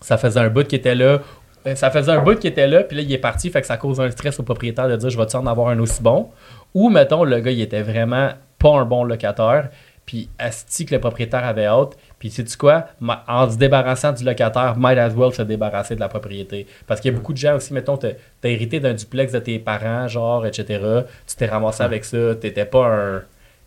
[0.00, 1.20] Ça faisait un bout qui était là.
[1.64, 3.66] Ben, ça faisait un bout qui était là, puis là, il est parti, fait que
[3.66, 6.30] ça cause un stress au propriétaire de dire je vais-tu en avoir un aussi bon?
[6.74, 9.70] Ou, mettons, le gars, il était vraiment pas un bon locataire,
[10.06, 12.86] puis asti que le propriétaire avait hâte, puis sais-tu quoi,
[13.28, 16.66] en se débarrassant du locataire, might as well se débarrasser de la propriété.
[16.86, 18.10] Parce qu'il y a beaucoup de gens aussi, mettons, t'as
[18.42, 20.82] as hérité d'un duplex de tes parents, genre, etc.
[21.26, 23.18] Tu t'es ramassé avec ça, t'étais pas un.
[23.20, 23.24] Tu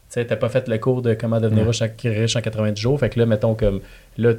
[0.10, 2.99] sais, t'as pas fait le cours de comment devenir riche en 90 jours.
[2.99, 3.82] Fait que là, mettons, comme.
[4.18, 4.34] Là,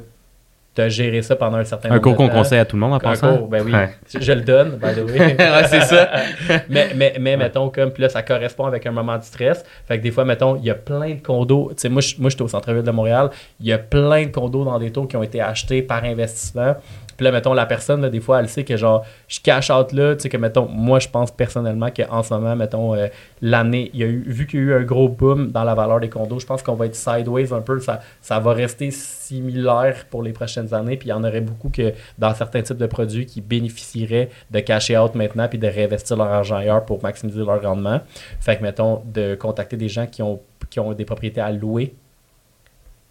[0.79, 2.93] tu as géré ça pendant un certain un cours qu'on conseille à tout le monde
[2.93, 3.37] en passant?
[3.37, 3.73] Cours, ben oui.
[4.19, 5.19] Je, le donne, by the way.
[5.39, 6.09] ouais, c'est ça.
[6.69, 9.65] mais, mais, mais mettons, comme, puis là, ça correspond avec un moment de stress.
[9.87, 11.71] Fait que des fois, mettons, il y a plein de condos.
[11.71, 13.29] Tu sais, moi, moi, j'étais au centre-ville de Montréal.
[13.59, 16.75] Il y a plein de condos dans des taux qui ont été achetés par investissement.
[17.19, 20.15] Puis là, mettons, la personne, des fois, elle sait que genre, je cash out là,
[20.15, 23.07] tu sais, que mettons, moi, je pense personnellement qu'en ce moment, mettons, euh,
[23.41, 25.75] l'année, il y a eu, vu qu'il y a eu un gros boom dans la
[25.75, 27.77] valeur des condos, je pense qu'on va être sideways un peu.
[27.81, 30.95] Ça, ça va rester similaire pour les prochaines années.
[30.95, 34.59] Puis il y en aurait beaucoup que dans certains types de produits qui bénéficieraient de
[34.61, 37.99] cash out maintenant puis de réinvestir leur argent ailleurs pour maximiser leur rendement.
[38.39, 40.39] Fait que, mettons, de contacter des gens qui ont,
[40.69, 41.93] qui ont des propriétés à louer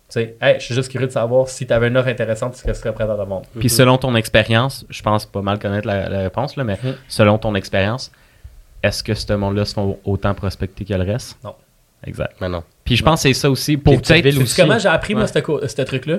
[0.09, 2.63] sais, hey, je suis juste curieux de savoir si tu avais une offre intéressante, ce
[2.63, 3.43] que tu serais prêt à te vendre.
[3.59, 6.95] Puis selon ton expérience, je pense pas mal connaître la, réponse, là, mais mm-hmm.
[7.09, 8.11] selon ton expérience,
[8.83, 11.37] est-ce que ce monde-là se font autant prospecter que le reste?
[11.45, 11.55] Non.
[12.07, 12.37] Exact.
[12.41, 12.63] Mais non.
[12.85, 14.57] Puis je pense que c'est ça aussi pour peut-être.
[14.57, 16.19] Comment j'ai appris, moi, ce truc-là?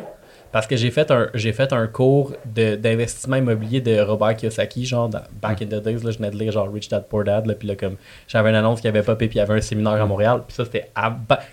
[0.51, 5.09] Parce que j'ai fait un, j'ai fait un cours d'investissement immobilier de Robert Kiyosaki, genre,
[5.41, 7.53] back in the days, là, je venais de lire genre Rich Dad Poor Dad, là,
[7.53, 7.97] puis là, comme,
[8.27, 10.55] j'avais une annonce qui avait pas puis il y avait un séminaire à Montréal, puis
[10.55, 10.89] ça, c'était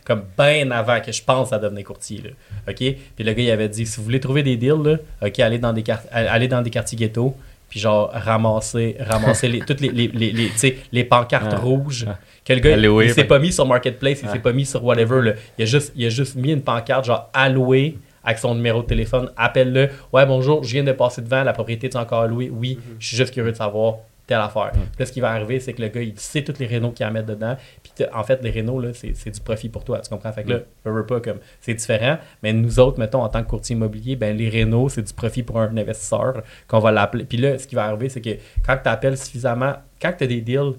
[0.04, 2.30] comme bien avant que je pense à devenir courtier, là.
[2.68, 2.76] OK?
[2.76, 5.58] Puis le gars, il avait dit, si vous voulez trouver des deals, là, OK, allez
[5.58, 7.36] dans des, allez dans des quartiers ghetto,
[7.68, 10.50] puis genre, ramasser, ramasser les, toutes les, les, les,
[10.92, 12.06] les pancartes rouges.
[12.44, 15.20] Que le gars, il, s'est pas mis sur Marketplace, il s'est pas mis sur whatever,
[15.20, 15.32] là.
[15.58, 18.86] Il a juste, il a juste mis une pancarte, genre, alloué avec son numéro de
[18.86, 19.88] téléphone, appelle-le.
[20.12, 22.50] Ouais, bonjour, je viens de passer devant, la propriété est encore louée.
[22.50, 22.96] Oui, mhm.
[22.98, 24.72] je suis juste curieux de savoir telle affaire.
[24.74, 24.82] Mhm.
[24.82, 26.90] Puis là, ce qui va arriver, c'est que le gars, il sait toutes les rénaux
[26.90, 27.56] qu'il a à mettre dedans.
[27.84, 30.00] Puis en fait, les rénaux, là, c'est du profit pour toi.
[30.00, 30.32] Tu comprends?
[30.32, 32.18] Fait que là, je veux pas comme c'est différent.
[32.42, 35.44] Mais nous autres, mettons, en tant que courtier immobilier, ben les rénaux, c'est du profit
[35.44, 37.24] pour un investisseur qu'on va l'appeler.
[37.24, 38.30] Puis là, ce qui va arriver, c'est que
[38.66, 40.72] quand tu appelles suffisamment, quand tu as des deals,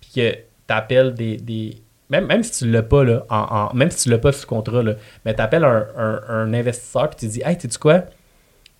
[0.00, 0.38] puis que tu
[0.68, 4.18] appelles des, des même, même si tu l'as pas, là, en, même si tu l'as
[4.18, 4.94] pas sous contrat, là,
[5.24, 5.86] mais tu appelles un,
[6.28, 8.04] un, investisseur et tu dis Hey, tu sais quoi?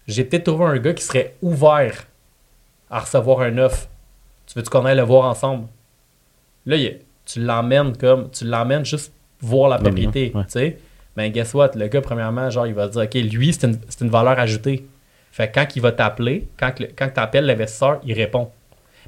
[0.07, 2.05] J'ai peut-être trouvé un gars qui serait ouvert
[2.91, 3.89] à recevoir un offre.
[4.47, 5.69] Tu veux-tu qu'on aille le voir ensemble?
[6.67, 6.77] Là,
[7.25, 10.31] tu l'emmènes comme tu l'emmènes juste voir la propriété.
[10.33, 10.79] tu sais?
[11.17, 11.71] Mais guess what?
[11.77, 14.87] Le gars, premièrement, genre, il va dire OK, lui, c'est une, une, valeur ajoutée.
[15.31, 18.51] Fait que quand il va t'appeler, quand, quand tu appelles l'investisseur, il répond.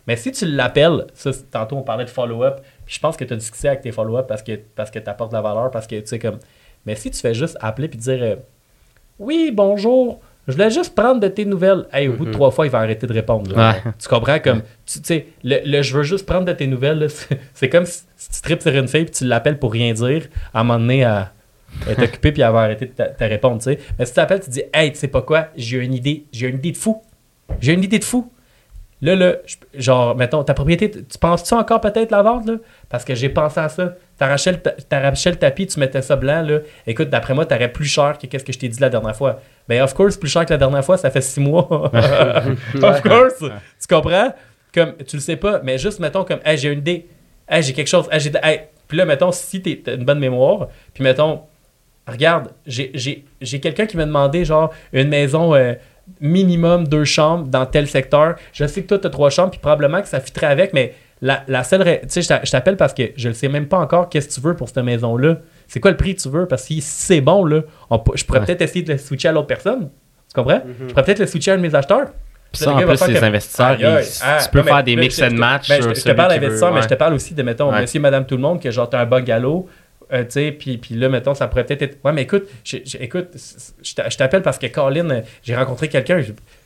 [0.07, 3.37] Mais si tu l'appelles, ça, tantôt on parlait de follow-up, je pense que tu as
[3.37, 5.97] discuté avec tes follow-up parce que, parce que tu apportes de la valeur, parce que
[5.97, 6.39] tu sais comme.
[6.85, 8.37] Mais si tu fais juste appeler puis dire euh,
[9.19, 11.87] Oui, bonjour, Je voulais juste prendre de tes nouvelles.
[11.93, 12.33] Hey, au bout de mm-hmm.
[12.33, 13.53] trois fois, il va arrêter de répondre.
[13.99, 14.63] Tu comprends comme.
[14.87, 17.09] Tu sais, le, je veux juste prendre de tes nouvelles,
[17.55, 20.29] c'est comme si, tu tripes sur une fille et tu l'appelles pour rien dire.
[20.55, 21.33] À un moment donné, à,
[21.89, 23.61] être occupé puis elle va arrêter de te répondre.
[23.61, 23.79] sais.
[23.99, 26.49] Mais si tu l'appelles, tu dis Hey, tu sais pas quoi, j'ai une idée, j'ai
[26.49, 27.03] une idée de fou.
[27.61, 28.31] J'ai une idée de fou.
[29.03, 29.35] Là, là,
[29.75, 32.55] genre, mettons, ta propriété, tu penses-tu encore peut-être la vente, là?
[32.89, 33.95] Parce que j'ai pensé à ça.
[34.17, 36.61] T'arrachais le, le tapis, tu mettais ça blanc, là.
[36.87, 39.41] Écoute, d'après moi, t'aurais plus cher que qu'est-ce que je t'ai dit la dernière fois.
[39.69, 41.69] Ben, of course, plus cher que la dernière fois, ça fait six mois.
[41.93, 43.39] of course!
[43.41, 44.33] tu comprends?
[44.73, 47.07] Comme, tu le sais pas, mais juste, mettons, comme, hey, j'ai une idée.
[47.47, 48.09] Hey, j'ai quelque chose.
[48.11, 48.33] Hey, j'ai.
[48.43, 48.61] Hey.
[48.89, 51.43] Puis là, mettons, si t'as une bonne mémoire, puis mettons,
[52.09, 55.55] regarde, j'ai quelqu'un qui m'a demandé, genre, une maison.
[55.55, 55.75] Euh,
[56.21, 58.37] minimum deux chambres dans tel secteur.
[58.53, 60.95] Je sais que toi, tu as trois chambres, puis probablement que ça fitterait avec, mais
[61.23, 61.83] la, la seule.
[62.03, 64.41] Tu sais, je t'appelle parce que je ne sais même pas encore qu'est-ce que tu
[64.41, 65.39] veux pour cette maison-là.
[65.67, 66.47] C'est quoi le prix que tu veux?
[66.47, 67.63] Parce que si c'est bon, là,
[68.15, 69.91] je pourrais peut-être essayer de le switcher à l'autre personne.
[70.29, 70.59] Tu comprends?
[70.59, 70.89] Mm-hmm.
[70.89, 72.09] Je pourrais peut-être le switcher à un de mes acheteurs.
[72.53, 73.77] Puis ça, en plus, les investisseurs,
[74.23, 75.69] ah, tu peux faire des mix and match.
[75.69, 78.43] je, te parle d'investisseurs, mais je te parle aussi de, mettons, monsieur, madame, tout le
[78.43, 79.69] monde, que genre, tu as un bungalow,
[80.13, 80.25] euh,
[80.59, 81.99] puis, puis là, mettons, ça pourrait peut-être être.
[82.05, 82.49] Ouais, mais écoute,
[83.01, 83.29] écoute,
[83.83, 86.21] je t'appelle parce que Colin, j'ai rencontré quelqu'un,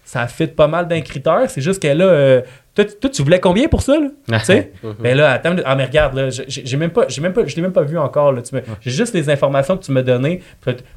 [0.05, 1.49] ça fit pas mal d'un critère.
[1.49, 2.43] C'est juste que là, euh,
[2.75, 4.09] toi, tu voulais combien pour ça, là?
[4.41, 4.73] tu sais?
[4.83, 7.55] Mais ben là, attends, ah, mais regarde, là, j'ai même pas, j'ai même pas, je
[7.55, 8.43] l'ai même pas vu encore, là.
[8.81, 10.43] J'ai juste les informations que tu m'as données.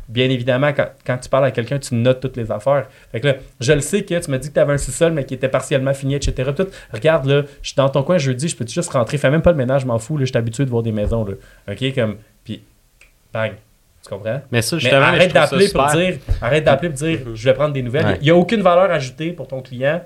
[0.09, 2.87] Bien évidemment, quand, tu parles à quelqu'un, tu notes toutes les affaires.
[3.11, 5.11] Fait que là, je le sais que tu m'as dit que tu avais un sous-sol,
[5.11, 6.51] mais qui était partiellement fini, etc.
[6.55, 9.17] Tout, regarde, là, je suis dans ton coin jeudi, je peux juste rentrer?
[9.17, 10.91] Fais même pas le ménage, je m'en fous, là, je suis habitué de voir des
[10.91, 11.33] maisons, là.
[11.71, 11.95] OK?
[11.95, 12.61] Comme, puis,
[13.33, 13.53] bang.
[14.03, 14.41] Tu comprends?
[14.51, 17.81] Mais ça, justement, arrête d'appeler pour dire, arrête d'appeler pour dire, je vais prendre des
[17.81, 18.17] nouvelles.
[18.19, 20.01] Il n'y a aucune valeur ajoutée pour ton client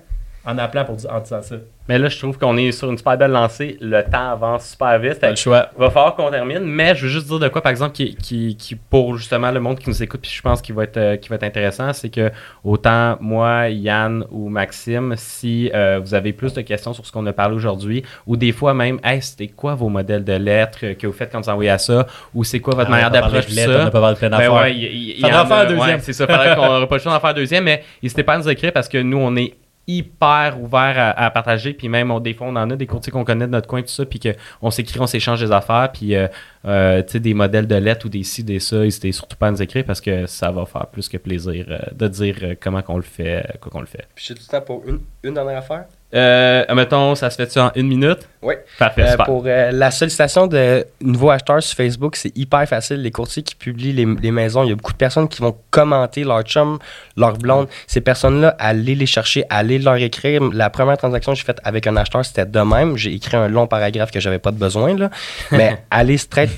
[0.47, 1.55] en appelant pour dire, en disant ça.
[1.89, 3.77] Mais là, je trouve qu'on est sur une super belle lancée.
[3.79, 5.19] Le temps avance super vite.
[5.21, 5.69] le choix.
[5.77, 6.59] Il va falloir qu'on termine.
[6.61, 9.77] Mais je veux juste dire de quoi, par exemple, qui, qui, pour justement le monde
[9.79, 12.09] qui nous écoute, puis je pense qu'il va être, euh, qui va être intéressant, c'est
[12.09, 12.31] que
[12.63, 17.25] autant moi, Yann ou Maxime, si euh, vous avez plus de questions sur ce qu'on
[17.25, 21.07] a parlé aujourd'hui, ou des fois même, hey, c'était quoi vos modèles de lettres que
[21.07, 23.69] vous faites quand vous envoyez à ça, ou c'est quoi votre ah, manière d'approcher ça.
[23.69, 25.99] On n'a pas de ben ouais, y, ça va faire un deuxième.
[25.99, 28.37] c'est ça, qu'on n'aura pas le choix d'en faire un deuxième, mais n'hésitez pas à
[28.37, 29.53] nous écrire parce que nous, on est
[29.87, 31.73] hyper ouvert à, partager.
[31.73, 33.81] Puis même, on, des fois, on en a des courtiers qu'on connaît de notre coin,
[33.81, 36.27] tout ça, puis qu'on s'écrit, on s'échange des affaires, puis euh,
[36.65, 39.61] euh, des modèles de lettres ou des ci, des ça, n'hésitez surtout pas à nous
[39.61, 43.03] écrire parce que ça va faire plus que plaisir euh, de dire comment qu'on le
[43.03, 44.07] fait, quoi qu'on le fait.
[44.13, 44.83] Puis j'ai temps pour
[45.23, 45.85] une dernière affaire.
[46.13, 48.19] Euh, mettons, ça se fait-tu en une minute?
[48.41, 48.53] Oui.
[48.79, 53.01] Parfait, euh, Pour euh, la sollicitation de nouveaux acheteurs sur Facebook, c'est hyper facile.
[53.01, 56.23] Les courtiers qui publient les, maisons, il y a beaucoup de personnes qui vont commenter
[56.23, 56.79] leur chum,
[57.17, 57.67] leur blonde.
[57.87, 60.41] Ces personnes-là, allez les chercher, allez leur écrire.
[60.53, 62.95] La première transaction que j'ai faite avec un acheteur, c'était de même.
[62.95, 65.09] J'ai écrit un long paragraphe que j'avais pas de besoin, là.
[65.51, 66.51] Mais allez straight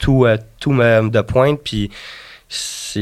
[0.00, 1.90] tout, euh, tout de pointe, puis.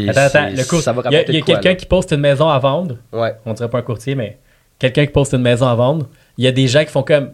[0.09, 2.97] Attends, attends, le cours, il y a, quelqu'un qui poste une maison à vendre.
[3.13, 3.35] Ouais.
[3.45, 4.39] On dirait pas un courtier, mais
[4.79, 7.33] quelqu'un qui poste une maison à vendre, il y a des gens qui font comme.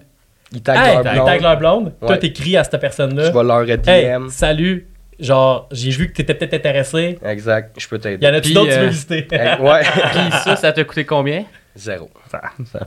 [0.53, 1.93] Ils taguent leur blonde.
[2.01, 3.29] Toi, t'écris à cette personne-là.
[3.29, 3.89] Tu vas leur DM.
[3.89, 4.87] Hey, salut.
[5.21, 7.19] Genre, j'ai vu que t'étais peut-être intéressé.
[7.23, 7.79] Exact.
[7.79, 8.19] Je peux t'aider.
[8.23, 9.27] Il y en a-tu d'autres que tu veux euh, visiter?
[9.61, 9.83] ouais.
[10.13, 11.45] Puis ça, ça t'a coûté combien?
[11.77, 12.09] Zéro.
[12.31, 12.41] Ça,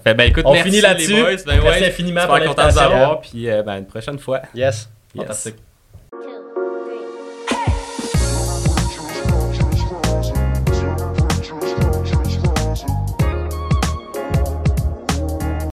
[0.04, 1.24] fait, ben écoute, on finit là-dessus.
[1.46, 3.22] Ben merci infiniment pour content de vous avoir.
[3.22, 4.42] Puis euh, ben, une prochaine fois.
[4.56, 4.90] Yes.
[5.14, 5.22] yes.
[5.22, 5.56] Fantastique.